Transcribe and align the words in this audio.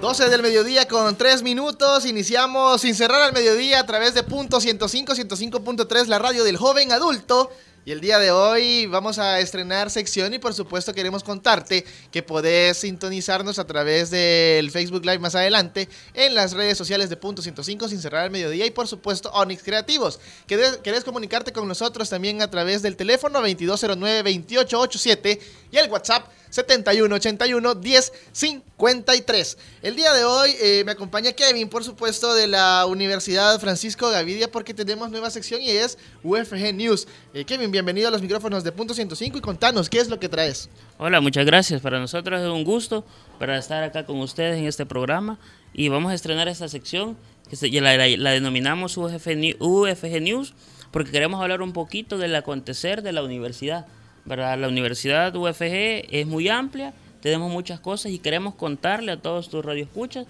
12 0.00 0.28
del 0.28 0.42
mediodía 0.42 0.86
con 0.86 1.16
3 1.16 1.42
minutos. 1.42 2.06
Iniciamos 2.06 2.82
sin 2.82 2.94
cerrar 2.94 3.20
al 3.20 3.32
mediodía 3.32 3.80
a 3.80 3.86
través 3.86 4.14
de 4.14 4.22
punto 4.22 4.60
105, 4.60 5.12
105.3, 5.12 6.06
la 6.06 6.20
radio 6.20 6.44
del 6.44 6.56
joven 6.56 6.92
adulto. 6.92 7.50
Y 7.84 7.90
el 7.90 8.00
día 8.00 8.20
de 8.20 8.30
hoy 8.30 8.86
vamos 8.86 9.18
a 9.18 9.40
estrenar 9.40 9.90
sección 9.90 10.32
y 10.32 10.38
por 10.38 10.54
supuesto 10.54 10.94
queremos 10.94 11.24
contarte 11.24 11.84
que 12.12 12.22
podés 12.22 12.76
sintonizarnos 12.76 13.58
a 13.58 13.66
través 13.66 14.10
del 14.10 14.70
Facebook 14.70 15.04
Live 15.04 15.18
más 15.18 15.34
adelante 15.34 15.88
en 16.14 16.34
las 16.34 16.52
redes 16.52 16.78
sociales 16.78 17.10
de 17.10 17.16
Punto 17.16 17.42
105 17.42 17.88
sin 17.88 18.00
cerrar 18.00 18.24
al 18.24 18.30
mediodía 18.30 18.66
y 18.66 18.70
por 18.70 18.86
supuesto 18.86 19.32
Onyx 19.32 19.64
Creativos. 19.64 20.20
¿Querés, 20.46 20.76
querés 20.76 21.02
comunicarte 21.02 21.52
con 21.52 21.66
nosotros 21.66 22.08
también 22.08 22.40
a 22.40 22.50
través 22.50 22.82
del 22.82 22.94
teléfono 22.94 23.40
2209-2887 23.40 25.40
y 25.72 25.76
el 25.76 25.90
WhatsApp 25.90 26.28
7181 26.50 27.74
1053. 27.74 29.58
El 29.82 29.96
día 29.96 30.12
de 30.12 30.24
hoy 30.24 30.54
eh, 30.60 30.82
me 30.84 30.92
acompaña 30.92 31.32
Kevin, 31.32 31.68
por 31.68 31.84
supuesto, 31.84 32.34
de 32.34 32.46
la 32.46 32.86
Universidad 32.86 33.58
Francisco 33.60 34.10
Gavidia, 34.10 34.50
porque 34.50 34.74
tenemos 34.74 35.10
nueva 35.10 35.30
sección 35.30 35.60
y 35.60 35.70
es 35.70 35.98
UFG 36.22 36.74
News. 36.74 37.06
Eh, 37.34 37.44
Kevin, 37.44 37.70
bienvenido 37.70 38.08
a 38.08 38.10
los 38.10 38.22
micrófonos 38.22 38.64
de 38.64 38.72
Punto 38.72 38.94
105 38.94 39.38
y 39.38 39.40
contanos, 39.40 39.88
¿qué 39.88 39.98
es 39.98 40.08
lo 40.08 40.18
que 40.18 40.28
traes? 40.28 40.68
Hola, 40.98 41.20
muchas 41.20 41.46
gracias. 41.46 41.80
Para 41.80 41.98
nosotros 41.98 42.40
es 42.40 42.48
un 42.48 42.64
gusto 42.64 43.04
para 43.38 43.58
estar 43.58 43.82
acá 43.82 44.06
con 44.06 44.18
ustedes 44.20 44.58
en 44.58 44.66
este 44.66 44.86
programa 44.86 45.38
y 45.72 45.88
vamos 45.88 46.12
a 46.12 46.14
estrenar 46.14 46.48
esta 46.48 46.68
sección 46.68 47.16
que 47.48 47.80
la, 47.80 47.96
la, 47.96 48.30
denominamos 48.30 48.96
UFG, 48.96 49.56
UFG 49.58 50.20
News 50.20 50.54
porque 50.90 51.10
queremos 51.10 51.40
hablar 51.42 51.62
un 51.62 51.72
poquito 51.72 52.18
del 52.18 52.34
acontecer 52.34 53.02
de 53.02 53.12
la 53.12 53.22
universidad 53.22 53.86
la 54.36 54.68
Universidad 54.68 55.34
UFG 55.34 56.06
es 56.10 56.26
muy 56.26 56.48
amplia, 56.48 56.92
tenemos 57.20 57.50
muchas 57.50 57.80
cosas 57.80 58.12
y 58.12 58.18
queremos 58.18 58.54
contarle 58.54 59.12
a 59.12 59.20
todos 59.20 59.48
tus 59.48 59.64
radioescuchas 59.64 60.26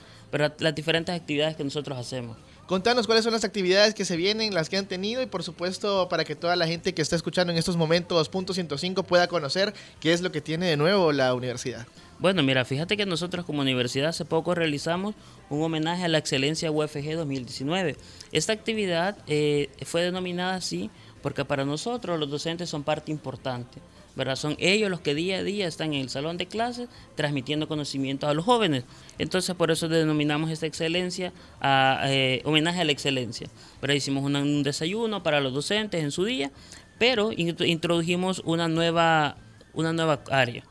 las 0.59 0.75
diferentes 0.75 1.15
actividades 1.15 1.57
que 1.57 1.65
nosotros 1.65 1.99
hacemos. 1.99 2.37
Contanos 2.67 3.07
cuáles 3.07 3.25
son 3.25 3.33
las 3.33 3.45
actividades 3.45 3.95
que 3.95 4.05
se 4.05 4.17
vienen, 4.17 4.53
las 4.53 4.69
que 4.69 4.77
han 4.77 4.85
tenido 4.85 5.23
y 5.23 5.27
por 5.27 5.43
supuesto 5.43 6.07
para 6.11 6.25
que 6.25 6.37
toda 6.37 6.55
la 6.55 6.67
gente 6.67 6.93
que 6.93 7.01
está 7.01 7.17
escuchando 7.17 7.51
en 7.51 7.59
estos 7.59 7.79
momentos 7.79 8.29
punto 8.29 8.53
105 8.53 9.05
pueda 9.05 9.27
conocer 9.27 9.73
qué 10.01 10.13
es 10.13 10.21
lo 10.21 10.31
que 10.33 10.43
tiene 10.43 10.67
de 10.67 10.77
nuevo 10.77 11.13
la 11.13 11.33
universidad. 11.33 11.87
Bueno, 12.19 12.43
mira, 12.43 12.65
fíjate 12.67 12.97
que 12.97 13.07
nosotros 13.07 13.47
como 13.47 13.63
universidad 13.63 14.09
hace 14.09 14.25
poco 14.27 14.55
realizamos 14.55 15.15
un 15.49 15.63
homenaje 15.63 16.05
a 16.05 16.09
la 16.09 16.19
excelencia 16.19 16.71
UFG 16.71 17.15
2019. 17.15 17.97
Esta 18.33 18.53
actividad 18.53 19.17
eh, 19.29 19.71
fue 19.87 20.03
denominada 20.03 20.57
así 20.57 20.91
porque 21.29 21.45
para 21.45 21.67
nosotros 21.67 22.19
los 22.19 22.31
docentes 22.31 22.71
son 22.71 22.85
parte 22.85 23.13
importante. 23.13 23.81
¿verdad? 24.17 24.35
Son 24.35 24.57
ellos 24.59 24.89
los 24.89 25.03
que 25.03 25.15
día 25.15 25.37
a 25.37 25.43
día 25.43 25.67
están 25.69 25.93
en 25.93 26.01
el 26.01 26.09
salón 26.09 26.39
de 26.39 26.47
clases 26.47 26.89
transmitiendo 27.17 27.69
conocimientos 27.69 28.31
a 28.31 28.33
los 28.33 28.47
jóvenes. 28.47 28.85
Entonces, 29.19 29.55
por 29.55 29.71
eso 29.71 29.91
denominamos 29.91 30.51
esta 30.51 30.65
excelencia 30.65 31.35
eh, 31.63 32.41
homenaje 32.47 32.81
a 32.81 32.85
la 32.87 32.93
excelencia. 32.93 33.47
Pero 33.79 33.93
hicimos 33.93 34.25
un 34.25 34.63
desayuno 34.63 35.23
para 35.23 35.43
los 35.43 35.53
docentes 35.53 36.03
en 36.03 36.13
su 36.13 36.25
día, 36.25 36.51
pero 36.99 37.31
introdujimos 37.37 38.41
una 38.47 38.67
nueva, 38.67 39.37
una 39.75 39.93
nueva 39.93 40.23
área. 40.31 40.65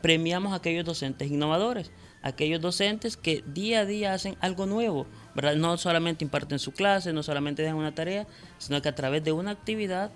Premiamos 0.00 0.52
a 0.52 0.56
aquellos 0.56 0.84
docentes 0.84 1.28
innovadores, 1.28 1.90
aquellos 2.22 2.60
docentes 2.60 3.16
que 3.16 3.42
día 3.48 3.80
a 3.80 3.84
día 3.84 4.14
hacen 4.14 4.36
algo 4.40 4.66
nuevo, 4.66 5.08
no 5.34 5.76
solamente 5.76 6.24
imparten 6.24 6.58
su 6.58 6.72
clase, 6.72 7.12
no 7.12 7.22
solamente 7.22 7.62
dejan 7.62 7.76
una 7.76 7.94
tarea, 7.94 8.26
sino 8.58 8.80
que 8.80 8.88
a 8.88 8.94
través 8.94 9.24
de 9.24 9.32
una 9.32 9.50
actividad 9.50 10.10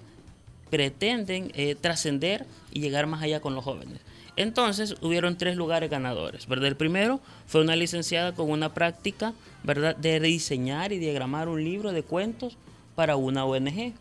pretenden 0.71 1.51
eh, 1.55 1.75
trascender 1.75 2.47
y 2.73 2.81
llegar 2.81 3.07
más 3.07 3.23
allá 3.23 3.41
con 3.41 3.55
los 3.55 3.65
jóvenes. 3.65 4.01
Entonces 4.37 4.95
hubieron 5.01 5.37
tres 5.37 5.57
lugares 5.57 5.91
ganadores. 5.91 6.47
¿verdad? 6.47 6.69
El 6.69 6.77
primero 6.77 7.21
fue 7.47 7.61
una 7.61 7.75
licenciada 7.75 8.33
con 8.35 8.51
una 8.51 8.73
práctica 8.73 9.33
¿verdad? 9.65 9.97
de 9.97 10.21
diseñar 10.21 10.93
y 10.93 10.99
diagramar 10.99 11.49
un 11.49 11.65
libro 11.65 11.93
de 11.93 12.05
cuentos 12.05 12.57
para 12.95 13.17
una 13.17 13.45
ONG. 13.45 13.95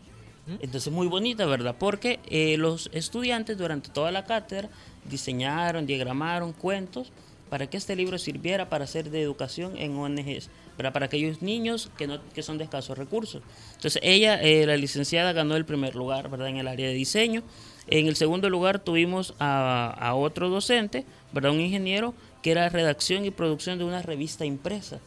Entonces 0.60 0.92
muy 0.92 1.08
bonita, 1.08 1.44
¿verdad? 1.44 1.74
Porque 1.78 2.20
eh, 2.30 2.56
los 2.56 2.88
estudiantes 2.92 3.58
durante 3.58 3.90
toda 3.90 4.12
la 4.12 4.24
cátedra 4.24 4.70
diseñaron, 5.10 5.86
diagramaron 5.86 6.52
cuentos 6.52 7.10
para 7.48 7.68
que 7.68 7.76
este 7.76 7.96
libro 7.96 8.18
sirviera 8.18 8.68
para 8.68 8.84
hacer 8.84 9.10
de 9.10 9.22
educación 9.22 9.76
en 9.76 9.96
ONGs 9.96 10.50
para 10.78 11.06
aquellos 11.06 11.42
niños 11.42 11.90
que, 11.98 12.06
no, 12.06 12.20
que 12.32 12.42
son 12.42 12.56
de 12.56 12.64
escasos 12.64 12.96
recursos. 12.96 13.42
Entonces 13.74 14.00
ella, 14.04 14.40
eh, 14.40 14.64
la 14.64 14.76
licenciada, 14.76 15.32
ganó 15.32 15.56
el 15.56 15.64
primer 15.64 15.96
lugar 15.96 16.30
¿verdad? 16.30 16.48
en 16.48 16.56
el 16.58 16.68
área 16.68 16.86
de 16.86 16.94
diseño. 16.94 17.42
En 17.88 18.06
el 18.06 18.16
segundo 18.16 18.48
lugar 18.48 18.78
tuvimos 18.78 19.34
a, 19.40 20.12
otro 20.14 20.48
docente, 20.50 21.04
¿verdad? 21.32 21.52
un 21.52 21.60
ingeniero, 21.60 22.14
que 22.42 22.52
era 22.52 22.68
redacción 22.68 23.24
y 23.24 23.30
producción 23.30 23.78
de 23.78 23.84
una 23.84 24.02
revista 24.02 24.44
impresa. 24.44 25.00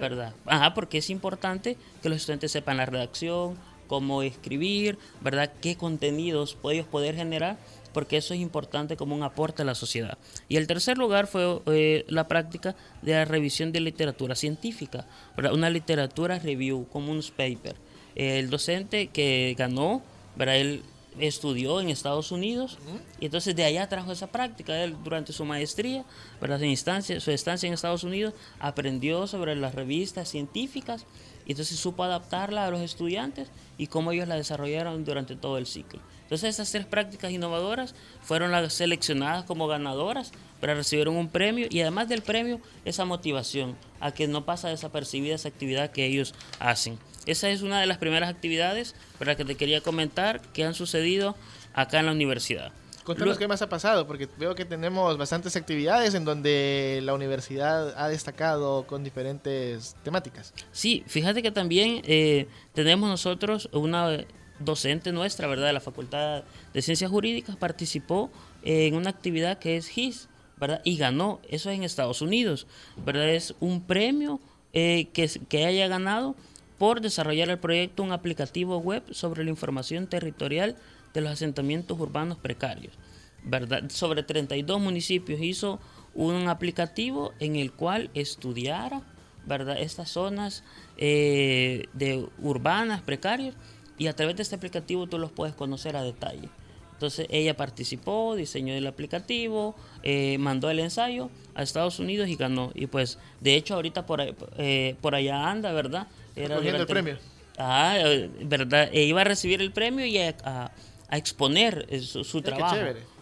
¿verdad? 0.00 0.32
Ajá, 0.44 0.74
porque 0.74 0.98
es 0.98 1.10
importante 1.10 1.76
que 2.02 2.08
los 2.08 2.18
estudiantes 2.18 2.52
sepan 2.52 2.76
la 2.76 2.86
redacción, 2.86 3.56
cómo 3.88 4.22
escribir, 4.22 4.98
¿verdad? 5.20 5.52
qué 5.60 5.76
contenidos 5.76 6.56
ellos 6.70 6.86
poder 6.86 7.16
generar 7.16 7.56
porque 7.96 8.18
eso 8.18 8.34
es 8.34 8.40
importante 8.40 8.94
como 8.94 9.14
un 9.14 9.22
aporte 9.22 9.62
a 9.62 9.64
la 9.64 9.74
sociedad. 9.74 10.18
Y 10.50 10.56
el 10.58 10.66
tercer 10.66 10.98
lugar 10.98 11.26
fue 11.26 11.62
eh, 11.64 12.04
la 12.08 12.28
práctica 12.28 12.76
de 13.00 13.12
la 13.12 13.24
revisión 13.24 13.72
de 13.72 13.80
literatura 13.80 14.34
científica, 14.34 15.06
una 15.50 15.70
literatura 15.70 16.38
review, 16.38 16.86
como 16.92 17.10
un 17.10 17.22
paper. 17.34 17.74
el 18.14 18.50
docente 18.50 19.06
que 19.06 19.54
ganó, 19.56 20.02
¿verdad? 20.36 20.56
él 20.58 20.82
estudió 21.18 21.80
en 21.80 21.88
Estados 21.88 22.32
Unidos 22.32 22.76
y 23.18 23.24
entonces 23.24 23.56
de 23.56 23.64
allá 23.64 23.88
trajo 23.88 24.12
esa 24.12 24.26
práctica. 24.26 24.76
Él 24.84 24.94
durante 25.02 25.32
su 25.32 25.46
maestría, 25.46 26.04
¿verdad? 26.38 26.58
Su, 26.58 26.66
instancia, 26.66 27.18
su 27.18 27.30
estancia 27.30 27.66
en 27.66 27.72
Estados 27.72 28.04
Unidos, 28.04 28.34
aprendió 28.60 29.26
sobre 29.26 29.56
las 29.56 29.74
revistas 29.74 30.28
científicas 30.28 31.06
y 31.46 31.52
entonces 31.52 31.78
supo 31.78 32.04
adaptarla 32.04 32.66
a 32.66 32.70
los 32.70 32.80
estudiantes 32.80 33.48
y 33.78 33.86
cómo 33.86 34.12
ellos 34.12 34.28
la 34.28 34.34
desarrollaron 34.34 35.04
durante 35.04 35.36
todo 35.36 35.58
el 35.58 35.66
ciclo. 35.66 36.00
Entonces 36.22 36.54
esas 36.54 36.72
tres 36.72 36.86
prácticas 36.86 37.30
innovadoras 37.30 37.94
fueron 38.20 38.50
las 38.50 38.72
seleccionadas 38.72 39.44
como 39.44 39.68
ganadoras 39.68 40.32
para 40.60 40.74
recibir 40.74 41.08
un 41.08 41.28
premio 41.28 41.68
y 41.70 41.80
además 41.80 42.08
del 42.08 42.22
premio 42.22 42.60
esa 42.84 43.04
motivación 43.04 43.76
a 44.00 44.10
que 44.10 44.26
no 44.26 44.44
pasa 44.44 44.68
desapercibida 44.68 45.36
esa 45.36 45.48
actividad 45.48 45.92
que 45.92 46.04
ellos 46.04 46.34
hacen. 46.58 46.98
Esa 47.26 47.48
es 47.50 47.62
una 47.62 47.80
de 47.80 47.86
las 47.86 47.98
primeras 47.98 48.28
actividades 48.28 48.96
para 49.18 49.36
que 49.36 49.44
te 49.44 49.54
quería 49.54 49.80
comentar 49.80 50.40
que 50.52 50.64
han 50.64 50.74
sucedido 50.74 51.36
acá 51.74 52.00
en 52.00 52.06
la 52.06 52.12
universidad. 52.12 52.72
Cuéntanos 53.06 53.38
qué 53.38 53.46
más 53.46 53.62
ha 53.62 53.68
pasado, 53.68 54.04
porque 54.08 54.28
veo 54.36 54.56
que 54.56 54.64
tenemos 54.64 55.16
bastantes 55.16 55.54
actividades 55.54 56.14
en 56.14 56.24
donde 56.24 56.98
la 57.04 57.14
universidad 57.14 57.94
ha 57.96 58.08
destacado 58.08 58.84
con 58.88 59.04
diferentes 59.04 59.94
temáticas. 60.02 60.52
Sí, 60.72 61.04
fíjate 61.06 61.40
que 61.40 61.52
también 61.52 62.02
eh, 62.04 62.48
tenemos 62.74 63.08
nosotros 63.08 63.68
una 63.72 64.26
docente 64.58 65.12
nuestra, 65.12 65.46
¿verdad? 65.46 65.68
De 65.68 65.72
la 65.72 65.80
Facultad 65.80 66.42
de 66.74 66.82
Ciencias 66.82 67.08
Jurídicas 67.08 67.54
participó 67.54 68.28
en 68.64 68.96
una 68.96 69.10
actividad 69.10 69.60
que 69.60 69.76
es 69.76 69.86
GIS, 69.86 70.28
¿verdad? 70.56 70.80
Y 70.82 70.96
ganó, 70.96 71.40
eso 71.48 71.70
es 71.70 71.76
en 71.76 71.84
Estados 71.84 72.22
Unidos, 72.22 72.66
¿verdad? 73.04 73.28
Es 73.28 73.54
un 73.60 73.82
premio 73.82 74.40
eh, 74.72 75.10
que, 75.12 75.30
que 75.48 75.64
haya 75.64 75.86
ganado 75.86 76.34
por 76.76 77.00
desarrollar 77.00 77.50
el 77.50 77.58
proyecto 77.58 78.02
un 78.02 78.12
aplicativo 78.12 78.78
web 78.78 79.02
sobre 79.12 79.44
la 79.44 79.50
información 79.50 80.08
territorial 80.08 80.76
de 81.16 81.22
los 81.22 81.32
asentamientos 81.32 81.98
urbanos 81.98 82.36
precarios, 82.36 82.92
¿verdad? 83.42 83.88
Sobre 83.88 84.22
32 84.22 84.78
municipios 84.78 85.40
hizo 85.40 85.80
un 86.14 86.48
aplicativo 86.48 87.32
en 87.40 87.56
el 87.56 87.72
cual 87.72 88.10
estudiara, 88.12 89.00
¿verdad? 89.46 89.80
Estas 89.80 90.10
zonas 90.10 90.62
eh, 90.98 91.86
de 91.94 92.28
urbanas 92.38 93.00
precarias 93.00 93.54
y 93.96 94.08
a 94.08 94.12
través 94.14 94.36
de 94.36 94.42
este 94.42 94.56
aplicativo 94.56 95.06
tú 95.06 95.18
los 95.18 95.32
puedes 95.32 95.54
conocer 95.54 95.96
a 95.96 96.02
detalle. 96.02 96.50
Entonces 96.92 97.26
ella 97.30 97.56
participó, 97.56 98.36
diseñó 98.36 98.74
el 98.74 98.86
aplicativo, 98.86 99.74
eh, 100.02 100.36
mandó 100.36 100.68
el 100.68 100.80
ensayo 100.80 101.30
a 101.54 101.62
Estados 101.62 101.98
Unidos 101.98 102.28
y 102.28 102.36
ganó. 102.36 102.72
Y 102.74 102.88
pues 102.88 103.18
de 103.40 103.54
hecho 103.54 103.74
ahorita 103.74 104.04
por, 104.04 104.20
eh, 104.58 104.96
por 105.00 105.14
allá 105.14 105.50
anda, 105.50 105.72
¿verdad? 105.72 106.08
Era 106.34 106.58
el 106.58 106.86
premio. 106.86 107.16
Ah, 107.56 107.96
¿verdad? 108.42 108.90
E 108.92 109.04
iba 109.04 109.22
a 109.22 109.24
recibir 109.24 109.62
el 109.62 109.72
premio 109.72 110.04
y 110.04 110.18
a, 110.18 110.36
a, 110.44 110.72
exponer 111.10 111.86
su, 112.02 112.24
su 112.24 112.42
trabajo. 112.42 112.76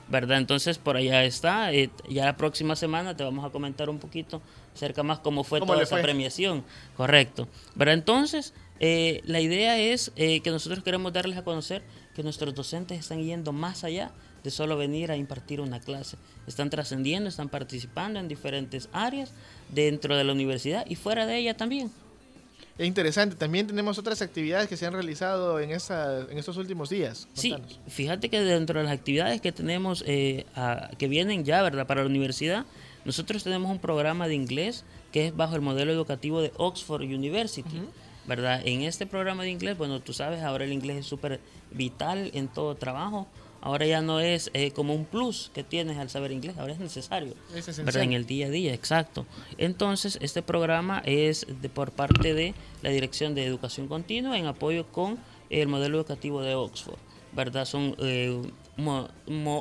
¿verdad? 0.09 0.39
Entonces 0.39 0.79
por 0.79 0.97
allá 0.97 1.25
está. 1.25 1.73
Eh, 1.73 1.91
ya 2.09 2.25
la 2.25 2.37
próxima 2.37 2.77
semana 2.77 3.17
te 3.17 3.25
vamos 3.25 3.45
a 3.45 3.51
comentar 3.51 3.89
un 3.89 3.99
poquito 3.99 4.43
acerca 4.75 5.03
más 5.03 5.21
cómo 5.21 5.45
fue 5.45 5.61
toda 5.61 5.83
esa 5.83 6.01
premiación. 6.03 6.65
Correcto. 6.97 7.49
¿Verdad? 7.75 7.95
Entonces, 7.95 8.55
eh, 8.81 9.21
la 9.25 9.41
idea 9.41 9.79
es 9.79 10.13
eh, 10.17 10.41
que 10.41 10.51
nosotros 10.51 10.83
queremos 10.83 11.13
darles 11.13 11.39
a 11.39 11.45
conocer 11.45 11.83
que 12.15 12.23
nuestros 12.23 12.55
docentes 12.55 12.99
están 12.99 13.23
yendo 13.23 13.53
más 13.53 13.85
allá 13.85 14.13
de 14.43 14.51
solo 14.51 14.77
venir 14.77 15.11
a 15.11 15.17
impartir 15.17 15.61
una 15.61 15.81
clase. 15.81 16.19
Están 16.47 16.69
trascendiendo, 16.69 17.29
están 17.29 17.49
participando 17.49 18.21
en 18.21 18.29
diferentes 18.29 18.91
áreas 18.93 19.33
dentro 19.71 20.17
de 20.17 20.25
la 20.25 20.33
universidad 20.33 20.85
y 20.87 20.97
fuera 20.97 21.25
de 21.25 21.39
ella 21.39 21.57
también. 21.57 21.91
Es 22.77 22.87
interesante. 22.87 23.37
También 23.37 23.67
tenemos 23.67 23.99
otras 23.99 24.21
actividades 24.21 24.69
que 24.69 24.77
se 24.77 24.87
han 24.87 24.93
realizado 24.93 25.61
en, 25.61 25.71
esa, 25.71 26.21
en 26.21 26.39
estos 26.39 26.57
últimos 26.57 26.91
días. 26.91 27.29
Sí, 27.35 27.55
fíjate 27.87 28.29
que 28.29 28.41
dentro 28.41 28.79
de 28.81 28.85
las 28.85 28.93
actividades 28.93 29.41
que 29.41 29.53
tenemos, 29.53 30.03
eh, 30.07 30.45
que 30.99 31.09
vienen 31.09 31.45
ya, 31.45 31.63
¿verdad?, 31.63 31.87
para 31.87 32.03
la 32.03 32.09
universidad, 32.09 32.67
nosotros 33.05 33.45
tenemos 33.45 33.71
un 33.71 33.79
programa 33.79 34.27
de 34.27 34.35
inglés 34.35 34.85
que 35.13 35.29
es 35.29 35.37
bajo 35.37 35.55
el 35.55 35.63
modelo 35.63 35.93
educativo 35.93 36.43
de 36.43 36.53
Oxford 36.57 37.03
University. 37.03 37.83
¿verdad? 38.27 38.63
En 38.65 38.83
este 38.83 39.07
programa 39.07 39.43
de 39.43 39.51
inglés, 39.51 39.77
bueno, 39.77 40.01
tú 40.01 40.13
sabes, 40.13 40.43
ahora 40.43 40.65
el 40.65 40.73
inglés 40.73 40.99
es 40.99 41.07
súper 41.07 41.41
vital 41.71 42.31
en 42.35 42.49
todo 42.49 42.75
trabajo. 42.75 43.27
Ahora 43.65 43.87
ya 43.87 44.03
no 44.03 44.21
es 44.21 44.51
eh, 44.53 44.73
como 44.73 44.95
un 44.95 45.07
plus 45.07 45.51
que 45.55 45.65
tienes 45.65 45.97
al 45.97 46.11
saber 46.11 46.33
inglés, 46.33 46.59
ahora 46.59 46.75
es 46.75 46.81
necesario. 46.81 47.33
Es 47.55 47.83
¿verdad? 47.83 48.03
En 48.03 48.13
el 48.13 48.27
día 48.27 48.49
a 48.49 48.51
día, 48.51 48.75
exacto. 48.75 49.25
Entonces, 49.57 50.19
este 50.21 50.43
programa 50.43 51.03
es 51.07 51.47
de, 51.63 51.71
por 51.71 51.91
parte 51.91 52.35
de 52.35 52.53
la 52.83 52.91
Dirección 52.91 53.35
de 53.35 53.47
Educación 53.47 53.89
Continua 53.89 54.37
en 54.37 54.45
apoyo 54.45 54.87
con 54.93 55.19
el 55.49 55.67
modelo 55.67 55.97
educativo 55.97 56.43
de 56.43 56.55
Oxford. 56.55 56.99
¿verdad? 57.33 57.65
Son, 57.65 57.97
eh, 58.01 58.39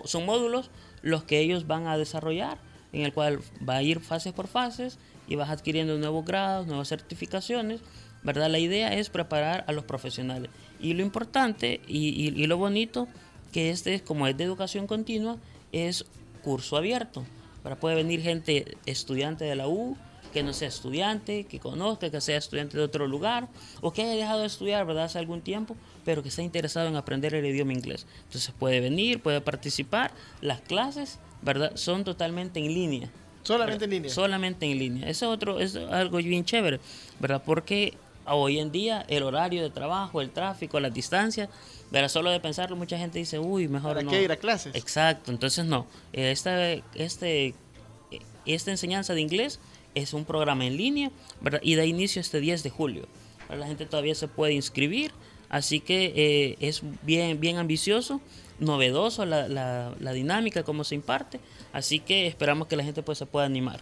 son 0.04 0.26
módulos 0.26 0.70
los 1.02 1.24
que 1.24 1.40
ellos 1.40 1.66
van 1.66 1.88
a 1.88 1.98
desarrollar, 1.98 2.58
en 2.92 3.04
el 3.04 3.14
cual 3.14 3.40
va 3.68 3.78
a 3.78 3.84
ir 3.84 4.02
fases 4.02 4.34
por 4.34 4.48
fases 4.48 5.00
y 5.30 5.36
vas 5.36 5.50
adquiriendo 5.50 5.98
nuevos 5.98 6.26
grados, 6.26 6.68
nuevas 6.68 6.90
certificaciones 6.90 7.80
¿verdad? 8.24 8.50
La 8.50 8.60
idea 8.60 8.94
es 8.94 9.10
preparar 9.10 9.66
a 9.68 9.74
los 9.74 9.84
profesionales. 9.84 10.50
Y 10.80 10.94
lo 10.94 11.04
importante 11.04 11.82
y, 11.88 12.32
lo 12.48 12.58
bonito 12.58 13.08
que 13.54 13.70
este, 13.70 14.02
como 14.02 14.28
es 14.28 14.36
de 14.36 14.44
educación 14.44 14.88
continua, 14.88 15.38
es 15.72 16.06
curso 16.44 16.76
abierto. 16.76 17.24
Para 17.62 17.80
puede 17.80 17.96
venir 17.96 18.22
gente 18.22 18.78
estudiante 18.86 19.46
de 19.46 19.56
la 19.56 19.70
U, 19.70 19.96
que 20.34 20.44
no 20.44 20.52
sea 20.52 20.68
estudiante, 20.68 21.46
que 21.46 21.60
conozca, 21.60 22.10
que 22.10 22.20
sea 22.20 22.38
estudiante 22.38 22.76
de 22.76 22.84
otro 22.84 23.08
lugar, 23.08 23.48
o 23.82 23.94
que 23.94 24.02
haya 24.02 24.16
dejado 24.16 24.42
de 24.42 24.48
estudiar, 24.48 24.86
¿verdad? 24.86 25.06
Hace 25.06 25.20
algún 25.20 25.42
tiempo, 25.42 25.78
pero 26.04 26.24
que 26.24 26.30
esté 26.30 26.42
interesado 26.42 26.88
en 26.88 26.96
aprender 26.96 27.34
el 27.36 27.46
idioma 27.46 27.72
inglés. 27.72 28.08
Entonces 28.26 28.54
puede 28.58 28.82
venir, 28.82 29.22
puede 29.22 29.40
participar. 29.40 30.12
Las 30.42 30.60
clases, 30.62 31.20
¿verdad? 31.42 31.74
Son 31.76 32.04
totalmente 32.04 32.60
en 32.60 32.74
línea. 32.74 33.10
Solamente 33.44 33.86
en 33.86 33.92
línea. 33.92 34.10
Solamente 34.10 34.66
en 34.70 34.80
línea. 34.80 35.08
Eso 35.08 35.28
es 35.28 35.32
otro, 35.36 35.60
es 35.60 35.76
algo 35.76 36.18
bien 36.18 36.44
chévere, 36.44 36.80
¿verdad? 37.20 37.44
Porque 37.46 37.94
hoy 38.26 38.60
en 38.60 38.72
día 38.72 39.06
el 39.08 39.24
horario 39.24 39.62
de 39.62 39.70
trabajo, 39.70 40.22
el 40.22 40.32
tráfico, 40.32 40.80
las 40.80 40.94
distancias, 40.94 41.50
pero 41.94 42.10
solo 42.10 42.32
de 42.32 42.40
pensarlo 42.40 42.76
mucha 42.76 42.98
gente 42.98 43.20
dice, 43.20 43.38
uy, 43.38 43.68
mejor 43.68 43.92
¿Para 43.92 44.02
no. 44.02 44.10
qué 44.10 44.24
ir 44.24 44.32
a 44.32 44.38
clases? 44.38 44.74
Exacto, 44.74 45.30
entonces 45.30 45.64
no. 45.64 45.86
Esta, 46.12 46.72
este, 46.96 47.54
esta 48.48 48.72
enseñanza 48.72 49.14
de 49.14 49.22
inglés 49.22 49.60
es 49.94 50.16
un 50.16 50.26
programa 50.26 50.66
en 50.66 50.76
línea 50.76 51.12
y 51.62 51.76
da 51.76 51.86
inicio 51.86 52.20
este 52.20 52.40
10 52.40 52.64
de 52.64 52.72
julio. 52.72 53.08
La 53.48 53.68
gente 53.68 53.86
todavía 53.86 54.16
se 54.16 54.28
puede 54.28 54.54
inscribir, 54.54 55.12
así 55.50 55.82
que 55.82 56.14
eh, 56.16 56.58
es 56.62 56.82
bien, 57.04 57.40
bien 57.40 57.58
ambicioso, 57.60 58.22
novedoso 58.58 59.24
la, 59.28 59.48
la, 59.48 59.94
la 60.00 60.14
dinámica, 60.14 60.64
cómo 60.64 60.84
se 60.86 60.96
imparte, 60.96 61.40
así 61.74 62.00
que 62.00 62.26
esperamos 62.26 62.68
que 62.68 62.76
la 62.76 62.84
gente 62.84 63.04
pues, 63.04 63.20
se 63.20 63.28
pueda 63.28 63.46
animar 63.46 63.82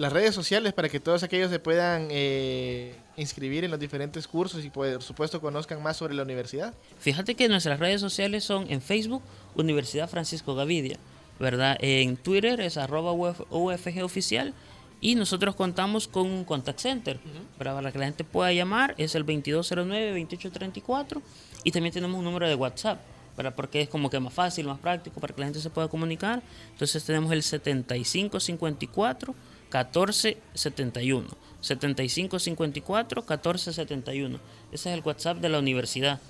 las 0.00 0.14
redes 0.14 0.34
sociales 0.34 0.72
para 0.72 0.88
que 0.88 0.98
todos 0.98 1.22
aquellos 1.24 1.50
se 1.50 1.58
puedan 1.58 2.08
eh, 2.10 2.94
inscribir 3.20 3.64
en 3.64 3.70
los 3.70 3.78
diferentes 3.80 4.26
cursos 4.26 4.64
y 4.64 4.70
por 4.70 5.02
supuesto 5.02 5.40
conozcan 5.40 5.82
más 5.82 5.96
sobre 5.96 6.14
la 6.14 6.22
universidad? 6.22 6.74
Fíjate 6.98 7.34
que 7.34 7.48
nuestras 7.48 7.78
redes 7.78 8.00
sociales 8.00 8.44
son 8.44 8.70
en 8.70 8.80
Facebook, 8.80 9.22
Universidad 9.54 10.08
Francisco 10.08 10.54
Gavidia, 10.54 10.98
¿verdad? 11.38 11.76
En 11.80 12.16
Twitter 12.16 12.60
es 12.60 12.76
arroba 12.76 13.12
UFG 13.12 14.02
oficial 14.02 14.54
y 15.00 15.14
nosotros 15.14 15.54
contamos 15.54 16.08
con 16.08 16.26
un 16.26 16.44
contact 16.44 16.80
center 16.80 17.20
para 17.56 17.76
que 17.92 17.98
la 17.98 18.04
gente 18.06 18.24
pueda 18.24 18.52
llamar, 18.52 18.94
es 18.98 19.14
el 19.14 19.24
2209-2834 19.26 21.22
y 21.64 21.70
también 21.70 21.92
tenemos 21.92 22.18
un 22.18 22.24
número 22.24 22.48
de 22.48 22.54
WhatsApp. 22.54 23.00
¿verdad? 23.36 23.54
porque 23.54 23.82
es 23.82 23.88
como 23.88 24.10
que 24.10 24.18
más 24.20 24.34
fácil, 24.34 24.66
más 24.66 24.80
práctico 24.80 25.20
para 25.20 25.32
que 25.32 25.40
la 25.40 25.46
gente 25.46 25.60
se 25.60 25.70
pueda 25.70 25.88
comunicar. 25.88 26.42
Entonces 26.72 27.02
tenemos 27.04 27.32
el 27.32 27.42
7554 27.42 29.34
1471. 29.70 31.28
7554 31.60 33.22
1471. 33.22 34.38
Ese 34.72 34.90
es 34.90 34.94
el 34.94 35.02
WhatsApp 35.04 35.38
de 35.38 35.48
la 35.48 35.58
universidad. 35.58 36.20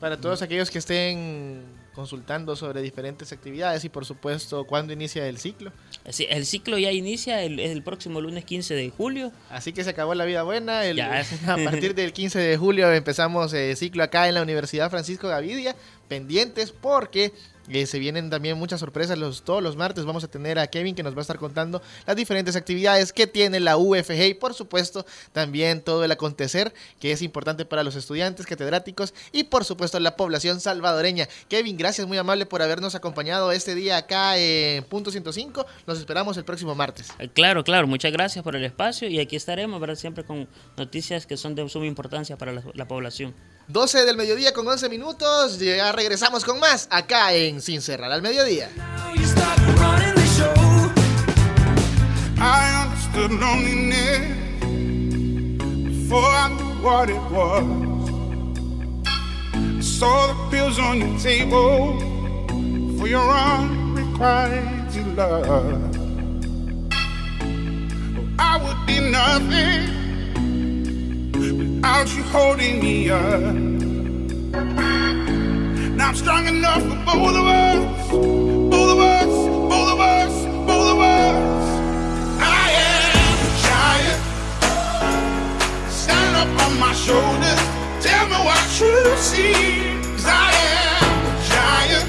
Para 0.00 0.20
todos 0.20 0.42
aquellos 0.42 0.70
que 0.70 0.78
estén 0.78 1.62
consultando 1.94 2.56
sobre 2.56 2.82
diferentes 2.82 3.32
actividades 3.32 3.84
y 3.84 3.88
por 3.88 4.04
supuesto 4.04 4.64
cuándo 4.64 4.92
inicia 4.92 5.28
el 5.28 5.38
ciclo. 5.38 5.72
Sí, 6.08 6.26
el 6.28 6.46
ciclo 6.46 6.78
ya 6.78 6.90
inicia 6.90 7.42
el, 7.42 7.60
el 7.60 7.82
próximo 7.82 8.20
lunes 8.20 8.44
15 8.44 8.74
de 8.74 8.90
julio. 8.90 9.30
Así 9.50 9.72
que 9.72 9.84
se 9.84 9.90
acabó 9.90 10.14
la 10.14 10.24
vida 10.24 10.42
buena. 10.42 10.80
a 11.46 11.56
partir 11.64 11.94
del 11.94 12.12
15 12.12 12.38
de 12.38 12.56
julio 12.56 12.90
empezamos 12.92 13.52
el 13.52 13.76
ciclo 13.76 14.02
acá 14.02 14.28
en 14.28 14.34
la 14.34 14.42
Universidad 14.42 14.90
Francisco 14.90 15.28
Gavidia. 15.28 15.76
Pendientes 16.08 16.72
porque 16.72 17.32
eh, 17.72 17.86
se 17.86 17.98
vienen 17.98 18.30
también 18.30 18.58
muchas 18.58 18.80
sorpresas. 18.80 19.18
Los, 19.18 19.42
todos 19.42 19.62
los 19.62 19.76
martes 19.76 20.04
vamos 20.04 20.24
a 20.24 20.28
tener 20.28 20.58
a 20.58 20.66
Kevin 20.66 20.94
que 20.94 21.02
nos 21.02 21.14
va 21.14 21.18
a 21.18 21.22
estar 21.22 21.38
contando 21.38 21.82
las 22.06 22.16
diferentes 22.16 22.56
actividades 22.56 23.12
que 23.12 23.26
tiene 23.26 23.60
la 23.60 23.76
UFG 23.76 24.28
y 24.28 24.34
por 24.34 24.54
supuesto 24.54 25.04
también 25.32 25.80
todo 25.80 26.04
el 26.04 26.12
acontecer 26.12 26.72
que 27.00 27.12
es 27.12 27.22
importante 27.22 27.64
para 27.64 27.82
los 27.82 27.96
estudiantes 27.96 28.46
catedráticos 28.46 29.14
y 29.32 29.44
por 29.44 29.64
supuesto 29.64 29.98
la 30.00 30.16
población 30.16 30.60
salvadoreña. 30.60 31.28
Kevin, 31.48 31.76
gracias 31.76 32.06
muy 32.06 32.18
amable 32.18 32.46
por 32.46 32.62
habernos 32.62 32.94
acompañado 32.94 33.52
este 33.52 33.74
día 33.74 33.96
acá 33.96 34.36
en 34.36 34.84
Punto 34.84 35.10
105. 35.10 35.66
Nos 35.86 35.98
esperamos 35.98 36.36
el 36.36 36.44
próximo 36.44 36.74
martes. 36.74 37.12
Eh, 37.18 37.28
claro, 37.28 37.64
claro. 37.64 37.86
Muchas 37.86 38.12
gracias 38.12 38.42
por 38.42 38.56
el 38.56 38.64
espacio 38.64 39.08
y 39.08 39.20
aquí 39.20 39.36
estaremos, 39.36 39.80
¿verdad? 39.80 39.96
Siempre 39.96 40.24
con 40.24 40.48
noticias 40.76 41.26
que 41.26 41.36
son 41.36 41.54
de 41.54 41.68
suma 41.68 41.86
importancia 41.86 42.36
para 42.36 42.52
la 42.52 42.88
población. 42.88 43.34
12 43.68 44.04
del 44.04 44.16
mediodía 44.16 44.52
con 44.52 44.66
11 44.66 44.88
minutos. 44.88 45.58
Ya 45.58 45.92
regresamos 45.92 46.44
con 46.44 46.58
más 46.60 46.88
acá 46.90 47.32
en 47.32 47.60
Sin 47.60 47.80
Cerrar 47.82 48.12
al 48.12 48.22
Mediodía. 48.22 48.68
I 52.44 52.84
understood 52.84 53.30
loneliness 53.30 54.20
before 55.84 56.26
I 56.26 56.48
knew 56.48 56.82
what 56.82 57.08
it 57.08 57.22
was. 57.30 57.92
I 59.80 60.34
pills 60.50 60.78
on 60.80 60.98
your 60.98 61.18
table 61.20 62.00
for 62.98 63.06
your 63.06 63.30
unrequited 63.30 65.16
love. 65.16 65.96
I 68.40 68.58
would 68.58 68.86
be 68.86 68.98
nothing 68.98 70.01
without 71.82 72.16
you 72.16 72.22
holding 72.22 72.80
me 72.80 73.10
up. 73.10 73.54
Now 75.96 76.08
I'm 76.08 76.14
strong 76.14 76.46
enough 76.46 76.80
for 76.82 76.96
both 77.04 77.36
of 77.36 77.46
us, 77.46 78.10
both 78.10 78.90
of 78.92 78.98
us, 79.00 79.26
both 79.72 79.90
of 79.90 80.00
us, 80.00 80.44
both 80.66 80.88
of 80.94 80.98
us. 81.00 81.68
I 82.38 82.70
am 82.86 83.34
a 83.46 83.50
giant. 83.66 84.22
Stand 85.90 86.36
up 86.36 86.50
on 86.64 86.72
my 86.78 86.92
shoulders, 86.94 87.60
tell 88.00 88.26
me 88.28 88.38
what 88.48 88.62
you 88.80 89.16
see. 89.16 89.52
Cause 90.02 90.26
I 90.26 90.52
am 90.78 91.26
a 91.26 91.34
giant. 91.50 92.08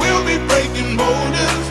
We'll 0.00 0.24
be 0.24 0.36
breaking 0.48 0.96
boulders 0.96 1.65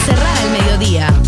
cerrar 0.00 0.36
el 0.44 0.50
mediodía. 0.50 1.23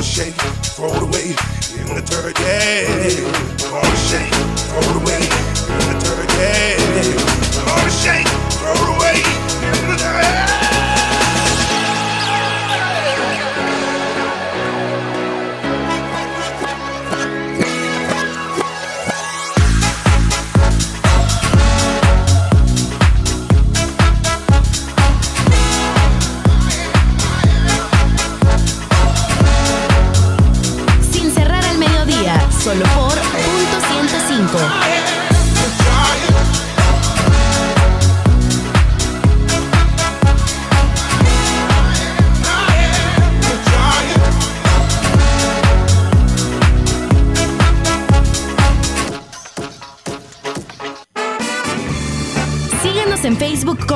Gonna 0.00 0.12
shake, 0.12 0.34
throw 0.76 0.88
it 0.88 1.02
away 1.02 1.28
in 1.78 1.94
the 1.94 2.00
dirt, 2.00 2.38
yeah. 2.40 2.88
Gonna 3.68 3.96
shake, 3.96 4.32
throw 4.64 4.80
it 4.80 4.96
away 4.96 5.20
in 5.20 5.84
the 5.88 5.96
dirt, 6.00 6.30
yeah. 6.38 6.78
Gonna 7.66 7.90
shake, 7.90 8.26
throw 8.56 8.72
it 8.72 8.96
away 8.96 9.22
in 9.62 9.90
the 9.90 9.96
dirt. 9.98 10.59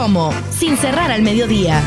Como 0.04 0.34
Sin 0.50 0.76
cerrar 0.76 1.10
al 1.10 1.22
mediodía. 1.22 1.82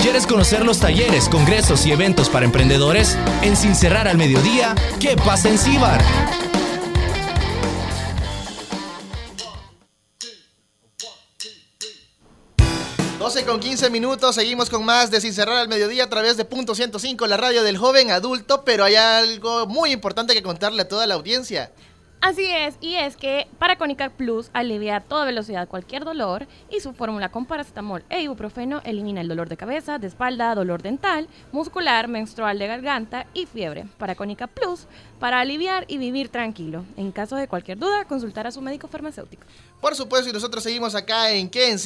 ¿Quieres 0.00 0.24
conocer 0.24 0.64
los 0.64 0.78
talleres, 0.78 1.28
congresos 1.28 1.84
y 1.84 1.90
eventos 1.90 2.28
para 2.28 2.46
emprendedores? 2.46 3.18
En 3.42 3.56
Sin 3.56 3.74
Cerrar 3.74 4.06
al 4.06 4.16
Mediodía, 4.16 4.76
¿qué 5.00 5.16
pasa 5.16 5.48
en 5.48 5.58
Cibar? 5.58 6.00
12 13.18 13.44
con 13.44 13.58
15 13.58 13.90
minutos, 13.90 14.36
seguimos 14.36 14.70
con 14.70 14.84
más 14.84 15.10
de 15.10 15.20
Sin 15.20 15.34
Cerrar 15.34 15.56
al 15.56 15.68
Mediodía 15.68 16.04
a 16.04 16.08
través 16.08 16.36
de 16.36 16.44
Punto 16.44 16.76
105, 16.76 17.26
la 17.26 17.36
radio 17.36 17.64
del 17.64 17.78
joven 17.78 18.12
adulto, 18.12 18.64
pero 18.64 18.84
hay 18.84 18.94
algo 18.94 19.66
muy 19.66 19.90
importante 19.90 20.34
que 20.34 20.42
contarle 20.44 20.82
a 20.82 20.88
toda 20.88 21.04
la 21.08 21.14
audiencia. 21.14 21.72
Así 22.20 22.44
es, 22.44 22.76
y 22.80 22.96
es 22.96 23.16
que 23.16 23.46
Paracónica 23.60 24.10
Plus 24.10 24.50
alivia 24.52 24.96
a 24.96 25.00
toda 25.00 25.24
velocidad 25.24 25.68
cualquier 25.68 26.04
dolor 26.04 26.48
y 26.68 26.80
su 26.80 26.92
fórmula 26.92 27.30
con 27.30 27.46
paracetamol 27.46 28.02
e 28.10 28.22
ibuprofeno 28.22 28.80
elimina 28.84 29.20
el 29.20 29.28
dolor 29.28 29.48
de 29.48 29.56
cabeza, 29.56 29.98
de 29.98 30.08
espalda, 30.08 30.52
dolor 30.56 30.82
dental, 30.82 31.28
muscular, 31.52 32.08
menstrual 32.08 32.58
de 32.58 32.66
garganta 32.66 33.26
y 33.34 33.46
fiebre. 33.46 33.86
Paracónica 33.98 34.48
Plus 34.48 34.86
para 35.20 35.38
aliviar 35.38 35.84
y 35.86 35.98
vivir 35.98 36.28
tranquilo. 36.28 36.84
En 36.96 37.12
caso 37.12 37.36
de 37.36 37.46
cualquier 37.46 37.78
duda, 37.78 38.04
consultar 38.04 38.48
a 38.48 38.50
su 38.50 38.60
médico 38.60 38.88
farmacéutico. 38.88 39.44
Por 39.80 39.94
supuesto, 39.94 40.28
y 40.28 40.32
nosotros 40.32 40.64
seguimos 40.64 40.96
acá 40.96 41.30
en 41.30 41.48
¿Qué? 41.48 41.70
En 41.70 41.78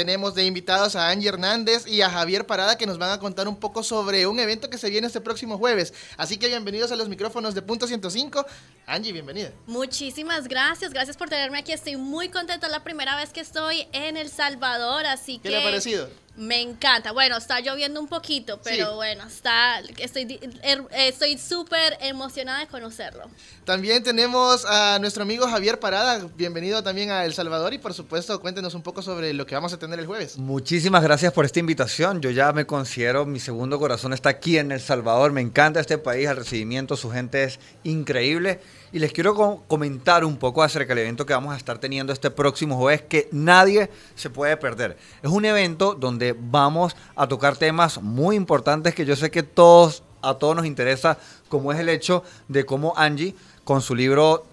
tenemos 0.00 0.34
de 0.34 0.46
invitados 0.46 0.96
a 0.96 1.10
Angie 1.10 1.28
Hernández 1.28 1.86
y 1.86 2.00
a 2.00 2.08
Javier 2.08 2.46
Parada 2.46 2.78
que 2.78 2.86
nos 2.86 2.96
van 2.96 3.10
a 3.10 3.18
contar 3.18 3.46
un 3.48 3.56
poco 3.56 3.82
sobre 3.82 4.26
un 4.26 4.40
evento 4.40 4.70
que 4.70 4.78
se 4.78 4.88
viene 4.88 5.06
este 5.08 5.20
próximo 5.20 5.58
jueves. 5.58 5.92
Así 6.16 6.38
que 6.38 6.48
bienvenidos 6.48 6.90
a 6.90 6.96
los 6.96 7.10
micrófonos 7.10 7.54
de 7.54 7.60
Punto 7.60 7.86
105. 7.86 8.46
Angie, 8.86 9.12
bienvenida. 9.12 9.50
Muchísimas 9.66 10.48
gracias, 10.48 10.94
gracias 10.94 11.18
por 11.18 11.28
tenerme 11.28 11.58
aquí. 11.58 11.72
Estoy 11.72 11.96
muy 11.96 12.30
contenta, 12.30 12.66
es 12.66 12.72
la 12.72 12.82
primera 12.82 13.14
vez 13.16 13.28
que 13.30 13.40
estoy 13.40 13.86
en 13.92 14.16
El 14.16 14.30
Salvador, 14.30 15.04
así 15.04 15.36
¿Qué 15.36 15.42
que 15.42 15.50
le 15.50 15.58
ha 15.58 15.64
parecido? 15.64 16.08
me 16.36 16.62
encanta. 16.62 17.12
Bueno, 17.12 17.36
está 17.36 17.60
lloviendo 17.60 18.00
un 18.00 18.08
poquito, 18.08 18.58
pero 18.64 18.90
Sí. 18.90 18.94
bueno, 18.94 19.24
está 19.26 19.80
estoy 19.98 20.24
er- 20.62 20.86
estoy 20.92 21.36
súper 21.36 21.98
emocionada 22.00 22.60
de 22.60 22.68
conocerlo. 22.68 23.24
También 23.66 24.02
tenemos 24.02 24.64
a 24.64 24.98
nuestro 25.00 25.24
amigo 25.24 25.46
Javier 25.46 25.78
Parada. 25.78 26.26
Bienvenido 26.36 26.82
también 26.82 27.10
a 27.10 27.24
El 27.26 27.34
Salvador 27.34 27.74
y 27.74 27.78
por 27.78 27.92
supuesto 27.92 28.40
cuéntenos 28.40 28.72
un 28.74 28.82
poco 28.82 29.02
sobre 29.02 29.34
lo 29.34 29.44
que 29.44 29.54
vamos 29.54 29.72
a 29.74 29.78
tener 29.78 29.89
el 29.98 30.06
jueves. 30.06 30.38
Muchísimas 30.38 31.02
gracias 31.02 31.32
por 31.32 31.44
esta 31.44 31.58
invitación. 31.58 32.20
Yo 32.20 32.30
ya 32.30 32.52
me 32.52 32.66
considero, 32.66 33.26
mi 33.26 33.40
segundo 33.40 33.78
corazón 33.78 34.12
está 34.12 34.28
aquí 34.28 34.58
en 34.58 34.70
El 34.70 34.80
Salvador. 34.80 35.32
Me 35.32 35.40
encanta 35.40 35.80
este 35.80 35.98
país, 35.98 36.28
el 36.28 36.36
recibimiento, 36.36 36.96
su 36.96 37.10
gente 37.10 37.44
es 37.44 37.58
increíble. 37.82 38.60
Y 38.92 38.98
les 38.98 39.12
quiero 39.12 39.34
co- 39.34 39.64
comentar 39.66 40.24
un 40.24 40.36
poco 40.36 40.62
acerca 40.62 40.94
del 40.94 41.04
evento 41.04 41.26
que 41.26 41.32
vamos 41.32 41.54
a 41.54 41.56
estar 41.56 41.78
teniendo 41.78 42.12
este 42.12 42.30
próximo 42.30 42.76
jueves 42.76 43.02
que 43.02 43.28
nadie 43.32 43.90
se 44.14 44.30
puede 44.30 44.56
perder. 44.56 44.96
Es 45.22 45.30
un 45.30 45.44
evento 45.44 45.94
donde 45.94 46.36
vamos 46.38 46.94
a 47.16 47.26
tocar 47.26 47.56
temas 47.56 48.00
muy 48.00 48.36
importantes 48.36 48.94
que 48.94 49.04
yo 49.04 49.16
sé 49.16 49.30
que 49.30 49.42
todos 49.42 50.02
a 50.22 50.34
todos 50.34 50.54
nos 50.54 50.66
interesa, 50.66 51.16
como 51.48 51.72
es 51.72 51.78
el 51.80 51.88
hecho 51.88 52.22
de 52.46 52.66
cómo 52.66 52.92
Angie 52.94 53.34
con 53.64 53.82
su 53.82 53.94
libro 53.94 54.46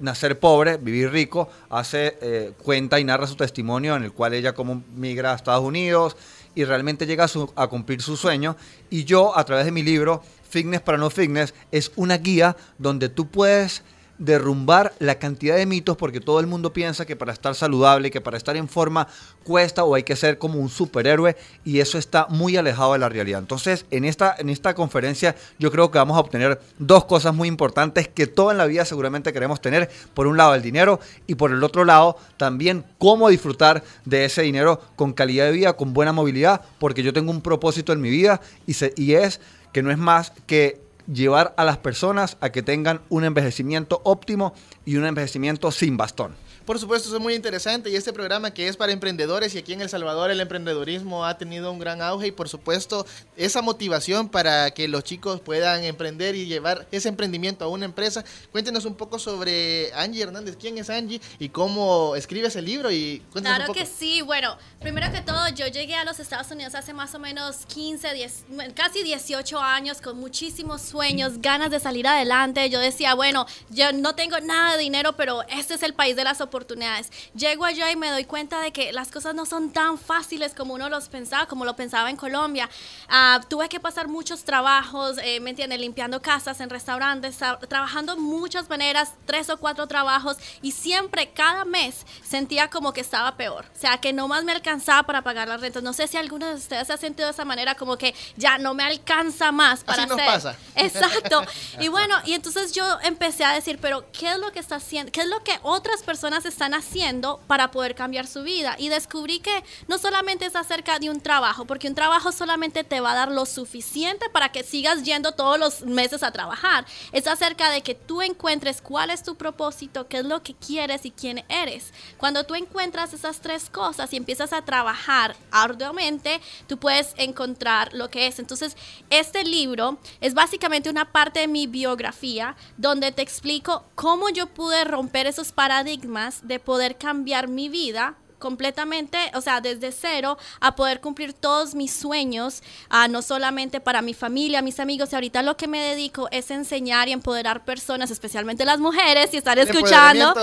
Nacer 0.00 0.38
Pobre, 0.38 0.76
Vivir 0.76 1.10
Rico, 1.10 1.48
hace 1.70 2.18
eh, 2.20 2.52
cuenta 2.62 3.00
y 3.00 3.04
narra 3.04 3.26
su 3.26 3.36
testimonio 3.36 3.96
en 3.96 4.04
el 4.04 4.12
cual 4.12 4.34
ella 4.34 4.52
como 4.54 4.82
migra 4.94 5.32
a 5.32 5.36
Estados 5.36 5.64
Unidos 5.64 6.16
y 6.54 6.64
realmente 6.64 7.06
llega 7.06 7.24
a, 7.24 7.28
su- 7.28 7.52
a 7.56 7.68
cumplir 7.68 8.02
su 8.02 8.16
sueño. 8.16 8.56
Y 8.90 9.04
yo, 9.04 9.36
a 9.36 9.44
través 9.44 9.64
de 9.64 9.72
mi 9.72 9.82
libro, 9.82 10.22
Fitness 10.48 10.80
para 10.80 10.98
No 10.98 11.08
Fitness, 11.10 11.54
es 11.70 11.92
una 11.96 12.18
guía 12.18 12.56
donde 12.76 13.08
tú 13.08 13.28
puedes 13.28 13.82
derrumbar 14.20 14.92
la 15.00 15.18
cantidad 15.18 15.56
de 15.56 15.66
mitos 15.66 15.96
porque 15.96 16.20
todo 16.20 16.38
el 16.38 16.46
mundo 16.46 16.72
piensa 16.72 17.06
que 17.06 17.16
para 17.16 17.32
estar 17.32 17.54
saludable, 17.54 18.10
que 18.10 18.20
para 18.20 18.36
estar 18.36 18.56
en 18.56 18.68
forma 18.68 19.08
cuesta 19.42 19.82
o 19.82 19.94
hay 19.94 20.02
que 20.04 20.14
ser 20.14 20.38
como 20.38 20.60
un 20.60 20.68
superhéroe 20.68 21.36
y 21.64 21.80
eso 21.80 21.98
está 21.98 22.26
muy 22.28 22.56
alejado 22.56 22.92
de 22.92 22.98
la 23.00 23.08
realidad. 23.08 23.40
Entonces, 23.40 23.86
en 23.90 24.04
esta, 24.04 24.36
en 24.38 24.50
esta 24.50 24.74
conferencia 24.74 25.34
yo 25.58 25.72
creo 25.72 25.90
que 25.90 25.98
vamos 25.98 26.16
a 26.16 26.20
obtener 26.20 26.60
dos 26.78 27.06
cosas 27.06 27.34
muy 27.34 27.48
importantes 27.48 28.06
que 28.08 28.26
todo 28.26 28.52
en 28.52 28.58
la 28.58 28.66
vida 28.66 28.84
seguramente 28.84 29.32
queremos 29.32 29.60
tener. 29.60 29.90
Por 30.14 30.26
un 30.26 30.36
lado 30.36 30.54
el 30.54 30.62
dinero 30.62 31.00
y 31.26 31.34
por 31.34 31.50
el 31.50 31.64
otro 31.64 31.84
lado 31.84 32.16
también 32.36 32.84
cómo 32.98 33.28
disfrutar 33.30 33.82
de 34.04 34.26
ese 34.26 34.42
dinero 34.42 34.80
con 34.96 35.14
calidad 35.14 35.46
de 35.46 35.52
vida, 35.52 35.72
con 35.72 35.94
buena 35.94 36.12
movilidad, 36.12 36.60
porque 36.78 37.02
yo 37.02 37.12
tengo 37.14 37.30
un 37.30 37.40
propósito 37.40 37.92
en 37.94 38.02
mi 38.02 38.10
vida 38.10 38.40
y, 38.66 38.74
se- 38.74 38.92
y 38.96 39.14
es 39.14 39.40
que 39.72 39.82
no 39.82 39.90
es 39.90 39.98
más 39.98 40.32
que 40.46 40.82
llevar 41.06 41.54
a 41.56 41.64
las 41.64 41.78
personas 41.78 42.36
a 42.40 42.50
que 42.50 42.62
tengan 42.62 43.00
un 43.08 43.24
envejecimiento 43.24 44.00
óptimo 44.04 44.54
y 44.84 44.96
un 44.96 45.06
envejecimiento 45.06 45.70
sin 45.70 45.96
bastón. 45.96 46.34
Por 46.64 46.78
supuesto, 46.78 47.08
eso 47.08 47.16
es 47.16 47.22
muy 47.22 47.34
interesante 47.34 47.90
y 47.90 47.96
este 47.96 48.12
programa 48.12 48.52
que 48.52 48.68
es 48.68 48.76
para 48.76 48.92
emprendedores 48.92 49.54
y 49.54 49.58
aquí 49.58 49.72
en 49.72 49.80
El 49.80 49.88
Salvador 49.88 50.30
el 50.30 50.40
emprendedurismo 50.40 51.24
ha 51.24 51.38
tenido 51.38 51.72
un 51.72 51.78
gran 51.78 52.02
auge 52.02 52.28
y 52.28 52.32
por 52.32 52.48
supuesto 52.48 53.06
esa 53.36 53.62
motivación 53.62 54.28
para 54.28 54.70
que 54.70 54.86
los 54.86 55.02
chicos 55.02 55.40
puedan 55.40 55.82
emprender 55.84 56.34
y 56.34 56.46
llevar 56.46 56.86
ese 56.92 57.08
emprendimiento 57.08 57.64
a 57.64 57.68
una 57.68 57.86
empresa. 57.86 58.24
Cuéntenos 58.52 58.84
un 58.84 58.94
poco 58.94 59.18
sobre 59.18 59.92
Angie 59.94 60.22
Hernández, 60.22 60.56
quién 60.60 60.76
es 60.78 60.90
Angie 60.90 61.20
y 61.38 61.48
cómo 61.48 62.14
escribe 62.14 62.48
ese 62.48 62.62
libro 62.62 62.90
y 62.90 63.20
cuéntenos 63.32 63.56
Claro 63.56 63.62
un 63.62 63.66
poco. 63.68 63.78
que 63.80 63.86
sí. 63.86 64.20
Bueno, 64.22 64.56
primero 64.80 65.10
que 65.10 65.22
todo, 65.22 65.48
yo 65.48 65.66
llegué 65.66 65.94
a 65.94 66.04
los 66.04 66.20
Estados 66.20 66.50
Unidos 66.50 66.74
hace 66.74 66.92
más 66.92 67.14
o 67.14 67.18
menos 67.18 67.64
15, 67.66 68.14
10, 68.14 68.44
casi 68.74 69.02
18 69.02 69.58
años 69.58 70.00
con 70.00 70.18
muchísimos 70.18 70.82
sueños, 70.82 71.40
ganas 71.40 71.70
de 71.70 71.80
salir 71.80 72.06
adelante. 72.06 72.68
Yo 72.70 72.80
decía, 72.80 73.14
bueno, 73.14 73.46
yo 73.70 73.92
no 73.92 74.14
tengo 74.14 74.38
nada 74.40 74.76
de 74.76 74.82
dinero, 74.82 75.16
pero 75.16 75.42
este 75.48 75.74
es 75.74 75.82
el 75.82 75.94
país 75.94 76.16
de 76.16 76.24
las 76.24 76.40
oportunidades 76.40 76.49
oportunidades. 76.50 77.10
Llego 77.34 77.64
allá 77.64 77.90
y 77.90 77.96
me 77.96 78.10
doy 78.10 78.24
cuenta 78.24 78.60
de 78.60 78.72
que 78.72 78.92
las 78.92 79.10
cosas 79.10 79.34
no 79.34 79.46
son 79.46 79.70
tan 79.72 79.96
fáciles 79.98 80.52
como 80.54 80.74
uno 80.74 80.88
los 80.88 81.08
pensaba, 81.08 81.46
como 81.46 81.64
lo 81.64 81.76
pensaba 81.76 82.10
en 82.10 82.16
Colombia. 82.16 82.68
Ah, 83.08 83.40
tuve 83.48 83.68
que 83.68 83.80
pasar 83.80 84.08
muchos 84.08 84.44
trabajos, 84.44 85.16
eh, 85.22 85.40
¿me 85.40 85.50
entiendes? 85.50 85.80
Limpiando 85.80 86.20
casas, 86.20 86.60
en 86.60 86.68
restaurantes, 86.70 87.40
tra- 87.40 87.58
trabajando 87.68 88.16
muchas 88.16 88.68
maneras, 88.68 89.12
tres 89.26 89.48
o 89.50 89.56
cuatro 89.58 89.86
trabajos 89.86 90.36
y 90.62 90.72
siempre, 90.72 91.30
cada 91.32 91.64
mes, 91.64 92.04
sentía 92.22 92.68
como 92.68 92.92
que 92.92 93.00
estaba 93.00 93.36
peor. 93.36 93.64
O 93.74 93.78
sea, 93.78 93.98
que 93.98 94.12
no 94.12 94.28
más 94.28 94.44
me 94.44 94.52
alcanzaba 94.52 95.04
para 95.04 95.22
pagar 95.22 95.48
las 95.48 95.60
rentas. 95.60 95.82
No 95.82 95.92
sé 95.92 96.08
si 96.08 96.16
alguno 96.16 96.46
de 96.46 96.54
ustedes 96.54 96.86
se 96.86 96.92
ha 96.92 96.96
sentido 96.96 97.26
de 97.28 97.32
esa 97.32 97.44
manera, 97.44 97.74
como 97.76 97.96
que 97.96 98.14
ya 98.36 98.58
no 98.58 98.74
me 98.74 98.82
alcanza 98.82 99.52
más 99.52 99.84
para 99.84 100.02
Así 100.02 100.08
nos 100.10 100.18
hacer. 100.20 100.26
pasa. 100.32 100.56
Exacto. 100.74 101.42
Y 101.78 101.88
bueno, 101.88 102.16
y 102.24 102.34
entonces 102.34 102.72
yo 102.72 102.84
empecé 103.02 103.44
a 103.44 103.52
decir, 103.52 103.78
pero 103.80 104.04
¿qué 104.12 104.32
es 104.32 104.38
lo 104.38 104.50
que 104.52 104.58
está 104.58 104.76
haciendo? 104.76 105.12
¿Qué 105.12 105.20
es 105.20 105.28
lo 105.28 105.42
que 105.44 105.58
otras 105.62 106.02
personas 106.02 106.39
están 106.44 106.74
haciendo 106.74 107.40
para 107.46 107.70
poder 107.70 107.94
cambiar 107.94 108.26
su 108.26 108.42
vida? 108.42 108.76
Y 108.78 108.88
descubrí 108.88 109.40
que 109.40 109.64
no 109.88 109.98
solamente 109.98 110.46
es 110.46 110.56
acerca 110.56 110.98
de 110.98 111.10
un 111.10 111.20
trabajo, 111.20 111.64
porque 111.64 111.88
un 111.88 111.94
trabajo 111.94 112.32
solamente 112.32 112.84
te 112.84 113.00
va 113.00 113.12
a 113.12 113.14
dar 113.14 113.30
lo 113.30 113.46
suficiente 113.46 114.28
para 114.30 114.50
que 114.52 114.64
sigas 114.64 115.02
yendo 115.02 115.32
todos 115.32 115.58
los 115.58 115.82
meses 115.82 116.22
a 116.22 116.32
trabajar. 116.32 116.84
Es 117.12 117.26
acerca 117.26 117.70
de 117.70 117.82
que 117.82 117.94
tú 117.94 118.22
encuentres 118.22 118.80
cuál 118.80 119.10
es 119.10 119.22
tu 119.22 119.36
propósito, 119.36 120.08
qué 120.08 120.18
es 120.18 120.24
lo 120.24 120.42
que 120.42 120.54
quieres 120.54 121.04
y 121.04 121.10
quién 121.10 121.44
eres. 121.48 121.92
Cuando 122.18 122.44
tú 122.44 122.54
encuentras 122.54 123.12
esas 123.12 123.40
tres 123.40 123.70
cosas 123.70 124.12
y 124.12 124.16
empiezas 124.16 124.52
a 124.52 124.62
trabajar 124.62 125.36
arduamente, 125.50 126.40
tú 126.66 126.78
puedes 126.78 127.14
encontrar 127.16 127.92
lo 127.94 128.10
que 128.10 128.26
es. 128.26 128.38
Entonces, 128.38 128.76
este 129.10 129.44
libro 129.44 129.98
es 130.20 130.34
básicamente 130.34 130.90
una 130.90 131.12
parte 131.12 131.40
de 131.40 131.48
mi 131.48 131.66
biografía 131.66 132.56
donde 132.76 133.12
te 133.12 133.22
explico 133.22 133.84
cómo 133.94 134.28
yo 134.30 134.46
pude 134.46 134.84
romper 134.84 135.26
esos 135.26 135.52
paradigmas 135.52 136.29
de 136.42 136.58
poder 136.58 136.96
cambiar 136.96 137.48
mi 137.48 137.68
vida 137.68 138.16
completamente, 138.40 139.18
o 139.34 139.40
sea, 139.40 139.60
desde 139.60 139.92
cero 139.92 140.36
a 140.60 140.74
poder 140.74 141.00
cumplir 141.00 141.32
todos 141.32 141.76
mis 141.76 141.92
sueños, 141.92 142.62
ah, 142.88 143.06
no 143.06 143.22
solamente 143.22 143.80
para 143.80 144.02
mi 144.02 144.14
familia, 144.14 144.62
mis 144.62 144.80
amigos, 144.80 145.12
y 145.12 145.14
ahorita 145.14 145.42
lo 145.42 145.56
que 145.56 145.68
me 145.68 145.80
dedico 145.80 146.26
es 146.32 146.50
enseñar 146.50 147.08
y 147.08 147.12
empoderar 147.12 147.64
personas, 147.64 148.10
especialmente 148.10 148.64
las 148.64 148.80
mujeres, 148.80 149.30
si 149.30 149.36
están 149.36 149.58
escuchando. 149.58 150.34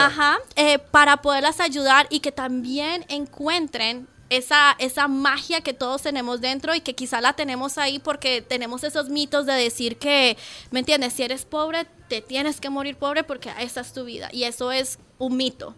Ajá, 0.00 0.38
eh, 0.56 0.78
para 0.78 1.18
poderlas 1.18 1.60
ayudar 1.60 2.06
y 2.10 2.20
que 2.20 2.32
también 2.32 3.04
encuentren 3.08 4.08
esa, 4.30 4.74
esa 4.78 5.08
magia 5.08 5.60
que 5.60 5.74
todos 5.74 6.00
tenemos 6.00 6.40
dentro 6.40 6.74
y 6.74 6.80
que 6.80 6.94
quizá 6.94 7.20
la 7.20 7.34
tenemos 7.34 7.76
ahí 7.76 7.98
porque 7.98 8.40
tenemos 8.40 8.82
esos 8.82 9.10
mitos 9.10 9.44
de 9.44 9.52
decir 9.52 9.98
que, 9.98 10.38
¿me 10.70 10.78
entiendes? 10.80 11.12
Si 11.12 11.22
eres 11.22 11.44
pobre, 11.44 11.86
te 12.08 12.22
tienes 12.22 12.58
que 12.58 12.70
morir 12.70 12.96
pobre 12.96 13.24
porque 13.24 13.52
esa 13.60 13.82
es 13.82 13.92
tu 13.92 14.04
vida. 14.04 14.30
Y 14.32 14.44
eso 14.44 14.72
es 14.72 14.98
un 15.24 15.36
mito. 15.36 15.74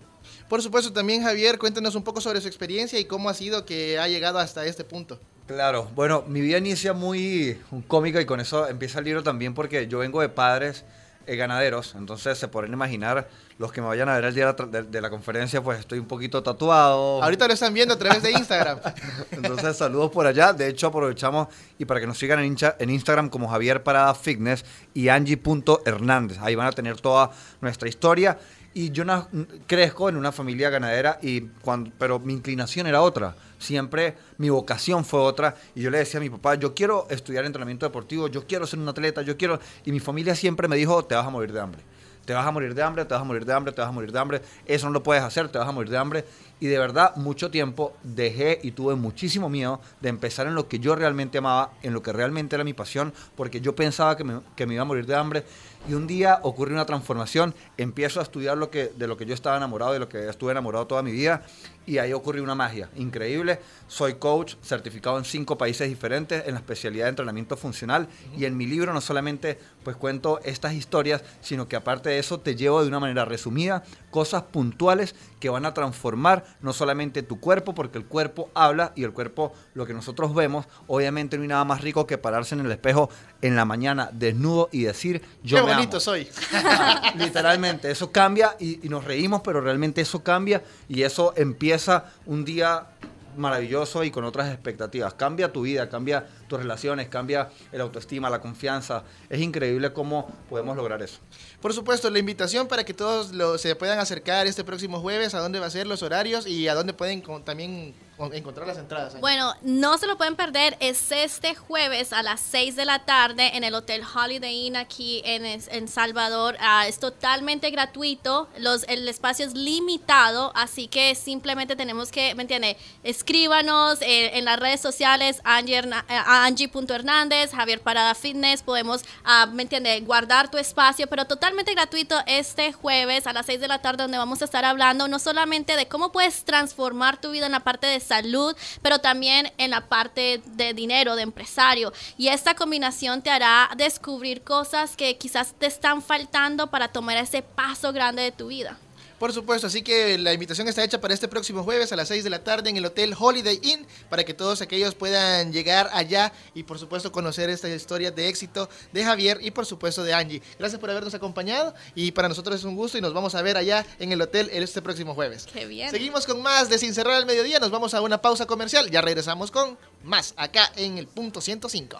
Por 0.49 0.63
supuesto, 0.63 0.93
también 0.93 1.23
Javier, 1.23 1.59
cuéntanos 1.59 1.95
un 1.95 2.03
poco 2.05 2.21
sobre 2.21 2.41
su 2.41 2.49
experiencia 2.49 2.99
y 2.99 3.05
cómo 3.07 3.29
ha 3.29 3.35
sido 3.35 3.65
que 3.65 3.99
ha 3.99 4.09
llegado 4.09 4.39
hasta 4.39 4.65
este 4.67 4.85
punto. 4.85 5.19
Claro, 5.47 5.91
bueno, 5.95 6.25
mi 6.27 6.41
vida 6.41 6.59
inicia 6.59 6.93
muy 6.93 7.59
cómica 7.89 8.21
y 8.21 8.25
con 8.27 8.41
eso 8.41 8.67
empieza 8.69 8.99
el 9.01 9.05
libro 9.05 9.23
también 9.23 9.55
porque 9.55 9.87
yo 9.89 9.99
vengo 9.99 10.21
de 10.23 10.29
padres 10.31 10.85
eh, 11.27 11.37
ganaderos, 11.37 11.95
entonces 11.97 12.37
se 12.39 12.49
podrán 12.49 12.73
imaginar 12.73 13.29
los 13.59 13.73
que 13.73 13.81
me 13.81 13.87
vayan 13.87 14.09
a 14.11 14.15
ver 14.17 14.25
el 14.25 14.35
día 14.35 14.47
de 14.47 14.53
la, 14.53 14.57
tra- 14.57 14.69
de- 14.71 14.83
de 14.83 15.01
la 15.01 15.09
conferencia, 15.11 15.63
pues 15.63 15.79
estoy 15.81 15.99
un 15.99 16.07
poquito 16.07 16.43
tatuado. 16.43 17.23
Ahorita 17.23 17.47
lo 17.47 17.54
están 17.54 17.73
viendo 17.73 17.95
a 17.95 17.99
través 17.99 18.23
de 18.23 18.33
Instagram. 18.33 18.78
Entonces, 19.30 19.76
saludos 19.76 20.11
por 20.11 20.26
allá. 20.26 20.52
De 20.52 20.67
hecho, 20.69 20.89
aprovechamos 20.89 21.49
y 21.78 21.85
para 21.85 22.00
que 22.00 22.07
nos 22.07 22.19
sigan 22.19 22.41
en, 22.41 22.54
Incha- 22.57 22.75
en 22.78 22.91
Instagram 22.91 23.28
como 23.30 23.49
Javier 23.49 23.83
Parada 23.83 24.15
Fitness 24.15 24.65
y 24.93 25.09
Angie.hernández. 25.09 26.39
Ahí 26.41 26.54
van 26.54 26.67
a 26.67 26.73
tener 26.73 27.00
toda 27.00 27.30
nuestra 27.61 27.89
historia. 27.89 28.39
Y 28.75 28.91
yo 28.91 29.04
na- 29.04 29.28
crezco 29.67 30.08
en 30.08 30.17
una 30.17 30.32
familia 30.32 30.69
ganadera, 30.69 31.19
y 31.23 31.43
cuando, 31.63 31.91
pero 31.99 32.19
mi 32.19 32.32
inclinación 32.32 32.87
era 32.89 33.00
otra. 33.02 33.34
Siempre 33.58 34.17
mi 34.37 34.50
vocación 34.50 35.04
fue 35.04 35.21
otra. 35.21 35.54
Y 35.75 35.80
yo 35.82 35.91
le 35.91 35.99
decía 35.99 36.19
a 36.19 36.21
mi 36.21 36.28
papá, 36.28 36.56
yo 36.56 36.75
quiero 36.75 37.06
estudiar 37.08 37.45
entrenamiento 37.45 37.87
deportivo, 37.87 38.26
yo 38.28 38.47
quiero 38.47 38.67
ser 38.67 38.80
un 38.80 38.89
atleta, 38.89 39.23
yo 39.23 39.37
quiero... 39.37 39.60
Y 39.84 39.93
mi 39.93 40.00
familia 40.00 40.34
siempre 40.34 40.67
me 40.69 40.76
dijo, 40.76 41.04
te 41.04 41.15
vas 41.15 41.26
a 41.26 41.30
morir 41.30 41.52
de 41.52 41.60
hambre. 41.60 41.82
Te 42.25 42.32
vas 42.32 42.47
a 42.47 42.50
morir 42.50 42.75
de 42.75 42.82
hambre, 42.82 43.04
te 43.04 43.13
vas 43.15 43.21
a 43.21 43.25
morir 43.25 43.45
de 43.45 43.52
hambre, 43.52 43.73
te 43.73 43.80
vas 43.80 43.89
a 43.89 43.93
morir 43.93 44.10
de 44.10 44.19
hambre. 44.19 44.43
Eso 44.67 44.87
no 44.87 44.93
lo 44.93 45.02
puedes 45.02 45.23
hacer, 45.23 45.49
te 45.50 45.58
vas 45.58 45.69
a 45.69 45.73
morir 45.73 45.91
de 45.91 45.99
hambre. 45.99 46.25
Y 46.60 46.67
de 46.69 46.78
verdad, 46.78 47.17
mucho 47.17 47.50
tiempo 47.50 47.95
dejé 48.02 48.60
y 48.62 48.71
tuve 48.71 48.95
muchísimo 48.95 49.49
miedo 49.49 49.80
de 50.00 50.08
empezar 50.08 50.47
en 50.47 50.54
lo 50.54 50.69
que 50.69 50.78
yo 50.78 50.95
realmente 50.95 51.38
amaba, 51.38 51.73
en 51.82 51.93
lo 51.93 52.02
que 52.02 52.12
realmente 52.12 52.56
era 52.56 52.64
mi 52.64 52.73
pasión, 52.73 53.12
porque 53.36 53.60
yo 53.60 53.75
pensaba 53.75 54.17
que 54.17 54.25
me, 54.25 54.40
que 54.56 54.67
me 54.67 54.75
iba 54.75 54.82
a 54.82 54.86
morir 54.86 55.06
de 55.06 55.14
hambre. 55.14 55.45
Y 55.86 55.93
un 55.93 56.06
día 56.06 56.40
ocurre 56.43 56.73
una 56.73 56.86
transformación, 56.86 57.54
empiezo 57.76 58.21
a 58.21 58.23
estudiar 58.23 58.56
lo 58.56 58.71
que, 58.71 58.86
de 58.97 59.06
lo 59.06 59.19
que 59.19 59.26
yo 59.26 59.34
estaba 59.34 59.58
enamorado, 59.58 59.93
de 59.93 59.99
lo 59.99 60.08
que 60.08 60.28
estuve 60.30 60.52
enamorado 60.52 60.86
toda 60.86 61.02
mi 61.02 61.12
vida, 61.12 61.43
y 61.86 61.99
ahí 61.99 62.14
ocurrió 62.14 62.43
una 62.43 62.54
magia 62.54 62.88
increíble. 62.97 63.60
Soy 63.86 64.14
coach 64.14 64.54
certificado 64.62 65.19
en 65.19 65.26
cinco 65.26 65.58
países 65.58 65.86
diferentes 65.86 66.47
en 66.47 66.54
la 66.54 66.60
especialidad 66.60 67.04
de 67.04 67.10
entrenamiento 67.10 67.58
funcional, 67.58 68.08
y 68.34 68.47
en 68.47 68.56
mi 68.56 68.64
libro 68.67 68.95
no 68.95 69.02
solamente 69.02 69.58
pues 69.82 69.97
cuento 69.97 70.40
estas 70.43 70.73
historias, 70.73 71.23
sino 71.43 71.69
que 71.69 71.76
aparte 71.76 72.08
de 72.08 72.19
eso 72.19 72.40
te 72.40 72.56
llevo 72.56 72.80
de 72.80 72.88
una 72.88 73.00
manera 73.00 73.26
resumida 73.26 73.82
cosas 74.10 74.45
puntuales 74.45 75.14
que 75.45 75.50
van 75.50 75.67
a 75.67 75.75
transformar 75.75 76.43
no 76.63 76.73
solamente 76.73 77.23
tu 77.23 77.39
cuerpo, 77.39 77.75
porque 77.75 77.99
el 77.99 78.07
cuerpo 78.07 78.49
habla 78.54 78.93
y 78.97 79.04
el 79.04 79.13
cuerpo, 79.13 79.52
lo 79.75 79.85
que 79.85 79.93
nosotros 79.93 80.35
vemos, 80.35 80.65
obviamente 80.87 81.37
no 81.37 81.43
hay 81.43 81.49
nada 81.50 81.67
más 81.67 81.83
rico 81.83 82.07
que 82.07 82.17
pararse 82.17 82.54
en 82.54 82.63
el 82.65 82.73
espejo 82.73 83.11
en 83.43 83.54
la 83.54 83.67
mañana 83.67 84.09
desnudo 84.11 84.71
y 84.73 84.85
decir, 84.85 85.21
yo 85.43 85.59
Qué 85.59 85.65
me 85.65 85.75
bonito 85.75 85.99
amo". 85.99 86.00
soy. 86.00 86.26
Literalmente, 87.19 87.91
eso 87.91 88.11
cambia 88.11 88.57
y, 88.59 88.87
y 88.87 88.89
nos 88.89 89.04
reímos, 89.04 89.43
pero 89.43 89.61
realmente 89.61 90.00
eso 90.00 90.23
cambia 90.25 90.63
y 90.89 91.02
eso 91.02 91.35
empieza 91.37 92.07
un 92.25 92.47
día 92.47 92.87
maravilloso 93.36 94.04
y 94.04 94.10
con 94.10 94.25
otras 94.25 94.52
expectativas. 94.52 95.14
Cambia 95.14 95.52
tu 95.52 95.62
vida, 95.62 95.88
cambia 95.88 96.26
tus 96.49 96.58
relaciones, 96.58 97.08
cambia 97.08 97.50
el 97.73 97.80
autoestima, 97.80 98.30
la 98.30 98.40
confianza. 98.40 99.04
Es 99.28 99.40
increíble 99.40 99.92
cómo 99.92 100.30
podemos 100.49 100.76
lograr 100.76 101.02
eso. 101.02 101.18
Por 101.60 101.73
supuesto, 101.73 102.10
la 102.10 102.18
invitación 102.18 102.68
para 102.68 102.84
que 102.84 102.94
todos 102.94 103.32
se 103.60 103.75
puedan 103.76 103.99
acercar 103.99 104.47
este 104.47 104.64
próximo 104.64 105.00
jueves, 105.00 105.34
a 105.34 105.40
dónde 105.40 105.58
va 105.58 105.66
a 105.66 105.70
ser 105.70 105.86
los 105.86 106.02
horarios 106.02 106.47
y 106.47 106.68
a 106.68 106.75
dónde 106.75 106.92
pueden 106.92 107.23
también 107.44 107.94
encontrar 108.33 108.67
las 108.67 108.79
entradas. 108.79 109.21
Bueno, 109.21 109.55
no 109.63 109.99
se 109.99 110.07
lo 110.07 110.17
pueden 110.17 110.37
perder. 110.37 110.77
Es 110.81 111.11
este 111.13 111.55
jueves 111.55 112.13
a 112.13 112.23
las 112.23 112.41
6 112.41 112.77
de 112.77 112.85
la 112.85 113.00
tarde 113.05 113.57
en 113.57 113.65
el 113.65 113.75
Hotel 113.75 114.03
Holiday 114.05 114.67
Inn 114.67 114.77
aquí 114.77 115.21
en, 115.25 115.45
en 115.45 115.89
Salvador. 115.89 116.57
Ah, 116.61 116.87
es 116.87 116.99
totalmente 116.99 117.71
gratuito. 117.71 118.49
Los, 118.59 118.85
el 118.85 119.09
espacio 119.09 119.45
es 119.47 119.55
limitado, 119.55 120.53
así 120.55 120.89
que 120.89 121.15
simplemente 121.15 121.77
tenemos 121.77 122.11
que, 122.11 122.35
¿me 122.35 122.43
entiende? 122.43 122.77
Escríbanos 123.03 124.00
eh, 124.03 124.39
en 124.39 124.45
las 124.45 124.59
redes 124.61 124.81
sociales, 124.81 125.41
Angie 125.45 125.77
Herna- 125.83 126.05
eh, 126.09 126.15
Angie.hernández, 126.27 127.53
Javier 127.53 127.81
Parada 127.81 128.15
Fitness. 128.15 128.63
Podemos, 128.63 129.03
ah, 129.25 129.47
¿me 129.47 129.63
entiende? 129.63 129.99
Guardar 130.00 130.50
tu 130.50 130.59
espacio, 130.59 131.07
pero 131.07 131.25
totalmente 131.25 131.73
gratuito 131.75 132.17
este 132.27 132.73
jueves 132.73 133.27
a 133.27 133.33
las 133.33 133.47
6 133.47 133.61
de 133.61 133.69
la 133.69 133.81
tarde, 133.81 134.03
donde 134.05 134.19
vamos 134.19 134.43
a 134.43 134.45
estar 134.45 134.65
hablando 134.65 135.09
no 135.09 135.19
solamente 135.19 135.77
de 135.77 135.89
cómo 135.89 136.13
puedes 136.13 136.45
transformar 136.45 137.21
tu 137.21 137.31
vida 137.31 137.47
en 137.47 137.53
la 137.53 137.61
parte 137.61 137.87
de 137.87 138.00
salud, 138.04 138.54
pero 138.82 139.00
también 139.00 139.52
en 139.58 139.71
la 139.71 139.88
parte 139.88 140.40
de 140.47 140.75
dinero, 140.75 141.17
de 141.17 141.23
empresario. 141.23 141.93
Y 142.17 142.28
esta 142.28 142.54
combinación 142.54 143.23
te 143.23 143.30
hará 143.30 143.71
descubrir 143.76 144.43
cosas 144.43 144.97
que 144.97 145.17
quizás 145.19 145.54
te 145.58 145.67
están 145.67 146.02
faltando 146.02 146.71
para 146.71 146.88
tomar 146.88 147.17
ese 147.17 147.43
paso 147.43 147.93
grande 147.93 148.23
de 148.23 148.32
tu 148.32 148.47
vida. 148.47 148.78
Por 149.25 149.32
supuesto, 149.32 149.69
así 149.69 149.80
que 149.80 150.19
la 150.19 150.34
invitación 150.34 150.69
está 150.69 150.84
hecha 150.84 151.00
para 151.00 151.15
este 151.15 151.28
próximo 151.28 151.63
jueves 151.63 151.91
a 151.91 151.97
las 151.97 152.08
6 152.08 152.25
de 152.25 152.28
la 152.28 152.45
tarde 152.45 152.69
en 152.69 152.76
el 152.76 152.84
Hotel 152.84 153.15
Holiday 153.19 153.58
Inn 153.63 153.87
para 154.10 154.23
que 154.23 154.34
todos 154.34 154.60
aquellos 154.60 154.95
puedan 154.95 155.50
llegar 155.50 155.89
allá 155.95 156.30
y 156.52 156.65
por 156.65 156.78
supuesto 156.78 157.10
conocer 157.10 157.49
esta 157.49 157.71
historia 157.71 158.10
de 158.10 158.28
éxito 158.28 158.69
de 158.93 159.02
Javier 159.02 159.39
y 159.41 159.50
por 159.50 159.65
supuesto 159.65 160.04
de 160.04 160.13
Angie. 160.13 160.43
Gracias 160.58 160.78
por 160.78 160.91
habernos 160.91 161.15
acompañado 161.15 161.73
y 161.95 162.13
para 162.13 162.28
nosotros 162.28 162.56
es 162.56 162.65
un 162.65 162.76
gusto 162.76 162.99
y 162.99 163.00
nos 163.00 163.15
vamos 163.15 163.34
a 163.34 163.41
ver 163.41 163.56
allá 163.56 163.87
en 163.99 164.13
el 164.13 164.21
hotel 164.21 164.50
este 164.52 164.82
próximo 164.82 165.15
jueves. 165.15 165.47
Qué 165.50 165.65
bien. 165.65 165.91
Seguimos 165.91 166.26
con 166.26 166.43
más 166.43 166.69
de 166.69 166.76
Sin 166.76 166.93
Cerrar 166.93 167.15
al 167.15 167.25
Mediodía, 167.25 167.58
nos 167.60 167.71
vamos 167.71 167.95
a 167.95 168.02
una 168.02 168.21
pausa 168.21 168.45
comercial, 168.45 168.91
ya 168.91 169.00
regresamos 169.00 169.50
con 169.50 169.78
más 170.02 170.34
acá 170.37 170.71
en 170.76 170.99
el 170.99 171.06
punto 171.06 171.41
105. 171.41 171.97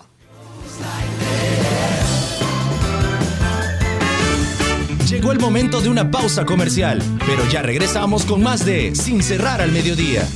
Llegó 5.14 5.31
el 5.31 5.38
momento 5.38 5.81
de 5.81 5.88
una 5.88 6.11
pausa 6.11 6.44
comercial, 6.44 7.00
pero 7.24 7.48
ya 7.48 7.62
regresamos 7.62 8.24
con 8.27 8.42
más 8.42 8.66
de 8.66 8.96
Sin 8.96 9.22
cerrar 9.22 9.61
al 9.61 9.70
mediodía. 9.70 10.27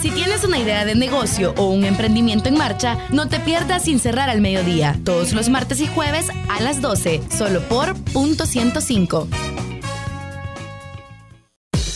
Si 0.00 0.12
tienes 0.12 0.44
una 0.44 0.60
idea 0.60 0.84
de 0.84 0.94
negocio 0.94 1.54
o 1.56 1.70
un 1.70 1.82
emprendimiento 1.82 2.48
en 2.48 2.56
marcha, 2.56 2.98
no 3.10 3.28
te 3.28 3.40
pierdas 3.40 3.82
sin 3.82 3.98
cerrar 3.98 4.30
al 4.30 4.40
mediodía, 4.40 4.96
todos 5.04 5.32
los 5.32 5.48
martes 5.48 5.80
y 5.80 5.88
jueves 5.88 6.28
a 6.56 6.62
las 6.62 6.80
12, 6.80 7.20
solo 7.36 7.62
por 7.62 7.96
punto 8.12 8.46
105. 8.46 9.26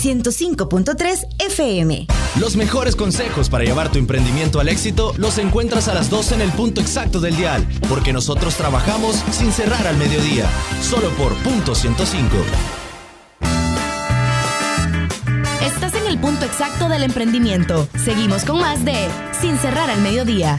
105.3 0.00 1.26
FM. 1.38 2.06
Los 2.38 2.56
mejores 2.56 2.96
consejos 2.96 3.50
para 3.50 3.64
llevar 3.64 3.90
tu 3.92 3.98
emprendimiento 3.98 4.60
al 4.60 4.68
éxito 4.68 5.12
los 5.18 5.38
encuentras 5.38 5.88
a 5.88 5.94
las 5.94 6.08
12 6.08 6.36
en 6.36 6.40
el 6.40 6.50
punto 6.52 6.80
exacto 6.80 7.20
del 7.20 7.36
dial, 7.36 7.66
porque 7.88 8.12
nosotros 8.12 8.54
trabajamos 8.54 9.16
sin 9.30 9.52
cerrar 9.52 9.86
al 9.86 9.96
mediodía, 9.96 10.46
solo 10.80 11.10
por 11.10 11.34
punto 11.42 11.74
105. 11.74 12.36
Estás 15.62 15.94
en 15.94 16.06
el 16.06 16.18
punto 16.18 16.46
exacto 16.46 16.88
del 16.88 17.02
emprendimiento. 17.02 17.88
Seguimos 18.02 18.44
con 18.44 18.58
más 18.60 18.84
de 18.84 19.08
Sin 19.40 19.58
cerrar 19.58 19.90
al 19.90 20.00
mediodía. 20.00 20.58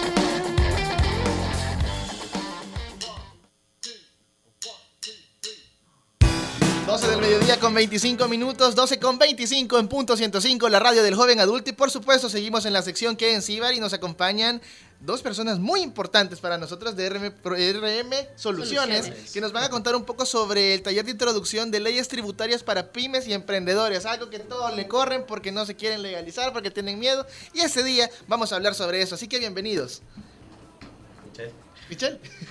Con 7.71 7.75
25 7.75 8.27
minutos, 8.27 8.75
12 8.75 8.99
con 8.99 9.17
25 9.17 9.79
en 9.79 9.87
punto 9.87 10.17
105, 10.17 10.67
la 10.67 10.81
radio 10.81 11.03
del 11.03 11.15
joven 11.15 11.39
adulto. 11.39 11.69
Y 11.69 11.73
por 11.73 11.89
supuesto, 11.89 12.29
seguimos 12.29 12.65
en 12.65 12.73
la 12.73 12.81
sección 12.81 13.15
que 13.15 13.33
en 13.33 13.41
Cibar 13.41 13.73
y 13.73 13.79
nos 13.79 13.93
acompañan 13.93 14.61
dos 14.99 15.21
personas 15.21 15.57
muy 15.57 15.79
importantes 15.79 16.41
para 16.41 16.57
nosotros 16.57 16.97
de 16.97 17.09
RM, 17.09 17.31
RM 17.45 18.11
Soluciones, 18.35 19.05
Soluciones, 19.05 19.31
que 19.31 19.39
nos 19.39 19.53
van 19.53 19.63
a 19.63 19.69
contar 19.69 19.95
un 19.95 20.03
poco 20.03 20.25
sobre 20.25 20.73
el 20.73 20.81
taller 20.81 21.05
de 21.05 21.11
introducción 21.11 21.71
de 21.71 21.79
leyes 21.79 22.09
tributarias 22.09 22.61
para 22.61 22.91
pymes 22.91 23.25
y 23.25 23.33
emprendedores. 23.33 24.05
Algo 24.05 24.29
que 24.29 24.39
todos 24.39 24.75
le 24.75 24.89
corren 24.89 25.23
porque 25.25 25.53
no 25.53 25.65
se 25.65 25.77
quieren 25.77 26.01
legalizar, 26.01 26.51
porque 26.51 26.71
tienen 26.71 26.99
miedo. 26.99 27.25
Y 27.53 27.61
ese 27.61 27.83
día 27.83 28.09
vamos 28.27 28.51
a 28.51 28.57
hablar 28.57 28.75
sobre 28.75 29.01
eso. 29.01 29.15
Así 29.15 29.29
que 29.29 29.39
bienvenidos. 29.39 30.01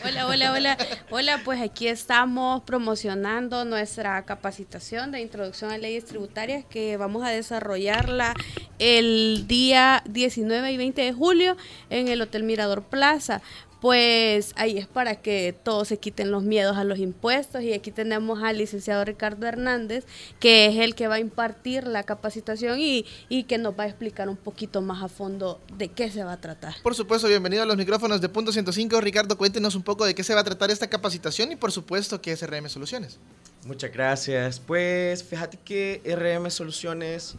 Hola, 0.05 0.27
hola, 0.27 0.53
hola. 0.53 0.79
Hola, 1.09 1.41
pues 1.43 1.63
aquí 1.63 1.89
estamos 1.89 2.63
promocionando 2.65 3.65
nuestra 3.65 4.23
capacitación 4.27 5.13
de 5.13 5.23
introducción 5.23 5.71
a 5.71 5.79
leyes 5.79 6.05
tributarias 6.05 6.63
que 6.67 6.99
vamos 6.99 7.25
a 7.25 7.31
desarrollarla 7.31 8.35
el 8.79 9.47
día 9.47 10.03
19 10.07 10.73
y 10.73 10.77
20 10.77 11.01
de 11.01 11.13
julio 11.15 11.57
en 11.89 12.09
el 12.09 12.21
Hotel 12.21 12.43
Mirador 12.43 12.83
Plaza 12.83 13.41
pues 13.81 14.53
ahí 14.57 14.79
es 14.79 14.87
para 14.87 15.17
que 15.17 15.55
todos 15.63 15.89
se 15.89 15.99
quiten 15.99 16.31
los 16.31 16.43
miedos 16.43 16.77
a 16.77 16.85
los 16.85 16.99
impuestos 16.99 17.63
y 17.63 17.73
aquí 17.73 17.91
tenemos 17.91 18.43
al 18.43 18.59
licenciado 18.59 19.05
Ricardo 19.05 19.47
Hernández, 19.47 20.05
que 20.39 20.67
es 20.67 20.77
el 20.77 20.95
que 20.95 21.09
va 21.09 21.17
a 21.17 21.19
impartir 21.19 21.87
la 21.87 22.03
capacitación 22.03 22.79
y, 22.79 23.07
y, 23.29 23.45
que 23.45 23.59
nos 23.59 23.79
va 23.79 23.85
a 23.85 23.87
explicar 23.87 24.29
un 24.29 24.37
poquito 24.37 24.83
más 24.83 25.03
a 25.03 25.09
fondo 25.09 25.61
de 25.77 25.89
qué 25.89 26.11
se 26.11 26.23
va 26.25 26.33
a 26.33 26.41
tratar. 26.41 26.75
Por 26.83 26.95
supuesto, 26.95 27.27
bienvenido 27.29 27.63
a 27.63 27.67
los 27.67 27.77
micrófonos 27.77 28.21
de 28.21 28.29
Punto 28.29 28.53
105. 28.53 29.01
Ricardo, 29.01 29.39
cuéntenos 29.39 29.75
un 29.75 29.83
poco 29.83 30.05
de 30.05 30.15
qué 30.15 30.25
se 30.25 30.35
va 30.35 30.41
a 30.41 30.45
tratar 30.45 30.71
esta 30.71 30.89
capacitación 30.89 31.53
y 31.53 31.57
por 31.57 31.73
supuesto 31.73 32.21
qué 32.21 32.33
es 32.33 32.43
RM 32.43 32.69
Soluciones. 32.69 33.19
Muchas 33.65 33.93
gracias. 33.93 34.61
Pues 34.61 35.25
fíjate 35.25 35.59
que 35.65 36.03
RM 36.05 36.51
Soluciones 36.51 37.37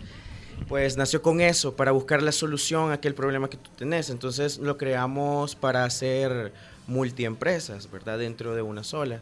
pues 0.68 0.98
nació 0.98 1.22
con 1.22 1.42
eso, 1.42 1.76
para 1.76 1.92
buscar 1.92 2.22
la 2.22 2.32
solución 2.32 2.92
a 2.92 2.96
aquel 2.96 3.14
problema 3.14 3.50
que 3.50 3.58
tú 3.58 3.70
tenés. 3.78 4.10
Entonces 4.10 4.58
lo 4.58 4.78
creamos 4.78 5.56
para 5.56 5.84
hacer 5.84 6.54
multiempresas, 6.88 7.90
¿verdad? 7.92 8.20
Dentro 8.20 8.56
de 8.56 8.62
una 8.62 8.84
sola. 8.84 9.22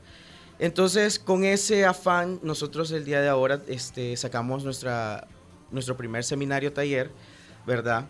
Entonces, 0.60 1.19
con 1.19 1.45
ese 1.45 1.86
afán, 1.86 2.39
nosotros 2.43 2.91
el 2.91 3.06
día 3.06 3.21
de 3.21 3.30
ahora 3.30 3.62
este, 3.67 4.17
sacamos 4.17 4.63
nuestra, 4.65 5.28
nuestro 5.71 5.95
primer 5.95 6.23
seminario 6.25 6.73
taller, 6.73 7.10
¿verdad? 7.65 8.08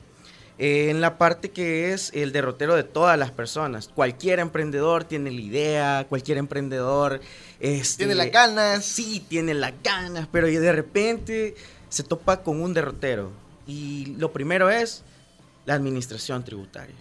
Eh, 0.57 0.89
en 0.89 0.99
la 0.99 1.17
parte 1.17 1.51
que 1.51 1.93
es 1.93 2.11
el 2.13 2.33
derrotero 2.33 2.75
de 2.75 2.83
todas 2.83 3.17
las 3.17 3.31
personas. 3.31 3.87
Cualquier 3.87 4.39
emprendedor 4.39 5.05
tiene 5.05 5.31
la 5.31 5.39
idea, 5.39 6.05
cualquier 6.09 6.37
emprendedor... 6.37 7.21
Este, 7.61 8.05
tiene 8.05 8.15
las 8.15 8.31
ganas. 8.31 8.83
Sí, 8.83 9.23
tiene 9.29 9.53
las 9.53 9.73
ganas, 9.81 10.27
pero 10.31 10.47
de 10.47 10.71
repente 10.71 11.55
se 11.89 12.03
topa 12.03 12.41
con 12.41 12.61
un 12.61 12.73
derrotero. 12.73 13.31
Y 13.67 14.15
lo 14.17 14.31
primero 14.31 14.69
es 14.69 15.03
la 15.65 15.73
administración 15.75 16.43
tributaria. 16.43 16.95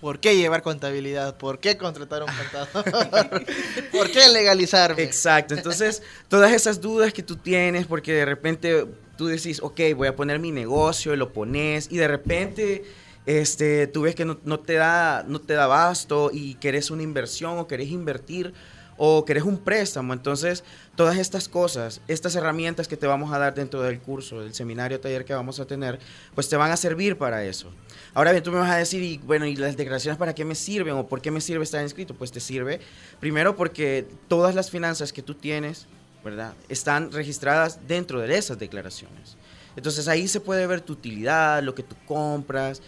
¿Por 0.00 0.18
qué 0.18 0.36
llevar 0.36 0.62
contabilidad? 0.62 1.36
¿Por 1.36 1.60
qué 1.60 1.76
contratar 1.76 2.22
a 2.22 2.24
un 2.24 2.30
contador? 2.32 3.44
¿Por 3.92 4.10
qué 4.10 4.28
legalizarme? 4.28 5.00
Exacto. 5.00 5.54
Entonces, 5.54 6.02
todas 6.28 6.52
esas 6.52 6.80
dudas 6.80 7.12
que 7.12 7.22
tú 7.22 7.36
tienes, 7.36 7.86
porque 7.86 8.12
de 8.12 8.24
repente 8.24 8.84
tú 9.16 9.26
decís, 9.26 9.60
ok, 9.62 9.80
voy 9.94 10.08
a 10.08 10.16
poner 10.16 10.40
mi 10.40 10.50
negocio, 10.50 11.14
lo 11.14 11.32
pones, 11.32 11.86
y 11.90 11.98
de 11.98 12.08
repente 12.08 12.84
este, 13.26 13.86
tú 13.86 14.02
ves 14.02 14.16
que 14.16 14.24
no, 14.24 14.38
no 14.44 14.58
te 14.58 14.74
da, 14.74 15.24
no 15.26 15.40
te 15.40 15.54
da 15.54 15.68
basto 15.68 16.30
y 16.32 16.54
querés 16.54 16.90
una 16.90 17.04
inversión 17.04 17.58
o 17.58 17.68
querés 17.68 17.88
invertir 17.90 18.52
o 18.96 19.24
querés 19.24 19.44
un 19.44 19.58
préstamo. 19.58 20.12
Entonces, 20.12 20.64
todas 20.96 21.18
estas 21.18 21.48
cosas, 21.48 22.00
estas 22.08 22.34
herramientas 22.36 22.88
que 22.88 22.96
te 22.96 23.06
vamos 23.06 23.32
a 23.32 23.38
dar 23.38 23.54
dentro 23.54 23.82
del 23.82 24.00
curso, 24.00 24.40
del 24.40 24.54
seminario, 24.54 25.00
taller 25.00 25.24
que 25.24 25.34
vamos 25.34 25.60
a 25.60 25.66
tener, 25.66 25.98
pues 26.34 26.48
te 26.48 26.56
van 26.56 26.70
a 26.70 26.76
servir 26.76 27.16
para 27.16 27.44
eso. 27.44 27.72
Ahora 28.14 28.32
bien, 28.32 28.42
tú 28.42 28.50
me 28.50 28.58
vas 28.58 28.70
a 28.70 28.76
decir, 28.76 29.02
y 29.02 29.18
bueno, 29.18 29.46
¿y 29.46 29.56
las 29.56 29.76
declaraciones 29.76 30.18
para 30.18 30.34
qué 30.34 30.44
me 30.44 30.54
sirven 30.54 30.94
o 30.94 31.06
por 31.06 31.20
qué 31.20 31.30
me 31.30 31.40
sirve 31.40 31.64
estar 31.64 31.82
inscrito? 31.82 32.14
Pues 32.14 32.32
te 32.32 32.40
sirve 32.40 32.80
primero 33.20 33.56
porque 33.56 34.06
todas 34.28 34.54
las 34.54 34.70
finanzas 34.70 35.12
que 35.12 35.22
tú 35.22 35.34
tienes, 35.34 35.86
¿verdad? 36.24 36.54
Están 36.68 37.10
registradas 37.12 37.80
dentro 37.86 38.20
de 38.20 38.36
esas 38.36 38.58
declaraciones. 38.58 39.36
Entonces 39.76 40.08
ahí 40.08 40.28
se 40.28 40.40
puede 40.40 40.66
ver 40.66 40.82
tu 40.82 40.92
utilidad, 40.92 41.62
lo 41.62 41.74
que 41.74 41.82
tú 41.82 41.96
compras 42.06 42.82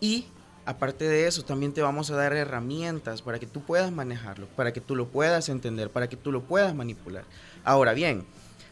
y 0.00 0.26
aparte 0.66 1.08
de 1.08 1.26
eso, 1.26 1.42
también 1.42 1.72
te 1.72 1.80
vamos 1.80 2.10
a 2.10 2.16
dar 2.16 2.32
herramientas 2.34 3.22
para 3.22 3.38
que 3.38 3.46
tú 3.46 3.62
puedas 3.62 3.90
manejarlo, 3.92 4.46
para 4.56 4.72
que 4.72 4.80
tú 4.80 4.96
lo 4.96 5.06
puedas 5.06 5.48
entender, 5.48 5.90
para 5.90 6.08
que 6.08 6.16
tú 6.16 6.32
lo 6.32 6.42
puedas 6.42 6.74
manipular. 6.74 7.24
Ahora 7.64 7.94
bien, 7.94 8.26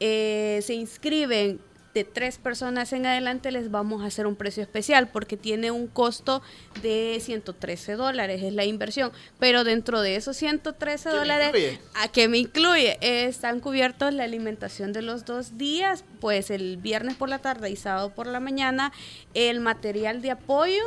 eh, 0.00 0.58
se 0.62 0.74
inscriben 0.74 1.60
de 1.94 2.02
tres 2.02 2.38
personas 2.38 2.92
en 2.92 3.06
adelante 3.06 3.52
les 3.52 3.70
vamos 3.70 4.02
a 4.02 4.06
hacer 4.06 4.26
un 4.26 4.34
precio 4.34 4.62
especial 4.64 5.08
porque 5.08 5.36
tiene 5.36 5.70
un 5.70 5.86
costo 5.86 6.42
de 6.82 7.18
113 7.20 7.92
dólares, 7.92 8.42
es 8.42 8.52
la 8.52 8.64
inversión. 8.64 9.12
Pero 9.38 9.62
dentro 9.62 10.00
de 10.00 10.16
esos 10.16 10.36
113 10.36 11.08
me 11.08 11.14
dólares? 11.14 11.78
¿a 11.94 12.08
qué 12.08 12.26
me 12.26 12.38
incluye? 12.38 12.98
Eh, 13.00 13.26
están 13.26 13.60
cubiertos 13.60 14.12
la 14.12 14.24
alimentación 14.24 14.92
de 14.92 15.02
los 15.02 15.24
dos 15.24 15.56
días, 15.56 16.04
pues 16.20 16.50
el 16.50 16.78
viernes 16.78 17.14
por 17.14 17.28
la 17.28 17.38
tarde 17.38 17.70
y 17.70 17.76
sábado 17.76 18.10
por 18.10 18.26
la 18.26 18.40
mañana, 18.40 18.92
el 19.34 19.60
material 19.60 20.20
de 20.20 20.32
apoyo, 20.32 20.82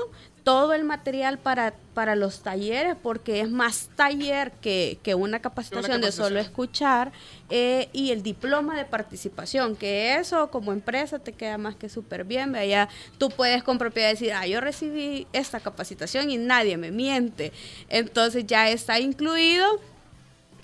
todo 0.47 0.71
el 0.73 0.85
material 0.85 1.39
para, 1.39 1.73
para 1.93 2.15
los 2.15 2.39
talleres, 2.39 2.95
porque 3.03 3.41
es 3.41 3.49
más 3.49 3.89
taller 3.97 4.53
que, 4.61 4.97
que 5.03 5.13
una 5.13 5.41
capacitación 5.41 5.99
de 5.99 6.13
solo 6.13 6.39
escuchar, 6.39 7.11
eh, 7.49 7.89
y 7.91 8.11
el 8.11 8.23
diploma 8.23 8.77
de 8.77 8.85
participación, 8.85 9.75
que 9.75 10.15
eso 10.15 10.49
como 10.49 10.71
empresa 10.71 11.19
te 11.19 11.33
queda 11.33 11.57
más 11.57 11.75
que 11.75 11.89
súper 11.89 12.23
bien, 12.23 12.53
ya 12.65 12.87
tú 13.17 13.29
puedes 13.29 13.61
con 13.61 13.77
propiedad 13.77 14.07
decir, 14.07 14.31
ah, 14.31 14.47
yo 14.47 14.61
recibí 14.61 15.27
esta 15.33 15.59
capacitación 15.59 16.31
y 16.31 16.37
nadie 16.37 16.77
me 16.77 16.91
miente, 16.91 17.51
entonces 17.89 18.47
ya 18.47 18.69
está 18.69 19.01
incluido 19.01 19.81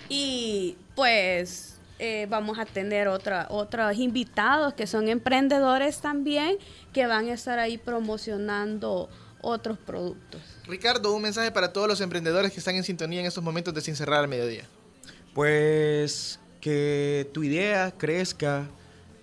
y 0.08 0.78
pues 0.94 1.78
eh, 1.98 2.26
vamos 2.30 2.58
a 2.58 2.64
tener 2.64 3.06
otra, 3.06 3.48
otros 3.50 3.98
invitados 3.98 4.72
que 4.72 4.86
son 4.86 5.10
emprendedores 5.10 6.00
también 6.00 6.56
que 6.94 7.06
van 7.06 7.28
a 7.28 7.34
estar 7.34 7.58
ahí 7.58 7.76
promocionando 7.76 9.10
otros 9.44 9.78
productos. 9.78 10.40
Ricardo, 10.66 11.14
un 11.14 11.22
mensaje 11.22 11.50
para 11.50 11.72
todos 11.72 11.86
los 11.86 12.00
emprendedores 12.00 12.52
que 12.52 12.58
están 12.58 12.74
en 12.76 12.84
sintonía 12.84 13.20
en 13.20 13.26
estos 13.26 13.44
momentos 13.44 13.74
de 13.74 13.80
Sin 13.80 13.94
Cerrar 13.96 14.20
al 14.20 14.28
Mediodía. 14.28 14.64
Pues 15.34 16.40
que 16.60 17.28
tu 17.32 17.42
idea 17.42 17.92
crezca 17.96 18.66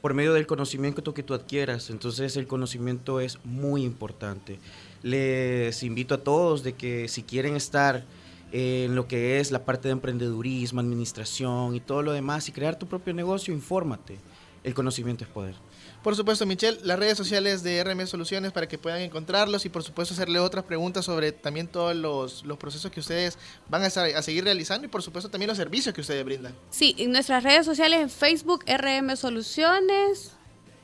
por 0.02 0.14
medio 0.14 0.34
del 0.34 0.48
conocimiento 0.48 1.14
que 1.14 1.24
tú 1.24 1.34
adquieras. 1.34 1.90
Entonces 1.90 2.38
el 2.38 2.48
conocimiento 2.48 3.20
es 3.20 3.40
muy 3.44 3.84
importante. 3.84 4.60
Les 5.04 5.82
invito 5.84 6.16
a 6.16 6.18
todos 6.20 6.64
de 6.64 6.74
que 6.74 7.08
si 7.08 7.24
quieren 7.24 7.56
estar 7.56 8.04
en 8.52 8.96
lo 8.96 9.08
que 9.08 9.40
es 9.40 9.52
la 9.52 9.64
parte 9.64 9.88
de 9.88 9.94
emprendedurismo, 9.94 10.82
administración 10.82 11.76
y 11.76 11.80
todo 11.80 12.02
lo 12.02 12.12
demás 12.12 12.50
y 12.50 12.52
crear 12.52 12.78
tu 12.78 12.88
propio 12.88 13.14
negocio, 13.14 13.54
infórmate. 13.54 14.18
El 14.64 14.74
conocimiento 14.74 15.24
es 15.24 15.30
poder. 15.30 15.56
Por 16.04 16.16
supuesto, 16.16 16.48
Michelle, 16.48 16.80
las 16.84 16.98
redes 16.98 17.16
sociales 17.16 17.62
de 17.62 17.84
RM 17.84 18.08
Soluciones 18.08 18.52
para 18.52 18.68
que 18.68 18.80
puedan 18.80 19.02
encontrarlos 19.02 19.66
y 19.66 19.70
por 19.70 19.84
supuesto 19.84 20.16
hacerle 20.16 20.40
otras 20.40 20.64
preguntas 20.66 21.06
sobre 21.06 21.32
también 21.32 21.68
todos 21.68 21.96
los, 21.96 22.44
los 22.44 22.58
procesos 22.58 22.92
que 22.92 23.00
ustedes 23.02 23.38
van 23.70 23.84
a, 23.84 23.88
estar- 23.88 24.12
a 24.16 24.22
seguir 24.24 24.44
realizando 24.44 24.86
y 24.86 24.90
por 24.90 25.04
supuesto 25.04 25.30
también 25.30 25.48
los 25.50 25.58
servicios 25.58 25.94
que 25.94 26.02
ustedes 26.02 26.26
brindan. 26.26 26.56
Sí, 26.72 26.96
en 26.98 27.12
nuestras 27.12 27.44
redes 27.44 27.68
sociales 27.68 28.02
en 28.02 28.10
Facebook 28.10 28.64
RM 28.68 29.16
Soluciones 29.16 30.32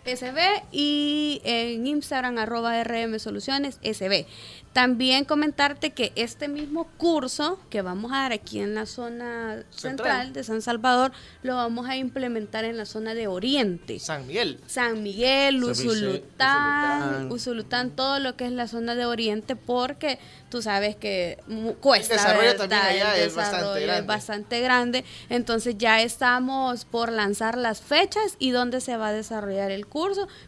SB 0.07 0.39
y 0.71 1.41
en 1.43 1.85
Instagram 1.85 2.37
arroba 2.37 2.83
RM 2.83 3.19
Soluciones 3.19 3.79
SB. 3.83 4.25
También 4.73 5.25
comentarte 5.25 5.89
que 5.89 6.11
este 6.15 6.47
mismo 6.47 6.85
curso 6.97 7.59
que 7.71 7.81
vamos 7.81 8.11
a 8.11 8.17
dar 8.17 8.31
aquí 8.33 8.59
en 8.59 8.75
la 8.75 8.85
zona 8.85 9.63
central, 9.71 9.71
Central. 9.71 10.33
de 10.33 10.43
San 10.43 10.61
Salvador 10.61 11.11
lo 11.41 11.55
vamos 11.55 11.89
a 11.89 11.95
implementar 11.95 12.63
en 12.63 12.77
la 12.77 12.85
zona 12.85 13.15
de 13.15 13.25
Oriente. 13.27 13.97
San 13.99 14.27
Miguel. 14.27 14.59
San 14.67 15.01
Miguel, 15.01 15.63
Usulután, 15.63 17.31
Usulután. 17.31 17.89
Todo 17.91 18.19
lo 18.19 18.35
que 18.35 18.45
es 18.45 18.51
la 18.51 18.67
zona 18.67 18.93
de 18.93 19.05
Oriente, 19.05 19.55
porque 19.55 20.19
tú 20.49 20.61
sabes 20.61 20.95
que 20.95 21.39
cuesta. 21.81 22.13
El 22.13 22.19
desarrollo 22.19 22.47
¿verdad? 22.49 22.69
también 22.69 23.01
allá 23.01 23.15
El 23.17 23.27
es 23.29 23.35
bastante 23.35 23.57
desarrollo 23.57 23.85
grande. 23.85 24.01
es 24.01 24.05
bastante 24.07 24.61
grande. 24.61 25.05
Entonces 25.29 25.75
ya 25.79 26.01
estamos 26.03 26.85
por 26.85 27.11
lanzar 27.11 27.57
las 27.57 27.81
fechas 27.81 28.35
y 28.37 28.51
dónde 28.51 28.79
se 28.81 28.95
va 28.95 29.07
a 29.07 29.13
desarrollar 29.13 29.71
el 29.71 29.87
curso, 29.87 29.96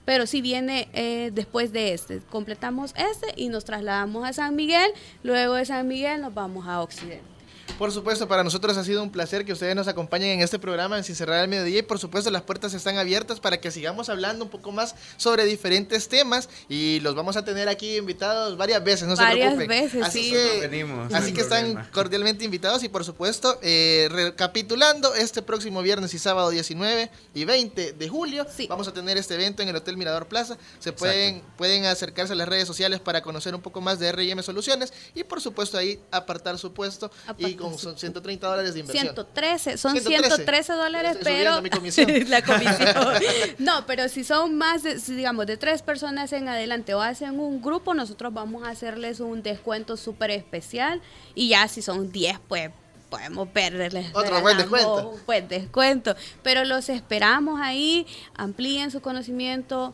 pero 0.06 0.26
si 0.26 0.42
viene 0.42 0.90
eh, 0.94 1.32
después 1.34 1.72
de 1.72 1.94
este. 1.94 2.20
Completamos 2.30 2.94
este 2.96 3.34
y 3.36 3.50
nos 3.50 3.66
trasladamos 3.66 4.28
a 4.28 4.34
San 4.34 4.56
Miguel, 4.56 4.92
luego 5.24 5.56
de 5.56 5.66
San 5.66 5.88
Miguel 5.88 6.22
nos 6.22 6.34
vamos 6.34 6.68
a 6.68 6.82
Occidente. 6.82 7.39
Por 7.78 7.92
supuesto, 7.92 8.28
para 8.28 8.44
nosotros 8.44 8.76
ha 8.78 8.84
sido 8.84 9.02
un 9.02 9.12
placer 9.12 9.46
que 9.46 9.54
ustedes 9.54 9.76
nos 9.76 9.88
acompañen 9.88 10.32
en 10.32 10.42
este 10.42 10.60
programa 10.60 10.98
en 10.98 11.04
Sin 11.04 11.16
Cerrar 11.16 11.40
al 11.40 11.48
Mediodía 11.48 11.80
y 11.80 11.84
por 11.84 12.00
supuesto 12.00 12.30
las 12.30 12.42
puertas 12.42 12.74
están 12.74 12.98
abiertas 12.98 13.40
para 13.40 13.60
que 13.62 13.72
sigamos 13.72 14.10
hablando 14.10 14.44
un 14.44 14.52
poco 14.52 14.72
más 14.72 14.96
sobre 15.18 15.46
diferentes 15.46 16.10
temas 16.10 16.50
y 16.68 17.00
los 17.00 17.16
vamos 17.16 17.38
a 17.38 17.46
tener 17.46 17.70
aquí 17.70 17.98
invitados 17.98 18.58
varias 18.58 18.84
veces, 18.84 19.08
no 19.08 19.16
Varias 19.16 19.52
se 19.52 19.56
preocupen. 19.56 19.68
veces, 19.68 20.04
así 20.04 20.24
sí. 20.24 20.32
Que, 20.32 20.68
Venimos, 20.68 21.14
así 21.14 21.34
que 21.34 21.42
están 21.42 21.90
cordialmente 21.92 22.44
invitados 22.44 22.84
y 22.84 22.90
por 22.90 23.06
supuesto, 23.06 23.58
eh, 23.62 24.08
recapitulando, 24.12 25.14
este 25.16 25.42
próximo 25.42 25.82
viernes 25.82 26.14
y 26.14 26.20
sábado 26.20 26.50
19 26.50 27.10
y 27.34 27.46
20 27.46 27.94
de 27.94 28.10
julio 28.10 28.46
vamos 28.68 28.88
a 28.88 28.94
tener 28.94 29.18
este 29.18 29.36
evento 29.36 29.62
en 29.62 29.70
el 29.70 29.76
Hotel 29.76 29.96
Mirador 29.98 30.28
Plaza. 30.28 30.58
Se 30.80 30.92
pueden, 30.92 31.42
pueden 31.58 31.86
acercarse 31.86 32.34
a 32.34 32.36
las 32.36 32.48
redes 32.48 32.68
sociales 32.68 33.00
para 33.00 33.22
conocer 33.22 33.56
un 33.56 33.62
poco 33.62 33.82
más 33.82 34.00
de 34.00 34.08
R&M 34.08 34.42
Soluciones 34.44 34.94
y 35.16 35.24
por 35.24 35.42
supuesto 35.42 35.78
ahí 35.78 36.00
apartar 36.12 36.58
su 36.58 36.74
puesto 36.74 37.12
y 37.38 37.56
con 37.60 37.78
son 37.78 37.98
130 37.98 38.48
dólares 38.48 38.74
de 38.74 38.80
inversión. 38.80 39.08
113, 39.08 39.78
son 39.78 39.92
113. 39.92 40.36
113 40.36 40.74
dólares, 40.74 41.12
Estoy 41.12 41.34
pero 41.34 41.52
subiendo 41.52 41.62
mi 41.62 41.70
comisión. 41.70 42.08
la 42.30 42.42
comisión. 42.42 42.90
No, 43.60 43.86
pero 43.86 44.08
si 44.10 44.24
son 44.24 44.58
más, 44.58 44.84
de, 44.84 45.00
si 45.00 45.14
digamos, 45.14 45.46
de 45.46 45.58
tres 45.58 45.82
personas 45.82 46.32
en 46.34 46.48
adelante 46.48 46.94
o 46.94 47.02
hacen 47.02 47.40
un 47.40 47.62
grupo, 47.62 47.94
nosotros 47.94 48.34
vamos 48.34 48.64
a 48.64 48.70
hacerles 48.70 49.20
un 49.20 49.44
descuento 49.44 49.98
súper 49.98 50.32
especial 50.32 51.02
y 51.36 51.50
ya 51.50 51.68
si 51.68 51.82
son 51.82 52.12
10, 52.12 52.40
pues 52.48 52.72
podemos 53.10 53.48
perderles. 53.50 54.08
Otro 54.14 54.42
buen 54.42 54.58
descuento. 54.58 55.10
Un 55.10 55.26
buen 55.26 55.48
descuento, 55.48 56.16
pero 56.44 56.64
los 56.64 56.90
esperamos 56.90 57.60
ahí, 57.62 58.06
amplíen 58.36 58.92
su 58.92 59.02
conocimiento. 59.02 59.94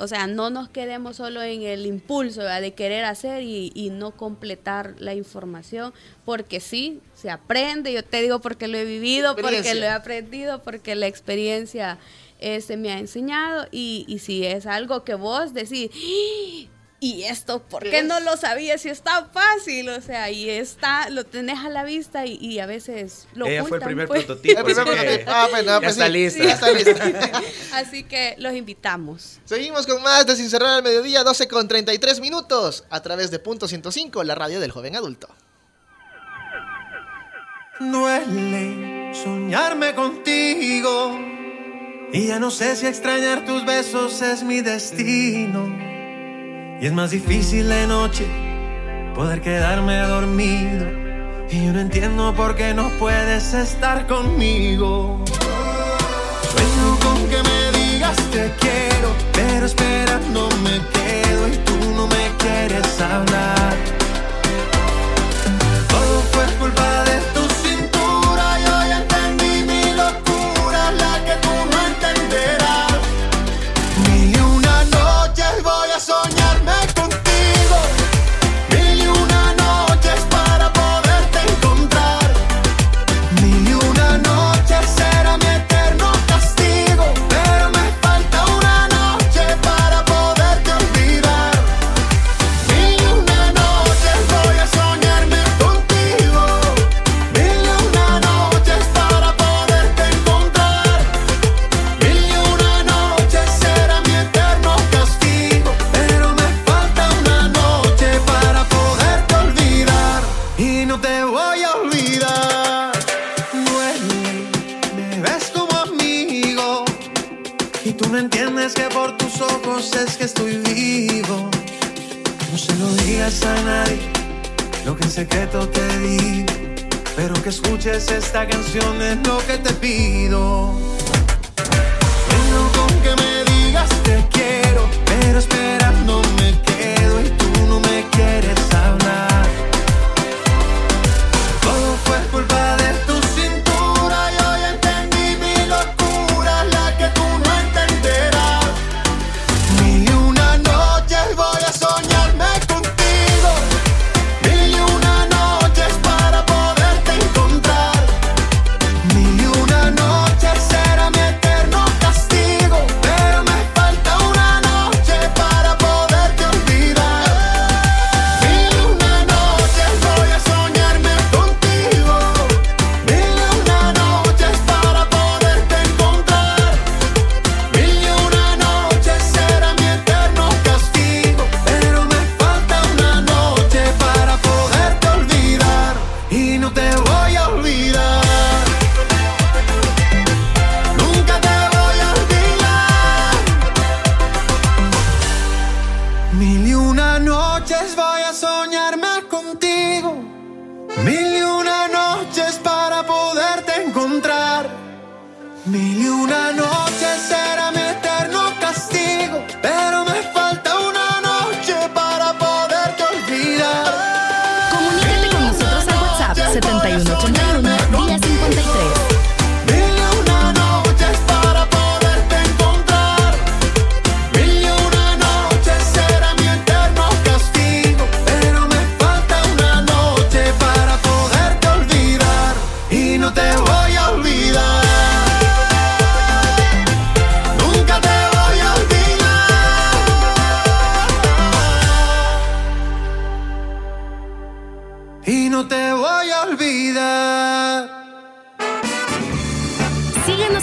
O 0.00 0.08
sea, 0.08 0.26
no 0.26 0.50
nos 0.50 0.68
quedemos 0.68 1.16
solo 1.16 1.42
en 1.42 1.62
el 1.62 1.86
impulso 1.86 2.40
¿verdad? 2.40 2.60
de 2.60 2.74
querer 2.74 3.04
hacer 3.04 3.42
y, 3.42 3.70
y 3.74 3.90
no 3.90 4.12
completar 4.16 4.94
la 4.98 5.14
información, 5.14 5.92
porque 6.24 6.60
sí, 6.60 7.00
se 7.14 7.30
aprende, 7.30 7.92
yo 7.92 8.02
te 8.02 8.22
digo 8.22 8.40
porque 8.40 8.66
lo 8.68 8.78
he 8.78 8.84
vivido, 8.84 9.36
porque 9.36 9.74
lo 9.74 9.84
he 9.84 9.88
aprendido, 9.90 10.62
porque 10.62 10.94
la 10.94 11.06
experiencia 11.06 11.98
se 12.40 12.76
me 12.78 12.90
ha 12.90 12.98
enseñado 12.98 13.66
y, 13.70 14.06
y 14.08 14.20
si 14.20 14.46
es 14.46 14.66
algo 14.66 15.04
que 15.04 15.14
vos 15.14 15.52
decís, 15.52 15.90
"¡Ah! 15.94 16.69
Y 17.02 17.22
esto, 17.22 17.62
¿por 17.62 17.82
qué 17.82 18.02
no 18.02 18.20
lo 18.20 18.36
sabía 18.36 18.76
si 18.76 18.90
está 18.90 19.24
fácil? 19.32 19.88
O 19.88 20.02
sea, 20.02 20.24
ahí 20.24 20.50
está, 20.50 21.08
lo 21.08 21.24
tenés 21.24 21.58
a 21.60 21.70
la 21.70 21.82
vista 21.82 22.26
y, 22.26 22.34
y 22.34 22.58
a 22.58 22.66
veces 22.66 23.26
lo 23.32 23.46
Ella 23.46 23.64
fue 23.64 23.78
el 23.78 23.84
ocultan, 23.84 23.86
primer 23.86 24.06
pues. 24.06 24.24
prototipo. 24.24 24.58
El 24.58 24.64
primer 24.66 24.84
prototipo. 24.84 25.30
Ah, 25.34 25.46
pues, 25.50 25.64
no, 25.64 25.72
ya 25.72 25.78
pues 25.80 25.92
está 25.92 26.06
sí. 26.06 26.12
lista. 26.12 26.44
Ya 26.44 26.52
está 26.52 26.72
lista. 26.72 27.42
Así 27.72 28.04
que 28.04 28.34
los 28.36 28.52
invitamos. 28.54 29.40
Seguimos 29.46 29.86
con 29.86 30.02
más 30.02 30.26
de 30.26 30.36
Sin 30.36 30.50
Cerrar 30.50 30.74
al 30.74 30.82
Mediodía, 30.82 31.24
12 31.24 31.48
con 31.48 31.66
33 31.68 32.20
minutos, 32.20 32.84
a 32.90 33.00
través 33.00 33.30
de 33.30 33.38
Punto 33.38 33.66
105, 33.66 34.22
la 34.22 34.34
radio 34.34 34.60
del 34.60 34.70
joven 34.70 34.94
adulto. 34.94 35.28
Duele 37.80 39.14
soñarme 39.14 39.94
contigo 39.94 41.18
y 42.12 42.26
ya 42.26 42.38
no 42.38 42.50
sé 42.50 42.76
si 42.76 42.86
extrañar 42.86 43.46
tus 43.46 43.64
besos 43.64 44.20
es 44.20 44.42
mi 44.42 44.60
destino. 44.60 45.99
Y 46.80 46.86
es 46.86 46.92
más 46.94 47.10
difícil 47.10 47.68
de 47.68 47.86
noche 47.86 48.26
poder 49.14 49.42
quedarme 49.42 49.98
dormido 49.98 50.86
y 51.50 51.66
yo 51.66 51.72
no 51.74 51.80
entiendo 51.80 52.32
por 52.34 52.56
qué 52.56 52.72
no 52.72 52.88
puedes 52.98 53.52
estar 53.52 54.06
conmigo. 54.06 55.22
Sueño 56.50 56.98
con 57.02 57.28
que 57.28 57.42
me 57.42 57.78
digas 57.78 58.16
te 58.30 58.50
quiero, 58.60 59.14
pero 59.34 59.66
esperando 59.66 60.48
me 60.64 60.80
quedo 60.94 61.48
y 61.48 61.56
tú 61.66 61.76
no 61.94 62.06
me 62.06 62.30
quieres 62.38 62.98
hablar. 62.98 63.99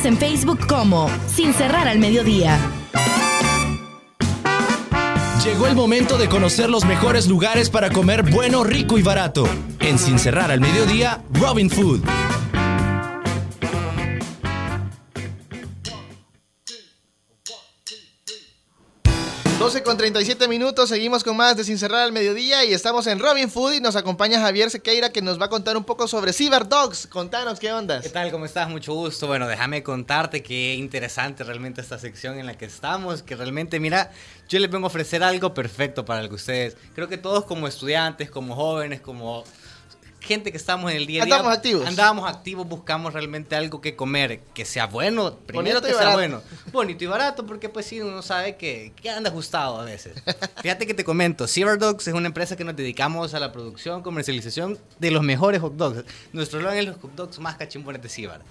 En 0.07 0.17
Facebook 0.17 0.65
como 0.67 1.09
Sin 1.27 1.53
Cerrar 1.53 1.87
al 1.87 1.99
Mediodía. 1.99 2.57
Llegó 5.43 5.67
el 5.67 5.75
momento 5.75 6.17
de 6.17 6.29
conocer 6.29 6.69
los 6.69 6.85
mejores 6.85 7.27
lugares 7.27 7.69
para 7.69 7.89
comer 7.89 8.23
bueno, 8.23 8.63
rico 8.63 8.97
y 8.97 9.01
barato. 9.01 9.47
En 9.81 9.99
Sin 9.99 10.17
Cerrar 10.17 10.49
al 10.49 10.61
Mediodía, 10.61 11.23
Robin 11.33 11.69
Food. 11.69 12.01
12 19.67 19.83
con 19.83 19.97
37 19.97 20.47
minutos, 20.47 20.87
seguimos 20.87 21.25
con 21.25 21.35
más 21.35 21.57
de 21.57 21.65
Sin 21.65 21.77
Cerrar 21.77 21.99
al 21.99 22.13
Mediodía 22.13 22.63
y 22.63 22.71
estamos 22.71 23.05
en 23.05 23.19
Robin 23.19 23.51
Food 23.51 23.73
y 23.73 23.81
nos 23.81 23.97
acompaña 23.97 24.39
Javier 24.39 24.69
Sequeira 24.69 25.09
que 25.09 25.21
nos 25.21 25.41
va 25.41 25.47
a 25.47 25.49
contar 25.49 25.75
un 25.75 25.83
poco 25.83 26.07
sobre 26.07 26.31
Cyber 26.31 26.69
Dogs. 26.69 27.05
Contanos 27.07 27.59
qué 27.59 27.73
ondas. 27.73 28.01
¿Qué 28.01 28.09
tal? 28.09 28.31
¿Cómo 28.31 28.45
estás? 28.45 28.69
Mucho 28.69 28.93
gusto. 28.93 29.27
Bueno, 29.27 29.45
déjame 29.45 29.83
contarte 29.83 30.41
qué 30.41 30.75
interesante 30.75 31.43
realmente 31.43 31.81
esta 31.81 31.99
sección 31.99 32.39
en 32.39 32.45
la 32.45 32.57
que 32.57 32.63
estamos, 32.63 33.23
que 33.23 33.35
realmente, 33.35 33.81
mira, 33.81 34.09
yo 34.47 34.57
les 34.59 34.71
vengo 34.71 34.85
a 34.85 34.87
ofrecer 34.87 35.21
algo 35.21 35.53
perfecto 35.53 36.05
para 36.05 36.21
el 36.21 36.29
que 36.29 36.35
ustedes, 36.35 36.77
creo 36.95 37.09
que 37.09 37.17
todos 37.17 37.43
como 37.43 37.67
estudiantes, 37.67 38.31
como 38.31 38.55
jóvenes, 38.55 39.01
como 39.01 39.43
gente 40.27 40.51
que 40.51 40.57
estamos 40.57 40.91
en 40.91 40.97
el 40.97 41.07
día 41.07 41.23
a 41.23 41.25
día. 41.25 41.35
Andamos 41.35 41.57
activos. 41.57 41.87
Andamos 41.87 42.29
activos, 42.29 42.67
buscamos 42.67 43.13
realmente 43.13 43.55
algo 43.55 43.81
que 43.81 43.95
comer, 43.95 44.41
que 44.53 44.65
sea 44.65 44.85
bueno, 44.87 45.33
primero 45.47 45.79
Bonito 45.79 45.81
que 45.81 45.87
sea 45.93 45.97
barato. 45.97 46.17
bueno. 46.17 46.41
Bonito 46.71 47.03
y 47.03 47.07
barato, 47.07 47.45
porque 47.45 47.69
pues 47.69 47.85
sí, 47.87 48.01
uno 48.01 48.21
sabe 48.21 48.57
que, 48.57 48.91
que 49.01 49.09
anda 49.09 49.29
ajustado 49.29 49.79
a 49.81 49.85
veces. 49.85 50.21
Fíjate 50.61 50.85
que 50.85 50.93
te 50.93 51.03
comento, 51.03 51.47
Silver 51.47 51.79
Dogs 51.79 52.07
es 52.07 52.13
una 52.13 52.27
empresa 52.27 52.55
que 52.55 52.63
nos 52.63 52.75
dedicamos 52.75 53.33
a 53.33 53.39
la 53.39 53.51
producción, 53.51 54.03
comercialización 54.03 54.77
de 54.99 55.11
los 55.11 55.23
mejores 55.23 55.61
hot 55.61 55.73
dogs. 55.75 56.03
Nuestro 56.33 56.59
slogan 56.59 56.77
es 56.77 56.85
los 56.85 56.97
hot 56.97 57.15
dogs 57.15 57.39
más 57.39 57.55
cachimbones 57.55 58.01
de 58.01 58.09
Cibar. 58.09 58.41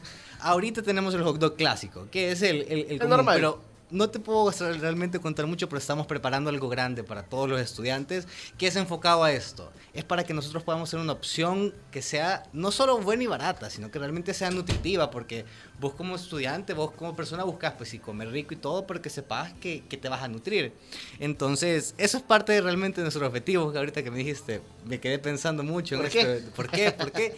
Ahorita 0.40 0.82
tenemos 0.82 1.14
el 1.14 1.22
hot 1.22 1.38
dog 1.38 1.56
clásico, 1.56 2.08
que 2.10 2.32
es 2.32 2.42
el, 2.42 2.62
el, 2.68 2.86
el 2.90 2.98
común, 2.98 3.10
normal. 3.10 3.34
pero 3.36 3.62
no 3.90 4.10
te 4.10 4.18
puedo 4.18 4.50
realmente 4.50 5.20
contar 5.20 5.46
mucho, 5.46 5.68
pero 5.68 5.78
estamos 5.78 6.06
preparando 6.06 6.50
algo 6.50 6.68
grande 6.68 7.04
para 7.04 7.22
todos 7.22 7.48
los 7.48 7.60
estudiantes 7.60 8.26
que 8.58 8.66
es 8.66 8.74
enfocado 8.76 9.22
a 9.22 9.30
esto. 9.32 9.70
Es 9.94 10.02
para 10.04 10.24
que 10.24 10.34
nosotros 10.34 10.62
podamos 10.64 10.90
ser 10.90 10.98
una 11.00 11.12
opción 11.12 11.72
que 11.90 12.02
sea 12.02 12.42
no 12.52 12.72
solo 12.72 12.98
buena 12.98 13.22
y 13.22 13.26
barata, 13.26 13.70
sino 13.70 13.90
que 13.90 13.98
realmente 13.98 14.34
sea 14.34 14.50
nutritiva, 14.50 15.10
porque 15.10 15.44
vos 15.80 15.94
como 15.94 16.16
estudiante, 16.16 16.74
vos 16.74 16.90
como 16.92 17.14
persona 17.14 17.44
buscas, 17.44 17.74
pues 17.74 17.88
sí, 17.88 17.98
comer 17.98 18.28
rico 18.30 18.54
y 18.54 18.56
todo, 18.56 18.86
pero 18.86 19.00
que 19.00 19.08
sepas 19.08 19.52
que, 19.54 19.84
que 19.88 19.96
te 19.96 20.08
vas 20.08 20.22
a 20.22 20.28
nutrir. 20.28 20.72
Entonces, 21.20 21.94
eso 21.98 22.16
es 22.18 22.22
parte 22.22 22.52
de 22.52 22.60
realmente 22.60 23.00
de 23.00 23.04
nuestros 23.04 23.26
objetivos, 23.26 23.72
que 23.72 23.78
ahorita 23.78 24.02
que 24.02 24.10
me 24.10 24.18
dijiste, 24.18 24.60
me 24.84 25.00
quedé 25.00 25.18
pensando 25.18 25.62
mucho 25.62 25.94
en 25.94 26.00
¿Por 26.02 26.08
esto. 26.08 26.18
qué? 26.20 26.26
de- 26.26 26.40
¿Por 26.50 26.68
qué? 26.70 26.92
¿Por 26.92 27.12
qué? 27.12 27.36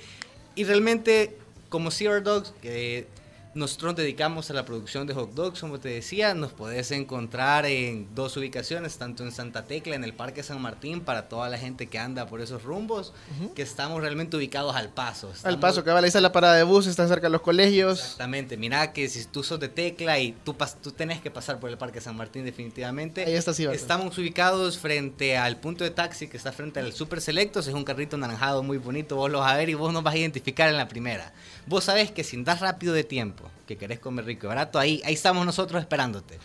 Y 0.54 0.64
realmente, 0.64 1.36
como 1.68 1.90
Zero 1.90 2.20
Dogs, 2.20 2.52
que 2.60 3.06
nosotros 3.54 3.92
nos 3.92 3.96
dedicamos 3.96 4.50
a 4.50 4.54
la 4.54 4.64
producción 4.64 5.06
de 5.06 5.14
hot 5.14 5.32
dogs, 5.34 5.60
como 5.60 5.80
te 5.80 5.88
decía, 5.88 6.34
nos 6.34 6.52
podés 6.52 6.90
encontrar 6.92 7.66
en 7.66 8.14
dos 8.14 8.36
ubicaciones, 8.36 8.98
tanto 8.98 9.24
en 9.24 9.32
Santa 9.32 9.64
Tecla, 9.64 9.96
en 9.96 10.04
el 10.04 10.12
Parque 10.14 10.42
San 10.42 10.60
Martín, 10.60 11.00
para 11.00 11.28
toda 11.28 11.48
la 11.48 11.58
gente 11.58 11.86
que 11.88 11.98
anda 11.98 12.26
por 12.26 12.40
esos 12.40 12.62
rumbos, 12.62 13.12
que 13.56 13.62
estamos 13.62 14.00
realmente 14.00 14.36
ubicados 14.36 14.76
al 14.76 14.90
paso. 14.90 15.28
Al 15.28 15.34
Estamos- 15.34 15.60
paso, 15.60 15.84
cabal, 15.84 16.04
ahí 16.04 16.08
está 16.08 16.20
la 16.20 16.30
parada 16.32 16.54
de 16.54 16.62
bus, 16.62 16.86
está 16.86 17.08
cerca 17.08 17.26
de 17.26 17.30
los 17.32 17.40
colegios. 17.42 17.98
Exactamente, 18.00 18.56
mira 18.56 18.92
que 18.92 19.08
si 19.08 19.24
tú 19.24 19.42
sos 19.42 19.58
de 19.58 19.68
Tecla 19.68 20.18
y 20.18 20.32
tú, 20.44 20.54
pas- 20.56 20.76
tú 20.80 20.92
tenés 20.92 21.20
que 21.20 21.30
pasar 21.30 21.58
por 21.58 21.70
el 21.70 21.78
Parque 21.78 22.00
San 22.00 22.16
Martín 22.16 22.44
definitivamente. 22.44 23.24
Ahí 23.24 23.34
está 23.34 23.54
Cibar. 23.54 23.74
Estamos 23.74 24.16
ubicados 24.18 24.78
frente 24.78 25.36
al 25.36 25.56
punto 25.56 25.84
de 25.84 25.90
taxi 25.90 26.28
que 26.28 26.36
está 26.36 26.52
frente 26.52 26.80
al 26.80 26.92
Super 26.92 27.20
Selectos, 27.20 27.66
es 27.66 27.74
un 27.74 27.84
carrito 27.84 28.16
naranjado 28.16 28.62
muy 28.62 28.78
bonito, 28.78 29.16
vos 29.16 29.30
lo 29.30 29.40
vas 29.40 29.52
a 29.52 29.56
ver 29.56 29.68
y 29.70 29.74
vos 29.74 29.92
nos 29.92 30.02
vas 30.02 30.14
a 30.14 30.18
identificar 30.18 30.68
en 30.68 30.76
la 30.76 30.86
primera. 30.88 31.32
Vos 31.66 31.84
sabés 31.84 32.10
que 32.10 32.24
si 32.24 32.36
andás 32.36 32.60
rápido 32.60 32.92
de 32.94 33.04
tiempo, 33.04 33.37
que 33.66 33.76
querés 33.76 33.98
comer 33.98 34.24
rico 34.24 34.46
y 34.46 34.48
barato, 34.48 34.78
ahí, 34.78 35.02
ahí 35.04 35.14
estamos 35.14 35.44
nosotros 35.44 35.80
esperándote. 35.80 36.38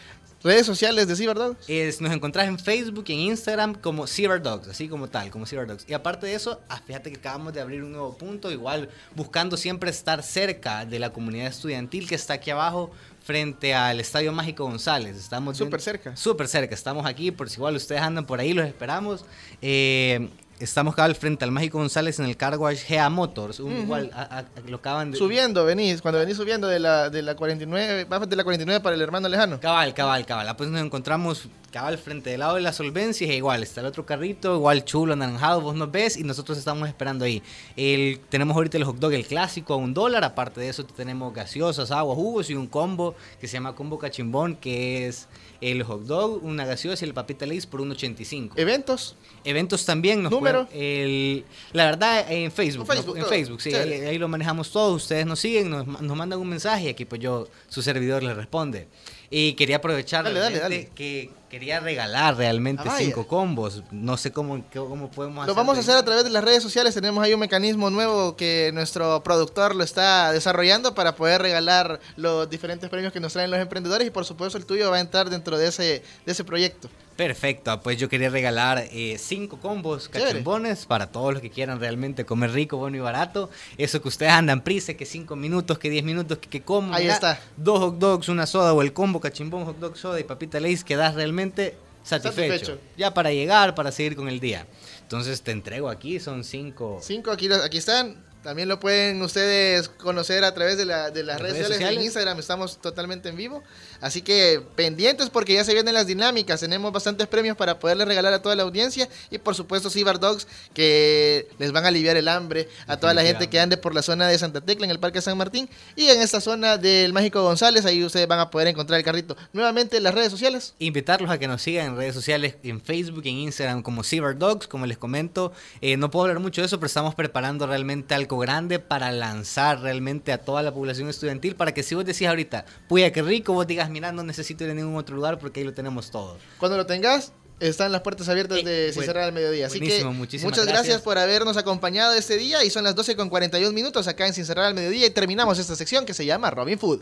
Redes 0.43 0.65
sociales 0.65 1.07
de 1.07 1.15
Cyberdogs. 1.15 1.69
Es, 1.69 2.01
nos 2.01 2.11
encontrás 2.11 2.47
en 2.47 2.59
Facebook 2.59 3.05
y 3.07 3.13
en 3.13 3.19
Instagram 3.19 3.75
como 3.75 4.05
Cyberdogs, 4.07 4.67
así 4.67 4.89
como 4.89 5.07
tal, 5.07 5.31
como 5.31 5.45
Cyberdogs. 5.45 5.85
Y 5.87 5.93
aparte 5.93 6.27
de 6.27 6.35
eso, 6.35 6.59
ah, 6.67 6.81
fíjate 6.85 7.09
que 7.11 7.17
acabamos 7.17 7.53
de 7.53 7.61
abrir 7.61 7.81
un 7.81 7.93
nuevo 7.93 8.17
punto, 8.17 8.51
igual 8.51 8.89
buscando 9.15 9.55
siempre 9.55 9.89
estar 9.89 10.21
cerca 10.21 10.85
de 10.85 10.99
la 10.99 11.13
comunidad 11.13 11.47
estudiantil 11.47 12.09
que 12.09 12.15
está 12.15 12.33
aquí 12.33 12.51
abajo 12.51 12.91
frente 13.23 13.73
al 13.73 14.01
Estadio 14.01 14.33
Mágico 14.33 14.65
González. 14.65 15.15
Estamos 15.15 15.57
Súper 15.57 15.79
cerca. 15.79 16.13
Súper 16.17 16.49
cerca, 16.49 16.75
estamos 16.75 17.05
aquí, 17.05 17.31
por 17.31 17.49
si 17.49 17.55
igual 17.55 17.77
ustedes 17.77 18.01
andan 18.01 18.25
por 18.25 18.41
ahí, 18.41 18.53
los 18.53 18.67
esperamos. 18.67 19.23
Eh, 19.61 20.29
estamos 20.63 20.95
cabal 20.95 21.15
frente 21.15 21.43
al 21.45 21.51
Mágico 21.51 21.77
González 21.77 22.19
en 22.19 22.25
el 22.25 22.37
Car 22.37 22.57
Wash 22.57 22.81
GA 22.89 23.09
Motors, 23.09 23.59
un- 23.59 23.81
igual 23.81 24.09
a- 24.13 24.39
a- 24.39 24.45
lo 24.67 24.77
acaban 24.77 25.11
de... 25.11 25.17
Subiendo, 25.17 25.65
venís, 25.65 26.01
cuando 26.01 26.19
venís 26.19 26.37
subiendo 26.37 26.67
de 26.67 26.79
la, 26.79 27.09
de 27.09 27.21
la 27.21 27.35
49, 27.35 28.05
vas 28.05 28.29
de 28.29 28.35
la 28.35 28.43
49 28.43 28.81
para 28.81 28.95
el 28.95 29.01
hermano 29.01 29.27
lejano. 29.29 29.59
Cabal, 29.59 29.93
cabal, 29.93 30.25
cabal. 30.25 30.47
Ah, 30.49 30.57
Pues 30.57 30.69
nos 30.69 30.81
encontramos 30.81 31.47
cabal 31.71 31.97
frente 31.97 32.29
del 32.29 32.39
lado 32.41 32.55
de 32.55 32.61
la 32.61 32.71
solvencia 32.71 33.27
es 33.27 33.33
igual, 33.33 33.63
está 33.63 33.81
el 33.81 33.87
otro 33.87 34.05
carrito, 34.05 34.55
igual 34.55 34.85
chulo, 34.85 35.13
anaranjado, 35.13 35.59
vos 35.61 35.73
nos 35.75 35.91
ves 35.91 36.17
y 36.17 36.23
nosotros 36.23 36.57
estamos 36.57 36.87
esperando 36.87 37.25
ahí. 37.25 37.41
El, 37.75 38.19
tenemos 38.29 38.55
ahorita 38.55 38.77
el 38.77 38.83
hot 38.83 38.97
dog, 38.97 39.13
el 39.13 39.25
clásico, 39.25 39.73
a 39.73 39.77
un 39.77 39.91
dólar, 39.93 40.23
aparte 40.23 40.61
de 40.61 40.69
eso 40.69 40.85
tenemos 40.85 41.33
gaseosas, 41.33 41.89
agua, 41.89 42.13
jugos 42.13 42.49
y 42.51 42.53
un 42.55 42.67
combo 42.67 43.15
que 43.41 43.47
se 43.47 43.53
llama 43.53 43.73
combo 43.75 43.97
cachimbón, 43.97 44.55
que 44.55 45.07
es 45.07 45.27
el 45.71 45.83
hot 45.83 46.03
dog, 46.03 46.43
una 46.43 46.65
gaseosa 46.65 47.05
y 47.05 47.07
el 47.07 47.13
papita 47.13 47.45
Lays 47.45 47.65
por 47.65 47.81
1.85. 47.81 48.51
¿Eventos? 48.55 49.15
Eventos 49.43 49.85
también. 49.85 50.21
Nos 50.21 50.31
¿Número? 50.31 50.67
el, 50.73 51.45
la 51.71 51.85
verdad, 51.85 52.31
en 52.31 52.51
Facebook. 52.51 52.85
En 52.89 52.95
Facebook, 52.97 53.15
en 53.15 53.21
todo. 53.21 53.31
Facebook, 53.31 53.61
sí. 53.61 53.73
Ahí, 53.73 54.17
lo 54.17 54.27
manejamos 54.27 54.71
todo. 54.71 54.93
Ustedes 54.93 55.25
nos 55.25 55.39
siguen, 55.39 55.69
nos, 55.69 55.87
nos 55.87 56.17
mandan 56.17 56.39
un 56.39 56.49
mensaje 56.49 56.85
y 56.85 56.89
aquí 56.89 57.05
pues 57.05 57.21
yo, 57.21 57.47
su 57.67 57.81
servidor, 57.81 58.23
les 58.23 58.35
responde. 58.35 58.87
Y 59.35 59.53
quería 59.53 59.77
aprovechar 59.77 60.23
Dale, 60.23 60.39
dale, 60.39 60.59
realmente 60.59 60.91
que 60.93 61.31
quería 61.49 61.79
regalar 61.79 62.37
realmente 62.37 62.83
Ah, 62.85 62.95
cinco 62.99 63.27
combos. 63.27 63.81
No 63.89 64.15
sé 64.15 64.31
cómo, 64.31 64.63
cómo 64.71 65.09
podemos 65.09 65.47
Lo 65.47 65.55
vamos 65.55 65.75
a 65.75 65.79
hacer 65.79 65.97
a 65.97 66.05
través 66.05 66.23
de 66.23 66.29
las 66.29 66.43
redes 66.43 66.61
sociales. 66.61 66.93
Tenemos 66.93 67.23
ahí 67.23 67.33
un 67.33 67.39
mecanismo 67.39 67.89
nuevo 67.89 68.35
que 68.35 68.69
nuestro 68.75 69.23
productor 69.23 69.75
lo 69.75 69.83
está 69.83 70.31
desarrollando 70.31 70.93
para 70.93 71.15
poder 71.15 71.41
regalar 71.41 71.99
los 72.15 72.47
diferentes 72.47 72.87
premios 72.91 73.11
que 73.11 73.19
nos 73.19 73.33
traen 73.33 73.49
los 73.49 73.59
emprendedores 73.59 74.05
y 74.07 74.11
por 74.11 74.23
supuesto 74.23 74.59
el 74.59 74.67
tuyo 74.67 74.91
va 74.91 74.97
a 74.97 74.99
entrar 74.99 75.31
dentro 75.31 75.57
de 75.57 75.67
ese, 75.69 76.03
de 76.27 76.31
ese 76.31 76.43
proyecto. 76.43 76.87
Perfecto, 77.15 77.79
pues 77.81 77.97
yo 77.97 78.09
quería 78.09 78.29
regalar 78.29 78.87
eh, 78.91 79.17
cinco 79.19 79.59
combos 79.59 80.09
cachimbones 80.09 80.85
para 80.87 81.11
todos 81.11 81.31
los 81.33 81.41
que 81.41 81.51
quieran 81.51 81.79
realmente 81.79 82.25
comer 82.25 82.51
rico, 82.51 82.77
bueno 82.77 82.97
y 82.97 83.01
barato. 83.01 83.49
Eso 83.77 84.01
que 84.01 84.07
ustedes 84.07 84.31
andan 84.31 84.63
prisa, 84.63 84.95
que 84.95 85.05
cinco 85.05 85.35
minutos, 85.35 85.77
que 85.77 85.89
diez 85.91 86.03
minutos, 86.03 86.39
que, 86.39 86.49
que 86.49 86.61
como. 86.63 86.93
Ahí 86.93 87.07
está. 87.07 87.39
Dos 87.55 87.79
hot 87.79 87.97
dogs, 87.99 88.29
una 88.29 88.47
soda 88.47 88.73
o 88.73 88.81
el 88.81 88.93
combo 88.93 89.19
cachimbón, 89.19 89.65
hot 89.65 89.77
dog, 89.79 89.95
soda 89.97 90.19
y 90.19 90.23
papita 90.23 90.59
Lays, 90.59 90.83
quedas 90.83 91.13
realmente 91.13 91.75
satisfecho. 92.03 92.53
Satisfecho. 92.53 92.79
Ya 92.97 93.13
para 93.13 93.31
llegar, 93.31 93.75
para 93.75 93.91
seguir 93.91 94.15
con 94.15 94.27
el 94.27 94.39
día. 94.39 94.65
Entonces 95.01 95.41
te 95.43 95.51
entrego 95.51 95.89
aquí, 95.89 96.19
son 96.19 96.43
cinco. 96.43 96.99
Cinco 97.01 97.29
aquí, 97.31 97.47
aquí 97.53 97.77
están. 97.77 98.23
También 98.41 98.67
lo 98.67 98.77
pueden 98.77 99.21
ustedes 99.21 99.87
conocer 99.87 100.43
a 100.43 100.53
través 100.53 100.77
de, 100.77 100.83
la- 100.83 101.11
de 101.11 101.23
las 101.23 101.39
redes, 101.39 101.53
redes 101.53 101.67
sociales. 101.67 101.77
sociales. 101.77 101.97
En 101.99 102.03
Instagram 102.05 102.39
estamos 102.39 102.81
totalmente 102.81 103.29
en 103.29 103.37
vivo. 103.37 103.63
Así 104.03 104.21
que 104.21 104.61
pendientes 104.75 105.29
porque 105.29 105.53
ya 105.53 105.63
se 105.63 105.73
vienen 105.73 105.93
las 105.93 106.07
dinámicas. 106.07 106.59
Tenemos 106.59 106.91
bastantes 106.91 107.25
premios 107.25 107.55
para 107.55 107.79
poderles 107.79 108.05
regalar 108.05 108.33
a 108.33 108.41
toda 108.41 108.53
la 108.53 108.63
audiencia. 108.63 109.07
Y 109.31 109.37
por 109.37 109.55
supuesto 109.55 109.89
Cibar 109.89 110.19
Dogs 110.19 110.45
que 110.73 111.47
les 111.57 111.71
van 111.71 111.85
a 111.85 111.87
aliviar 111.87 112.17
el 112.17 112.27
hambre 112.27 112.67
a 112.85 112.97
toda 112.97 113.13
la 113.13 113.23
gente 113.23 113.49
que 113.49 113.61
ande 113.61 113.77
por 113.77 113.95
la 113.95 114.01
zona 114.01 114.27
de 114.27 114.37
Santa 114.37 114.59
Tecla 114.59 114.85
en 114.85 114.91
el 114.91 114.99
Parque 114.99 115.21
San 115.21 115.37
Martín. 115.37 115.69
Y 115.95 116.07
en 116.07 116.21
esta 116.21 116.41
zona 116.41 116.77
del 116.77 117.13
Mágico 117.13 117.43
González, 117.43 117.85
ahí 117.85 118.03
ustedes 118.03 118.27
van 118.27 118.39
a 118.39 118.49
poder 118.49 118.67
encontrar 118.67 118.99
el 118.99 119.05
carrito. 119.05 119.37
Nuevamente 119.53 120.01
las 120.01 120.13
redes 120.13 120.31
sociales. 120.31 120.73
Invitarlos 120.79 121.31
a 121.31 121.37
que 121.37 121.47
nos 121.47 121.61
sigan 121.61 121.87
en 121.87 121.95
redes 121.95 122.13
sociales, 122.13 122.55
en 122.61 122.81
Facebook, 122.81 123.23
en 123.25 123.37
Instagram, 123.37 123.83
como 123.83 124.03
Cyber 124.03 124.37
Dogs, 124.37 124.67
como 124.67 124.85
les 124.85 124.97
comento. 124.97 125.53
Eh, 125.79 125.95
no 125.95 126.11
puedo 126.11 126.25
hablar 126.25 126.41
mucho 126.41 126.59
de 126.59 126.67
eso, 126.67 126.77
pero 126.77 126.87
estamos 126.87 127.15
preparando 127.15 127.67
realmente 127.67 128.15
algo 128.15 128.37
grande 128.37 128.79
para 128.79 129.13
lanzar 129.13 129.79
realmente 129.79 130.33
a 130.33 130.39
toda 130.39 130.61
la 130.61 130.73
población 130.73 131.07
estudiantil, 131.07 131.55
para 131.55 131.73
que 131.73 131.83
si 131.83 131.95
vos 131.95 132.03
decís 132.03 132.27
ahorita, 132.27 132.65
puya, 132.89 133.13
qué 133.13 133.21
rico, 133.21 133.53
vos 133.53 133.65
digas, 133.65 133.92
mira, 133.93 134.11
no 134.11 134.23
necesito 134.23 134.65
ir 134.65 134.71
a 134.71 134.73
ningún 134.73 134.97
otro 134.97 135.15
lugar 135.15 135.39
porque 135.39 135.61
ahí 135.61 135.65
lo 135.65 135.73
tenemos 135.73 136.11
todo. 136.11 136.37
Cuando 136.57 136.77
lo 136.77 136.85
tengas, 136.85 137.31
están 137.59 137.91
las 137.91 138.01
puertas 138.01 138.27
abiertas 138.27 138.63
de 138.63 138.91
Sin 138.93 139.09
al 139.09 139.31
Mediodía. 139.31 139.67
Así 139.67 139.79
que 139.79 139.85
buenísimo, 139.85 140.13
muchísimas 140.13 140.51
muchas 140.51 140.65
gracias. 140.65 140.85
gracias. 140.85 141.01
por 141.01 141.17
habernos 141.17 141.55
acompañado 141.55 142.13
este 142.13 142.37
día 142.37 142.63
y 142.63 142.69
son 142.69 142.83
las 142.83 142.95
12 142.95 143.15
con 143.15 143.29
41 143.29 143.71
minutos 143.73 144.07
acá 144.07 144.27
en 144.27 144.33
Sin 144.33 144.45
Cerrar 144.45 144.65
al 144.65 144.73
Mediodía 144.73 145.07
y 145.07 145.11
terminamos 145.11 145.59
esta 145.59 145.75
sección 145.75 146.05
que 146.05 146.13
se 146.13 146.25
llama 146.25 146.49
Robin 146.51 146.77
Food. 146.77 147.01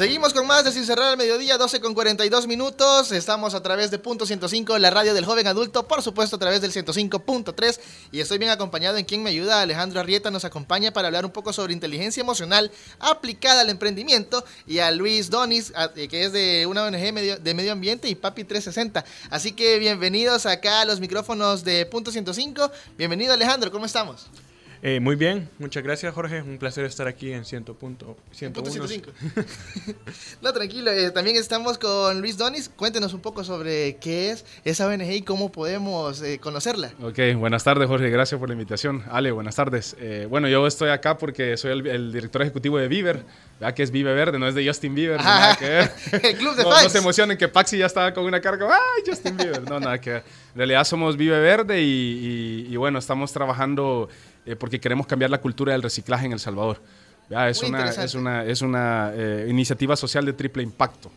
Seguimos 0.00 0.32
con 0.32 0.46
más 0.46 0.64
de 0.64 0.72
Sin 0.72 0.86
Cerrar 0.86 1.10
al 1.10 1.18
Mediodía, 1.18 1.58
12 1.58 1.78
con 1.82 1.92
42 1.92 2.46
minutos. 2.46 3.12
Estamos 3.12 3.52
a 3.52 3.62
través 3.62 3.90
de 3.90 3.98
Punto 3.98 4.24
105, 4.24 4.78
la 4.78 4.88
radio 4.88 5.12
del 5.12 5.26
joven 5.26 5.46
adulto, 5.46 5.86
por 5.86 6.00
supuesto 6.00 6.36
a 6.36 6.38
través 6.38 6.62
del 6.62 6.72
105.3. 6.72 7.78
Y 8.10 8.20
estoy 8.20 8.38
bien 8.38 8.50
acompañado 8.50 8.96
en 8.96 9.04
quien 9.04 9.22
me 9.22 9.28
ayuda. 9.28 9.60
Alejandro 9.60 10.00
Arrieta 10.00 10.30
nos 10.30 10.46
acompaña 10.46 10.90
para 10.90 11.08
hablar 11.08 11.26
un 11.26 11.32
poco 11.32 11.52
sobre 11.52 11.74
inteligencia 11.74 12.22
emocional 12.22 12.70
aplicada 12.98 13.60
al 13.60 13.68
emprendimiento. 13.68 14.42
Y 14.66 14.78
a 14.78 14.90
Luis 14.90 15.28
Donis, 15.28 15.70
eh, 15.94 16.08
que 16.08 16.24
es 16.24 16.32
de 16.32 16.64
una 16.64 16.84
ONG 16.84 17.38
de 17.42 17.52
medio 17.52 17.72
ambiente, 17.72 18.08
y 18.08 18.14
Papi 18.14 18.44
360. 18.44 19.04
Así 19.28 19.52
que 19.52 19.78
bienvenidos 19.78 20.46
acá 20.46 20.80
a 20.80 20.86
los 20.86 20.98
micrófonos 20.98 21.62
de 21.62 21.84
Punto 21.84 22.10
105. 22.10 22.70
Bienvenido 22.96 23.34
Alejandro, 23.34 23.70
¿cómo 23.70 23.84
estamos? 23.84 24.28
Eh, 24.82 24.98
muy 24.98 25.14
bien, 25.14 25.46
muchas 25.58 25.82
gracias 25.82 26.14
Jorge, 26.14 26.40
un 26.40 26.56
placer 26.56 26.86
estar 26.86 27.06
aquí 27.06 27.32
en 27.34 27.44
100 27.44 27.64
punto, 27.64 27.74
Punto 27.74 28.16
101. 28.32 28.88
105. 28.88 29.10
No, 30.40 30.52
tranquilo. 30.54 30.90
eh, 30.90 31.10
también 31.10 31.36
estamos 31.36 31.76
con 31.76 32.20
Luis 32.22 32.38
Donis. 32.38 32.70
Cuéntenos 32.70 33.12
un 33.12 33.20
poco 33.20 33.44
sobre 33.44 33.96
qué 33.96 34.30
es 34.30 34.46
esa 34.64 34.86
ONG 34.86 35.02
y 35.12 35.20
cómo 35.22 35.52
podemos 35.52 36.22
eh, 36.22 36.38
conocerla. 36.38 36.92
Ok, 37.02 37.18
buenas 37.36 37.62
tardes 37.62 37.88
Jorge, 37.88 38.08
gracias 38.08 38.38
por 38.38 38.48
la 38.48 38.54
invitación. 38.54 39.04
Ale, 39.10 39.32
buenas 39.32 39.54
tardes. 39.56 39.96
Eh, 40.00 40.26
bueno, 40.30 40.48
yo 40.48 40.66
estoy 40.66 40.88
acá 40.88 41.18
porque 41.18 41.58
soy 41.58 41.72
el, 41.72 41.86
el 41.86 42.12
director 42.12 42.40
ejecutivo 42.40 42.78
de 42.78 42.88
Bieber, 42.88 43.22
¿verdad? 43.60 43.74
que 43.74 43.82
es 43.82 43.90
Vive 43.90 44.14
Verde, 44.14 44.38
no 44.38 44.48
es 44.48 44.54
de 44.54 44.66
Justin 44.66 44.94
Bieber. 44.94 45.18
no, 45.18 45.24
nada 45.24 45.56
que 45.56 45.68
ver. 45.68 45.92
El 46.24 46.36
club 46.38 46.56
de 46.56 46.62
no, 46.62 46.70
fans. 46.70 46.84
No 46.84 46.88
se 46.90 46.98
emocionen 46.98 47.36
que 47.36 47.48
Paxi 47.48 47.76
ya 47.76 47.84
estaba 47.86 48.14
con 48.14 48.24
una 48.24 48.40
carga, 48.40 48.66
¡ay, 48.72 49.02
Justin 49.06 49.36
Bieber! 49.36 49.62
No, 49.68 49.78
nada 49.78 50.00
que 50.00 50.10
ver. 50.10 50.22
En 50.54 50.58
realidad 50.58 50.84
somos 50.84 51.18
Vive 51.18 51.38
Verde 51.38 51.82
y, 51.82 51.84
y- 52.66 52.72
y 52.72 52.76
bueno, 52.76 52.98
estamos 52.98 53.30
trabajando 53.32 54.08
eh, 54.46 54.56
porque 54.56 54.80
queremos 54.80 55.06
cambiar 55.06 55.30
la 55.30 55.40
cultura 55.40 55.72
del 55.72 55.82
reciclaje 55.82 56.26
en 56.26 56.32
El 56.32 56.40
Salvador. 56.40 56.80
Es, 57.48 57.62
una, 57.62 57.88
es 57.88 58.14
una, 58.14 58.44
es 58.44 58.60
una 58.60 59.12
eh, 59.14 59.46
iniciativa 59.48 59.94
social 59.94 60.26
de 60.26 60.32
triple 60.32 60.64
impacto. 60.64 61.12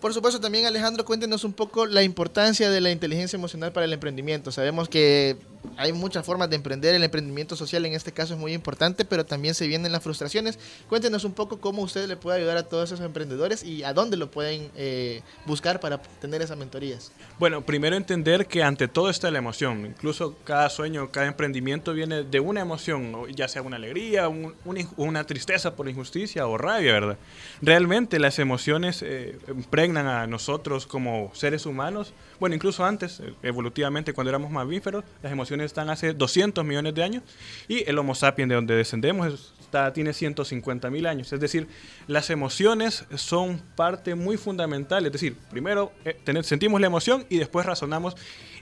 Por 0.00 0.14
supuesto, 0.14 0.40
también 0.40 0.64
Alejandro, 0.64 1.04
cuéntenos 1.04 1.44
un 1.44 1.52
poco 1.52 1.86
la 1.86 2.02
importancia 2.02 2.70
de 2.70 2.80
la 2.80 2.90
inteligencia 2.90 3.36
emocional 3.36 3.72
para 3.72 3.84
el 3.84 3.92
emprendimiento. 3.92 4.52
Sabemos 4.52 4.88
que 4.88 5.36
hay 5.76 5.92
muchas 5.92 6.24
formas 6.24 6.50
de 6.50 6.56
emprender, 6.56 6.94
el 6.94 7.02
emprendimiento 7.02 7.56
social 7.56 7.84
en 7.86 7.94
este 7.94 8.12
caso 8.12 8.34
es 8.34 8.40
muy 8.40 8.52
importante, 8.52 9.04
pero 9.04 9.24
también 9.24 9.54
se 9.54 9.66
vienen 9.66 9.92
las 9.92 10.02
frustraciones. 10.02 10.58
Cuéntenos 10.88 11.24
un 11.24 11.32
poco 11.32 11.58
cómo 11.58 11.82
usted 11.82 12.06
le 12.06 12.16
puede 12.16 12.38
ayudar 12.38 12.56
a 12.56 12.64
todos 12.64 12.90
esos 12.92 13.04
emprendedores 13.04 13.64
y 13.64 13.82
a 13.84 13.92
dónde 13.92 14.16
lo 14.16 14.30
pueden 14.30 14.70
eh, 14.76 15.22
buscar 15.46 15.80
para 15.80 16.00
tener 16.20 16.42
esas 16.42 16.56
mentorías. 16.56 17.12
Bueno, 17.38 17.62
primero 17.62 17.96
entender 17.96 18.46
que 18.46 18.62
ante 18.62 18.88
todo 18.88 19.10
está 19.10 19.30
la 19.30 19.38
emoción. 19.38 19.86
Incluso 19.86 20.36
cada 20.44 20.68
sueño, 20.70 21.10
cada 21.10 21.26
emprendimiento 21.26 21.92
viene 21.92 22.22
de 22.22 22.40
una 22.40 22.60
emoción, 22.60 23.26
ya 23.34 23.48
sea 23.48 23.62
una 23.62 23.76
alegría, 23.76 24.28
una 24.28 25.24
tristeza 25.24 25.74
por 25.74 25.88
injusticia 25.88 26.46
o 26.46 26.58
rabia, 26.58 26.92
¿verdad? 26.92 27.18
Realmente 27.62 28.18
las 28.18 28.38
emociones 28.38 29.02
eh, 29.02 29.38
impregnan 29.48 30.06
a 30.06 30.26
nosotros 30.26 30.86
como 30.86 31.30
seres 31.34 31.66
humanos. 31.66 32.12
Bueno, 32.40 32.54
incluso 32.56 32.84
antes, 32.84 33.20
eh, 33.20 33.32
evolutivamente, 33.42 34.12
cuando 34.12 34.30
éramos 34.30 34.50
mamíferos, 34.50 35.04
las 35.22 35.32
emociones 35.32 35.66
están 35.66 35.88
hace 35.90 36.12
200 36.12 36.64
millones 36.64 36.94
de 36.94 37.02
años 37.02 37.22
y 37.68 37.88
el 37.88 37.98
Homo 37.98 38.14
sapiens 38.14 38.48
de 38.48 38.54
donde 38.56 38.74
descendemos 38.74 39.32
es- 39.32 39.52
está, 39.60 39.92
tiene 39.92 40.12
150 40.12 40.90
mil 40.90 41.06
años. 41.06 41.32
Es 41.32 41.40
decir, 41.40 41.66
las 42.06 42.30
emociones 42.30 43.04
son 43.16 43.60
parte 43.76 44.14
muy 44.14 44.36
fundamental. 44.36 45.04
Es 45.06 45.12
decir, 45.12 45.36
primero 45.50 45.92
eh, 46.04 46.16
tener- 46.24 46.44
sentimos 46.44 46.80
la 46.80 46.86
emoción 46.86 47.26
y 47.28 47.38
después 47.38 47.66
razonamos 47.66 48.16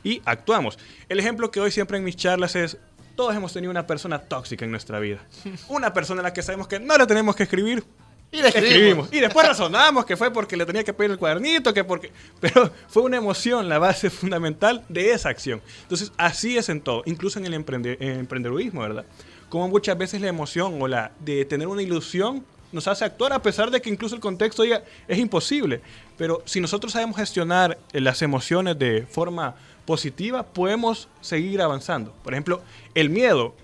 y 0.05 0.23
actuamos. 0.25 0.79
El 1.09 1.19
ejemplo 1.21 1.51
que 1.51 1.61
doy 1.61 1.71
siempre 1.71 1.99
en 1.99 2.05
mis 2.05 2.17
charlas 2.17 2.57
es, 2.57 2.79
todos 3.17 3.35
hemos 3.37 3.53
tenido 3.53 3.71
una 3.71 3.87
persona 3.87 4.19
tóxica 4.21 4.65
en 4.65 4.71
nuestra 4.71 4.99
vida. 5.01 5.19
Una 5.69 5.93
persona 5.93 6.21
a 6.21 6.25
la 6.25 6.33
que 6.33 6.43
sabemos 6.43 6.67
que 6.67 6.81
no 6.81 6.97
le 6.97 7.07
tenemos 7.07 7.37
que 7.37 7.43
escribir. 7.43 7.85
Y 8.33 8.41
le 8.41 8.49
escribimos. 8.49 9.13
Y 9.13 9.21
después 9.21 9.47
razonamos 9.47 10.07
que 10.07 10.17
fue 10.17 10.33
porque 10.33 10.57
le 10.57 10.65
tenía 10.67 10.83
que 10.83 10.93
pedir 10.95 11.11
el 11.13 11.19
cuadernito, 11.19 11.73
que 11.75 11.85
porque... 11.85 12.11
Pero 12.41 12.71
fue 12.89 13.03
una 13.03 13.19
emoción 13.19 13.69
la 13.69 13.79
base 13.79 14.09
fundamental 14.11 14.85
de 14.89 15.13
esa 15.13 15.29
acción. 15.29 15.61
Entonces, 15.83 16.11
así 16.17 16.57
es 16.57 16.69
en 16.71 16.81
todo, 16.81 17.03
incluso 17.05 17.39
en 17.39 17.47
el 17.47 17.53
emprende- 17.55 17.99
en 18.01 18.21
emprendedurismo, 18.21 18.81
¿verdad? 18.81 19.05
Como 19.51 19.69
muchas 19.69 19.99
veces 19.99 20.21
la 20.23 20.29
emoción 20.29 20.81
o 20.81 20.89
la 20.89 21.13
de 21.21 21.45
tener 21.45 21.69
una 21.69 21.83
ilusión 21.83 22.45
nos 22.73 22.89
hace 22.89 23.05
actuar 23.05 23.35
a 23.35 23.43
pesar 23.43 23.71
de 23.71 23.83
que 23.83 23.91
incluso 23.91 24.15
el 24.15 24.21
contexto 24.23 24.63
diga 24.63 24.83
es 25.07 25.19
imposible. 25.19 25.83
Pero 26.17 26.43
si 26.47 26.59
nosotros 26.59 26.95
sabemos 26.95 27.17
gestionar 27.17 27.77
eh, 27.93 28.01
las 28.01 28.23
emociones 28.23 28.79
de 28.79 29.05
forma 29.07 29.55
positiva, 29.85 30.43
podemos 30.43 31.07
seguir 31.21 31.61
avanzando. 31.61 32.15
Por 32.25 32.33
ejemplo, 32.33 32.63
el 32.95 33.11
miedo 33.11 33.55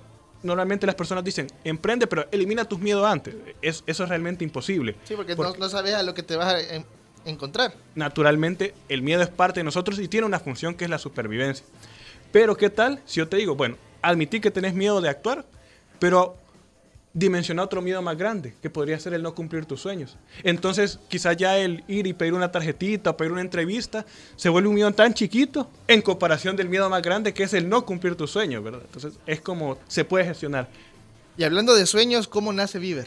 normalmente 0.42 0.86
las 0.86 0.94
personas 0.94 1.24
dicen, 1.24 1.48
emprende, 1.64 2.06
pero 2.06 2.26
elimina 2.30 2.64
tus 2.64 2.78
miedos 2.78 3.06
antes. 3.06 3.34
Es- 3.62 3.82
eso 3.86 4.02
es 4.04 4.08
realmente 4.08 4.44
imposible. 4.44 4.96
Sí, 5.04 5.14
porque 5.16 5.34
Por- 5.36 5.46
no, 5.46 5.56
no 5.56 5.68
sabes 5.68 5.94
a 5.94 6.02
lo 6.02 6.14
que 6.14 6.22
te 6.22 6.36
vas 6.36 6.54
a 6.54 6.60
en- 6.60 6.84
encontrar. 7.24 7.74
naturalmente 7.94 8.74
el 8.88 9.02
miedo 9.02 9.22
es 9.22 9.28
parte 9.28 9.60
de 9.60 9.64
nosotros 9.64 9.98
y 9.98 10.08
tiene 10.08 10.26
una 10.26 10.40
función 10.40 10.74
que 10.74 10.84
es 10.84 10.90
la 10.90 10.98
supervivencia. 10.98 11.64
Pero 12.32 12.56
¿qué 12.56 12.70
tal 12.70 13.00
si 13.06 13.16
yo 13.18 13.28
te 13.28 13.36
digo, 13.36 13.54
bueno, 13.56 13.76
admití 14.02 14.40
que 14.40 14.50
tenés 14.50 14.74
miedo 14.74 15.00
de 15.00 15.08
actuar, 15.08 15.44
pero 15.98 16.36
dimensiona 17.12 17.62
otro 17.62 17.82
miedo 17.82 18.02
más 18.02 18.16
grande, 18.16 18.54
que 18.62 18.70
podría 18.70 18.98
ser 18.98 19.14
el 19.14 19.22
no 19.22 19.34
cumplir 19.34 19.64
tus 19.64 19.80
sueños. 19.80 20.16
Entonces, 20.42 21.00
quizás 21.08 21.36
ya 21.36 21.58
el 21.58 21.82
ir 21.88 22.06
y 22.06 22.12
pedir 22.12 22.34
una 22.34 22.52
tarjetita 22.52 23.10
o 23.10 23.16
pedir 23.16 23.32
una 23.32 23.40
entrevista 23.40 24.04
se 24.36 24.48
vuelve 24.48 24.68
un 24.68 24.74
miedo 24.74 24.92
tan 24.92 25.14
chiquito 25.14 25.70
en 25.86 26.02
comparación 26.02 26.56
del 26.56 26.68
miedo 26.68 26.88
más 26.88 27.02
grande 27.02 27.32
que 27.32 27.42
es 27.44 27.54
el 27.54 27.68
no 27.68 27.84
cumplir 27.84 28.14
tus 28.14 28.30
sueños, 28.30 28.62
¿verdad? 28.62 28.82
Entonces, 28.84 29.18
es 29.26 29.40
como 29.40 29.78
se 29.88 30.04
puede 30.04 30.24
gestionar. 30.24 30.68
Y 31.36 31.44
hablando 31.44 31.74
de 31.74 31.86
sueños, 31.86 32.28
¿cómo 32.28 32.52
nace 32.52 32.78
Viver? 32.78 33.06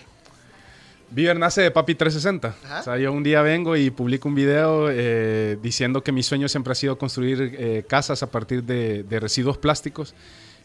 Viver 1.10 1.38
nace 1.38 1.62
de 1.62 1.72
Papi 1.72 1.95
360. 1.95 2.56
Ajá. 2.64 2.80
O 2.80 2.84
sea, 2.84 2.97
yo 2.97 3.12
un 3.12 3.24
día 3.24 3.41
vengo 3.41 3.76
y 3.76 3.91
publico 3.91 4.30
un 4.30 4.36
video 4.36 4.89
eh, 4.89 5.58
diciendo 5.62 6.02
que 6.04 6.14
mi 6.14 6.24
sueño 6.24 6.47
siempre 6.47 6.72
ha 6.72 6.76
sido 6.76 6.97
construir 6.97 7.54
eh, 7.58 7.84
casas 7.88 8.24
a 8.24 8.32
partir 8.32 8.64
de, 8.64 9.04
de 9.04 9.20
residuos 9.20 9.58
plásticos. 9.58 10.16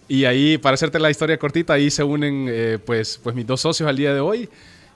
Y 0.08 0.24
ahí, 0.24 0.56
para 0.58 0.74
hacerte 0.74 0.98
la 0.98 1.10
historia 1.10 1.36
cortita, 1.38 1.72
ahí 1.72 1.90
se 1.90 2.04
unen 2.04 2.46
eh, 2.48 2.78
pues, 2.84 3.18
pues 3.22 3.34
mis 3.34 3.46
dos 3.46 3.60
socios 3.60 3.88
al 3.88 3.96
día 3.96 4.14
de 4.14 4.20
hoy 4.20 4.48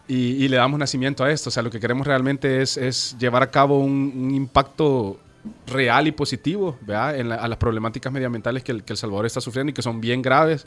y, 0.07 0.45
y 0.45 0.49
le 0.49 0.57
damos 0.57 0.79
nacimiento 0.79 1.25
a 1.25 1.31
esto. 1.33 1.49
O 1.49 1.53
sea, 1.53 1.63
lo 1.63 1.71
que 1.71 1.81
queremos 1.81 2.07
realmente 2.07 2.63
es, 2.63 2.77
es 2.77 3.17
llevar 3.19 3.43
a 3.43 3.51
cabo 3.51 3.79
un, 3.81 4.13
un 4.17 4.31
impacto 4.35 5.19
real 5.67 6.07
y 6.07 6.13
positivo. 6.13 6.79
En 6.87 7.29
la- 7.29 7.37
a 7.37 7.49
las 7.49 7.59
problemáticas 7.59 8.13
medioambientales 8.13 8.63
que 8.63 8.73
el, 8.73 8.85
que 8.85 8.93
El 8.93 8.97
Salvador 8.99 9.27
está 9.27 9.41
sufriendo 9.41 9.71
y 9.71 9.75
que 9.75 9.83
son 9.83 10.01
bien 10.01 10.23
graves. 10.23 10.65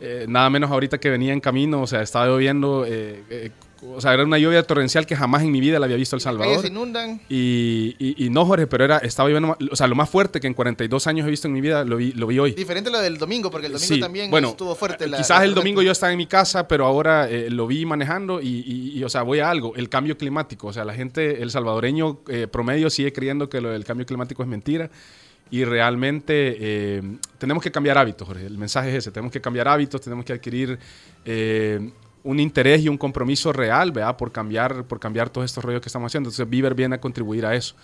Eh, 0.00 0.26
nada 0.28 0.50
menos 0.50 0.70
ahorita 0.70 0.98
que 0.98 1.08
venía 1.08 1.32
en 1.32 1.40
camino, 1.40 1.80
o 1.82 1.86
sea, 1.86 2.02
estaba 2.02 2.26
lloviendo, 2.26 2.84
eh, 2.86 3.22
eh, 3.30 3.50
o 3.82 4.00
sea, 4.00 4.14
era 4.14 4.24
una 4.24 4.38
lluvia 4.38 4.62
torrencial 4.62 5.06
que 5.06 5.14
jamás 5.16 5.42
en 5.42 5.50
mi 5.50 5.60
vida 5.60 5.78
la 5.78 5.86
había 5.86 5.96
visto 5.96 6.16
El 6.16 6.22
Salvador. 6.22 6.60
se 6.60 6.68
inundan. 6.68 7.20
Y, 7.28 7.94
y- 7.98 8.26
y 8.26 8.30
no, 8.30 8.44
Jorge, 8.46 8.66
pero 8.66 8.84
era, 8.84 8.98
estaba 8.98 9.28
lloviendo, 9.28 9.48
ma- 9.48 9.58
o 9.70 9.76
sea, 9.76 9.86
lo 9.86 9.94
más 9.94 10.08
fuerte 10.10 10.40
que 10.40 10.46
en 10.46 10.54
42 10.54 11.06
años 11.06 11.26
he 11.26 11.30
visto 11.30 11.46
en 11.48 11.52
mi 11.54 11.60
vida, 11.60 11.84
lo 11.84 11.96
vi, 11.96 12.12
lo 12.12 12.26
vi 12.26 12.38
hoy. 12.38 12.52
Diferente 12.52 12.88
a 12.90 12.92
lo 12.92 13.00
del 13.00 13.18
domingo, 13.18 13.50
porque 13.50 13.66
el 13.66 13.72
domingo 13.72 13.94
Sí, 13.94 14.00
también 14.00 14.30
bueno, 14.30 14.48
estuvo 14.50 14.74
fuerte. 14.74 15.06
la- 15.08 15.18
Quizás 15.18 15.42
el 15.42 15.54
domingo 15.54 15.82
yo 15.82 15.92
estaba 15.92 16.12
en 16.12 16.18
mi 16.18 16.26
casa, 16.26 16.66
pero 16.68 16.86
ahora 16.86 17.28
eh, 17.30 17.50
lo 17.50 17.66
vi 17.66 17.84
manejando 17.86 18.40
y, 18.40 18.46
y- 18.66 18.98
y, 18.98 19.04
o 19.04 19.08
sea, 19.08 19.22
voy 19.22 19.40
a 19.40 19.50
algo, 19.50 19.74
el 19.76 19.88
cambio 19.88 20.16
climático. 20.16 20.68
O 20.68 20.72
sea, 20.72 20.84
la 20.84 20.94
gente, 20.94 21.42
el 21.42 21.50
salvadoreño 21.50 22.20
eh, 22.28 22.46
promedio 22.46 22.90
sigue 22.90 23.12
creyendo 23.12 23.48
que 23.48 23.60
lo 23.60 23.70
del 23.70 23.84
cambio 23.84 24.06
climático 24.06 24.42
es 24.42 24.48
mentira 24.48 24.90
y 25.50 25.64
realmente 25.64 26.56
eh, 26.58 27.02
tenemos 27.38 27.62
que 27.62 27.70
cambiar 27.70 27.98
hábitos, 27.98 28.26
Jorge. 28.26 28.46
El 28.46 28.58
mensaje 28.58 28.88
es 28.90 28.94
ese, 28.96 29.10
tenemos 29.12 29.30
que 29.32 29.40
cambiar 29.40 29.68
hábitos, 29.68 30.00
tenemos 30.00 30.24
que 30.24 30.32
adquirir 30.32 30.78
eh, 31.24 31.90
un 32.26 32.40
interés 32.40 32.82
y 32.82 32.88
un 32.88 32.98
compromiso 32.98 33.52
real, 33.52 33.92
¿verdad? 33.92 34.16
Por 34.16 34.32
cambiar, 34.32 34.84
por 34.84 34.98
cambiar 34.98 35.30
todos 35.30 35.44
estos 35.44 35.64
rollos 35.64 35.80
que 35.80 35.88
estamos 35.88 36.10
haciendo. 36.10 36.28
Entonces, 36.28 36.48
Viver 36.48 36.74
viene 36.74 36.96
a 36.96 37.00
contribuir 37.00 37.46
a 37.46 37.54
eso. 37.54 37.74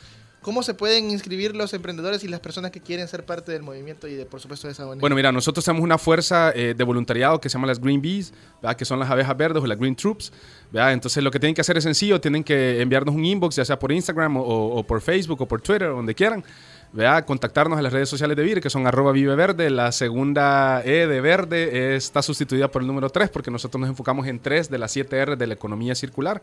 ¿Cómo 0.43 0.65
se 0.65 0.75
pueden 0.75 1.09
inscribir 1.13 1.55
los 1.55 1.73
emprendedores 1.73 2.25
y 2.25 2.29
las 2.29 2.41
personas 2.41 2.73
que 2.73 2.81
quieren 2.81 3.07
ser 3.07 3.25
parte 3.25 3.53
del 3.53 3.63
movimiento 3.63 4.09
y 4.09 4.15
de, 4.15 4.27
por 4.27 4.41
supuesto, 4.41 4.67
de 4.67 4.73
esa 4.73 4.85
ONG? 4.89 4.99
Bueno, 4.99 5.15
mira, 5.15 5.31
nosotros 5.31 5.65
tenemos 5.65 5.85
una 5.85 5.99
fuerza 5.99 6.51
eh, 6.51 6.75
de 6.77 6.85
voluntariado 6.85 7.41
que 7.41 7.49
se 7.49 7.53
llama 7.55 7.69
las 7.69 7.81
Green 7.81 8.03
Bees, 8.03 8.35
¿verdad? 8.61 8.77
que 8.77 8.85
son 8.85 8.99
las 8.99 9.09
abejas 9.09 9.37
verdes 9.37 9.63
o 9.63 9.67
las 9.69 9.79
Green 9.79 9.95
Troops. 9.95 10.33
¿verdad? 10.73 10.93
Entonces 10.95 11.23
lo 11.23 11.31
que 11.31 11.39
tienen 11.39 11.55
que 11.55 11.61
hacer 11.61 11.79
es 11.79 11.85
sencillo, 11.85 12.21
tienen 12.21 12.43
que 12.43 12.81
enviarnos 12.81 13.15
un 13.15 13.25
inbox, 13.25 13.55
ya 13.55 13.65
sea 13.65 13.79
por 13.79 13.93
Instagram 13.93 14.37
o, 14.37 14.43
o 14.43 14.85
por 14.85 15.01
Facebook 15.01 15.41
o 15.43 15.47
por 15.47 15.61
Twitter, 15.61 15.89
donde 15.89 16.13
quieran. 16.13 16.45
¿Verdad? 16.93 17.25
Contactarnos 17.25 17.79
en 17.79 17.85
las 17.85 17.93
redes 17.93 18.09
sociales 18.09 18.37
de 18.37 18.43
VIR, 18.43 18.61
que 18.61 18.71
son 18.71 18.87
arroba 18.87 19.13
Vive 19.13 19.35
Verde. 19.35 19.71
La 19.71 19.93
segunda 19.93 20.83
E 20.85 21.07
de 21.07 21.21
verde 21.21 21.97
está 21.97 22.23
sustituida 22.23 22.69
por 22.69 22.83
el 22.83 22.89
número 22.89 23.09
3, 23.11 23.31
porque 23.31 23.51
nosotros 23.51 23.81
nos 23.81 23.91
enfocamos 23.91 24.27
en 24.27 24.41
3 24.41 24.69
de 24.71 24.79
las 24.79 24.93
7 24.93 25.17
R 25.17 25.37
de 25.37 25.47
la 25.47 25.55
economía 25.55 25.95
circular. 25.95 26.43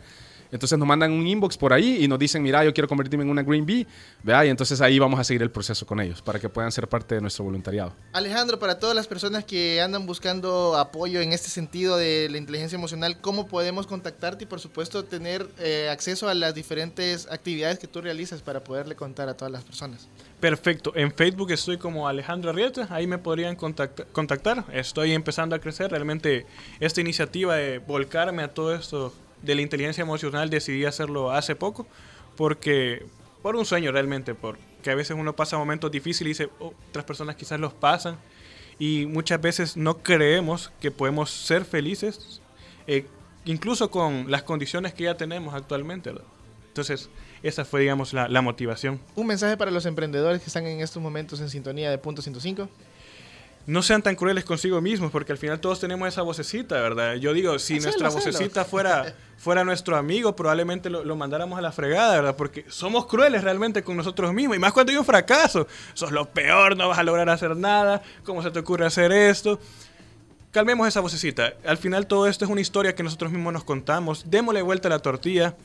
Entonces 0.52 0.78
nos 0.80 0.88
mandan 0.88 1.12
un 1.12 1.26
inbox 1.28 1.58
por 1.58 1.74
ahí 1.74 2.04
y 2.04 2.08
nos 2.08 2.18
dicen, 2.20 2.42
mira, 2.42 2.64
yo 2.64 2.74
quiero 2.74 2.88
convertirme 2.88 3.24
en 3.24 3.30
una 3.30 3.44
Green 3.44 3.66
Bee, 3.66 3.86
¿verdad? 4.24 4.46
Y 4.46 4.50
entonces 4.50 4.82
ahí 4.82 4.98
vamos 4.98 5.20
a 5.20 5.24
seguir 5.24 5.42
el 5.44 5.52
proceso 5.52 5.86
con 5.86 6.00
ellos, 6.00 6.22
para 6.22 6.40
que 6.40 6.50
puedan 6.50 6.72
ser 6.72 6.88
parte 6.88 7.16
de 7.16 7.22
nuestro 7.22 7.44
voluntariado. 7.46 7.94
Alejandro, 8.14 8.58
para 8.60 8.80
todas 8.80 8.96
las 8.96 9.08
personas 9.08 9.46
que 9.46 9.82
andan 9.82 10.06
buscando 10.06 10.78
apoyo 10.78 11.22
en 11.22 11.34
este 11.34 11.50
sentido 11.50 11.98
de 11.98 12.28
la 12.32 12.38
inteligencia 12.38 12.76
emocional, 12.76 13.22
¿cómo 13.22 13.48
podemos 13.48 13.86
contactarte 13.88 14.46
y, 14.46 14.48
por 14.48 14.60
supuesto, 14.60 15.06
tener 15.06 15.48
eh, 15.60 15.90
acceso 15.92 16.30
a 16.30 16.34
las 16.34 16.56
diferentes 16.56 17.28
actividades 17.32 17.78
que 17.80 17.88
tú 17.88 18.02
realizas 18.02 18.42
para 18.42 18.64
poderle 18.64 18.96
contar 18.96 19.30
a 19.30 19.36
todas 19.36 19.52
las 19.52 19.64
personas? 19.64 20.08
Perfecto. 20.40 20.94
En 20.96 21.12
Facebook 21.14 21.52
estoy 21.52 21.78
como 21.78 22.08
Alejandro 22.08 22.50
Arrieta. 22.52 22.88
Ahí 22.90 23.08
me 23.08 23.18
podrían 23.18 23.56
contacta- 23.56 24.06
contactar. 24.12 24.64
Estoy 24.72 25.12
empezando 25.12 25.56
a 25.56 25.60
crecer. 25.60 25.92
Realmente 25.92 26.46
esta 26.80 27.02
iniciativa 27.02 27.56
de 27.56 27.80
volcarme 27.80 28.42
a 28.44 28.54
todo 28.54 28.74
esto 28.74 29.14
de 29.42 29.56
la 29.56 29.62
inteligencia 29.62 30.02
emocional 30.02 30.50
decidí 30.50 30.86
hacerlo 30.86 31.32
hace 31.32 31.56
poco. 31.56 31.88
Porque 32.36 33.06
por 33.42 33.56
un 33.56 33.66
sueño 33.66 33.92
realmente. 33.92 34.34
Porque 34.36 34.92
a 34.92 34.96
veces 34.96 35.16
uno 35.18 35.36
pasa 35.36 35.58
momentos 35.58 35.92
difíciles 35.92 36.40
y 36.40 36.44
dice, 36.44 36.54
"Oh, 36.60 36.74
otras 36.90 37.06
personas 37.06 37.36
quizás 37.36 37.60
los 37.60 37.74
pasan. 37.74 38.18
Y 38.80 39.06
muchas 39.08 39.42
veces 39.42 39.76
no 39.76 39.98
creemos 39.98 40.72
que 40.80 40.92
podemos 40.92 41.30
ser 41.32 41.66
felices. 41.66 42.42
eh, 42.88 43.06
incluso 43.46 43.92
con 43.92 44.32
las 44.32 44.42
condiciones 44.44 44.94
que 44.94 45.04
ya 45.04 45.16
tenemos 45.16 45.54
actualmente. 45.54 46.12
Entonces, 46.70 47.10
esa 47.44 47.64
fue, 47.66 47.82
digamos, 47.82 48.14
la, 48.14 48.28
la 48.28 48.42
motivación. 48.42 49.00
Un 49.16 49.28
mensaje 49.28 49.58
para 49.58 49.70
los 49.70 49.86
emprendedores 49.86 50.42
que 50.42 50.48
están 50.48 50.66
en 50.66 50.82
estos 50.82 51.02
momentos 51.02 51.40
en 51.40 51.50
sintonía 51.50 51.92
de 51.92 51.98
punto 52.00 52.22
105. 52.22 52.68
No 53.70 53.84
sean 53.84 54.02
tan 54.02 54.16
crueles 54.16 54.44
consigo 54.46 54.82
mismos, 54.82 55.12
porque 55.12 55.32
al 55.32 55.38
final 55.38 55.60
todos 55.60 55.80
tenemos 55.80 56.08
esa 56.08 56.24
vocecita, 56.24 56.82
¿verdad? 56.82 57.16
Yo 57.16 57.34
digo, 57.34 57.60
si 57.60 57.76
Hacelo, 57.76 57.84
nuestra 57.84 58.08
hacelo. 58.08 58.26
vocecita 58.26 58.66
fuera, 58.66 59.14
fuera 59.38 59.64
nuestro 59.64 59.96
amigo, 59.96 60.36
probablemente 60.36 60.90
lo, 60.90 61.04
lo 61.04 61.16
mandáramos 61.16 61.60
a 61.60 61.62
la 61.62 61.72
fregada, 61.72 62.16
¿verdad? 62.16 62.36
Porque 62.36 62.66
somos 62.68 63.06
crueles 63.06 63.44
realmente 63.44 63.84
con 63.84 63.96
nosotros 63.96 64.34
mismos, 64.34 64.58
y 64.58 64.60
más 64.60 64.74
cuando 64.74 64.92
hay 64.92 64.98
un 64.98 65.06
fracaso. 65.06 65.68
Sos 65.94 66.12
lo 66.12 66.26
peor, 66.26 66.76
no 66.76 66.90
vas 66.90 66.98
a 66.98 67.04
lograr 67.04 67.30
hacer 67.30 67.56
nada, 67.56 68.02
¿cómo 68.24 68.42
se 68.42 68.50
te 68.50 68.58
ocurre 68.58 68.88
hacer 68.88 69.12
esto? 69.12 69.60
Calmemos 70.52 70.88
esa 70.88 71.02
vocecita. 71.02 71.54
Al 71.64 71.78
final 71.78 72.08
todo 72.08 72.26
esto 72.26 72.46
es 72.46 72.50
una 72.50 72.62
historia 72.62 72.96
que 72.96 73.04
nosotros 73.04 73.32
mismos 73.32 73.54
nos 73.54 73.64
contamos. 73.64 74.32
Démosle 74.32 74.64
vuelta 74.64 74.88
a 74.88 74.90
la 74.90 75.00
tortilla. 75.00 75.56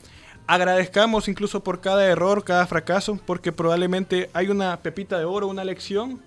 Agradezcamos 0.45 1.27
incluso 1.27 1.63
por 1.63 1.81
cada 1.81 2.05
error, 2.05 2.43
cada 2.43 2.67
fracaso, 2.67 3.19
porque 3.25 3.51
probablemente 3.51 4.29
hay 4.33 4.49
una 4.49 4.77
pepita 4.77 5.17
de 5.17 5.25
oro, 5.25 5.47
una 5.47 5.63
lección 5.63 6.21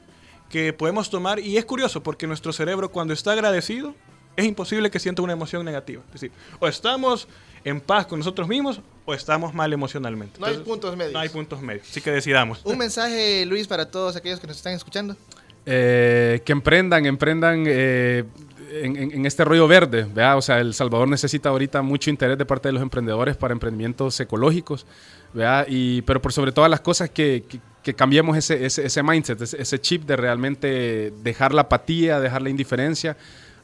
que 0.48 0.72
podemos 0.72 1.10
tomar. 1.10 1.38
Y 1.40 1.56
es 1.58 1.64
curioso, 1.64 2.02
porque 2.02 2.26
nuestro 2.26 2.52
cerebro 2.52 2.90
cuando 2.90 3.14
está 3.14 3.32
agradecido, 3.32 3.94
es 4.36 4.44
imposible 4.46 4.90
que 4.90 4.98
sienta 5.00 5.20
una 5.22 5.32
emoción 5.32 5.64
negativa. 5.64 6.02
Es 6.08 6.12
decir, 6.20 6.32
o 6.60 6.68
estamos 6.68 7.26
en 7.64 7.80
paz 7.80 8.06
con 8.06 8.20
nosotros 8.20 8.46
mismos 8.48 8.80
o 9.04 9.12
estamos 9.14 9.52
mal 9.52 9.72
emocionalmente. 9.72 10.38
No 10.38 10.46
hay 10.46 10.58
puntos 10.58 10.96
medios. 10.96 11.12
No 11.12 11.18
hay 11.18 11.28
puntos 11.28 11.60
medios. 11.60 11.88
Así 11.90 12.00
que 12.00 12.10
decidamos. 12.12 12.60
Un 12.64 12.78
mensaje, 12.78 13.44
Luis, 13.46 13.66
para 13.66 13.90
todos 13.90 14.14
aquellos 14.16 14.38
que 14.38 14.46
nos 14.46 14.56
están 14.56 14.74
escuchando. 14.74 15.16
Eh, 15.66 16.40
que 16.44 16.52
emprendan, 16.52 17.04
emprendan 17.04 17.64
eh, 17.66 18.24
en, 18.70 18.96
en- 18.96 19.12
en 19.12 19.26
este 19.26 19.44
rollo 19.44 19.66
verde, 19.68 20.04
¿verdad? 20.04 20.38
O 20.38 20.42
sea, 20.42 20.60
El 20.60 20.72
Salvador 20.72 21.08
necesita 21.08 21.48
ahorita 21.50 21.82
mucho 21.82 22.08
interés 22.08 22.38
de 22.38 22.46
parte 22.46 22.68
de 22.68 22.72
los 22.72 22.80
emprendedores 22.82 23.36
para 23.36 23.52
emprendimientos 23.52 24.18
ecológicos, 24.20 24.86
¿verdad? 25.34 25.66
Y, 25.68 26.00
pero 26.02 26.22
por 26.22 26.32
sobre 26.32 26.52
todas 26.52 26.70
las 26.70 26.80
cosas 26.80 27.10
que, 27.10 27.44
que- 27.46 27.60
que 27.82 27.94
cambiemos 27.94 28.36
ese, 28.36 28.66
ese, 28.66 28.86
ese 28.86 29.02
mindset, 29.02 29.40
ese, 29.40 29.60
ese 29.60 29.80
chip 29.80 30.04
de 30.04 30.16
realmente 30.16 31.12
dejar 31.22 31.54
la 31.54 31.62
apatía, 31.62 32.20
dejar 32.20 32.42
la 32.42 32.50
indiferencia 32.50 33.16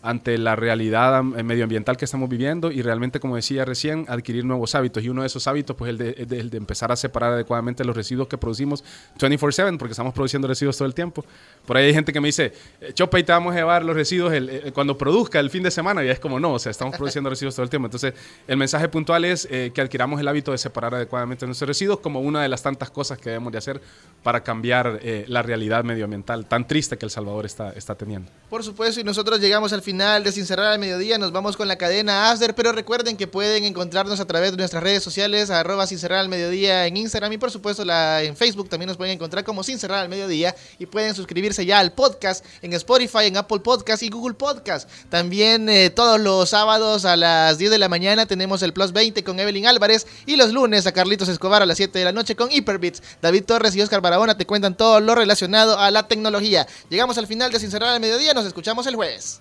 ante 0.04 0.36
la 0.38 0.54
realidad 0.54 1.16
am- 1.16 1.32
medioambiental 1.44 1.96
que 1.96 2.04
estamos 2.04 2.28
viviendo 2.28 2.70
y 2.70 2.82
realmente, 2.82 3.18
como 3.20 3.36
decía 3.36 3.64
recién, 3.64 4.04
adquirir 4.08 4.44
nuevos 4.44 4.74
hábitos. 4.74 5.02
Y 5.02 5.08
uno 5.08 5.22
de 5.22 5.26
esos 5.28 5.46
hábitos, 5.48 5.74
pues, 5.76 5.88
el 5.88 5.98
de, 5.98 6.10
el 6.18 6.28
de- 6.28 6.40
el 6.40 6.50
de 6.50 6.58
empezar 6.58 6.92
a 6.92 6.96
separar 6.96 7.32
adecuadamente 7.32 7.84
los 7.84 7.96
residuos 7.96 8.28
que 8.28 8.36
producimos 8.38 8.84
24/7, 9.18 9.78
porque 9.78 9.92
estamos 9.92 10.12
produciendo 10.12 10.46
residuos 10.46 10.76
todo 10.76 10.86
el 10.86 10.94
tiempo. 10.94 11.24
Por 11.66 11.76
ahí 11.78 11.86
hay 11.86 11.94
gente 11.94 12.12
que 12.12 12.20
me 12.20 12.28
dice, 12.28 12.52
eh, 12.80 12.92
Chopa, 12.92 13.18
y 13.18 13.24
te 13.24 13.32
vamos 13.32 13.54
a 13.54 13.56
llevar 13.56 13.84
los 13.84 13.96
residuos 13.96 14.32
el- 14.32 14.50
eh, 14.50 14.72
cuando 14.74 14.98
produzca 14.98 15.40
el 15.40 15.48
fin 15.48 15.62
de 15.62 15.70
semana. 15.70 16.04
Y 16.04 16.08
es 16.08 16.18
como, 16.20 16.38
no, 16.38 16.52
o 16.52 16.58
sea, 16.58 16.70
estamos 16.70 16.96
produciendo 16.96 17.30
residuos 17.30 17.54
todo 17.54 17.64
el 17.64 17.70
tiempo. 17.70 17.86
Entonces, 17.86 18.12
el 18.46 18.56
mensaje 18.58 18.88
puntual 18.90 19.24
es 19.24 19.48
eh, 19.50 19.70
que 19.74 19.80
adquiramos 19.80 20.20
el 20.20 20.28
hábito 20.28 20.52
de 20.52 20.58
separar 20.58 20.94
adecuadamente 20.94 21.46
nuestros 21.46 21.66
residuos 21.68 22.00
como 22.00 22.20
una 22.20 22.42
de 22.42 22.48
las 22.50 22.62
tantas 22.62 22.90
cosas 22.90 23.16
que 23.16 23.30
debemos 23.30 23.52
de 23.52 23.58
hacer 23.58 23.80
para 24.22 24.42
cambiar 24.42 24.98
eh, 25.02 25.24
la 25.28 25.40
realidad 25.42 25.82
medioambiental 25.84 26.44
tan 26.46 26.66
triste 26.68 26.98
que 26.98 27.06
El 27.06 27.10
Salvador 27.10 27.46
está, 27.46 27.70
está 27.70 27.94
teniendo. 27.94 28.30
Por 28.50 28.62
supuesto, 28.62 29.00
y 29.00 29.04
nosotros 29.04 29.40
llegamos 29.40 29.72
al 29.72 29.80
final 29.80 29.93
de 29.98 30.32
Sin 30.32 30.44
Cerrar 30.44 30.72
al 30.72 30.80
Mediodía, 30.80 31.18
nos 31.18 31.30
vamos 31.30 31.56
con 31.56 31.68
la 31.68 31.76
cadena 31.76 32.32
After, 32.32 32.52
pero 32.56 32.72
recuerden 32.72 33.16
que 33.16 33.28
pueden 33.28 33.64
encontrarnos 33.64 34.18
a 34.18 34.24
través 34.24 34.50
de 34.50 34.56
nuestras 34.56 34.82
redes 34.82 35.04
sociales, 35.04 35.50
arroba 35.50 35.86
Sin 35.86 36.00
Cerrar 36.00 36.18
al 36.18 36.28
Mediodía 36.28 36.86
en 36.86 36.96
Instagram 36.96 37.32
y 37.32 37.38
por 37.38 37.52
supuesto 37.52 37.84
en 37.88 38.36
Facebook 38.36 38.68
también 38.68 38.88
nos 38.88 38.96
pueden 38.96 39.14
encontrar 39.14 39.44
como 39.44 39.62
Sin 39.62 39.78
Cerrar 39.78 40.00
al 40.00 40.08
Mediodía 40.08 40.56
y 40.80 40.86
pueden 40.86 41.14
suscribirse 41.14 41.64
ya 41.64 41.78
al 41.78 41.92
podcast 41.92 42.44
en 42.60 42.72
Spotify, 42.72 43.26
en 43.26 43.36
Apple 43.36 43.60
Podcast 43.60 44.02
y 44.02 44.10
Google 44.10 44.34
Podcast. 44.34 44.90
También 45.10 45.68
eh, 45.68 45.90
todos 45.90 46.18
los 46.18 46.48
sábados 46.48 47.04
a 47.04 47.16
las 47.16 47.56
10 47.58 47.70
de 47.70 47.78
la 47.78 47.88
mañana 47.88 48.26
tenemos 48.26 48.64
el 48.64 48.72
Plus 48.72 48.92
20 48.92 49.22
con 49.22 49.38
Evelyn 49.38 49.68
Álvarez 49.68 50.08
y 50.26 50.34
los 50.34 50.52
lunes 50.52 50.88
a 50.88 50.92
Carlitos 50.92 51.28
Escobar 51.28 51.62
a 51.62 51.66
las 51.66 51.76
7 51.76 51.96
de 51.96 52.04
la 52.04 52.12
noche 52.12 52.34
con 52.34 52.50
Hyperbits. 52.50 53.00
David 53.22 53.44
Torres 53.44 53.76
y 53.76 53.80
Oscar 53.80 54.00
Barahona 54.00 54.36
te 54.36 54.44
cuentan 54.44 54.76
todo 54.76 54.98
lo 54.98 55.14
relacionado 55.14 55.78
a 55.78 55.92
la 55.92 56.08
tecnología. 56.08 56.66
Llegamos 56.90 57.16
al 57.16 57.28
final 57.28 57.52
de 57.52 57.60
Sin 57.60 57.70
Cerrar 57.70 57.90
al 57.90 58.00
Mediodía, 58.00 58.34
nos 58.34 58.44
escuchamos 58.44 58.88
el 58.88 58.96
jueves. 58.96 59.40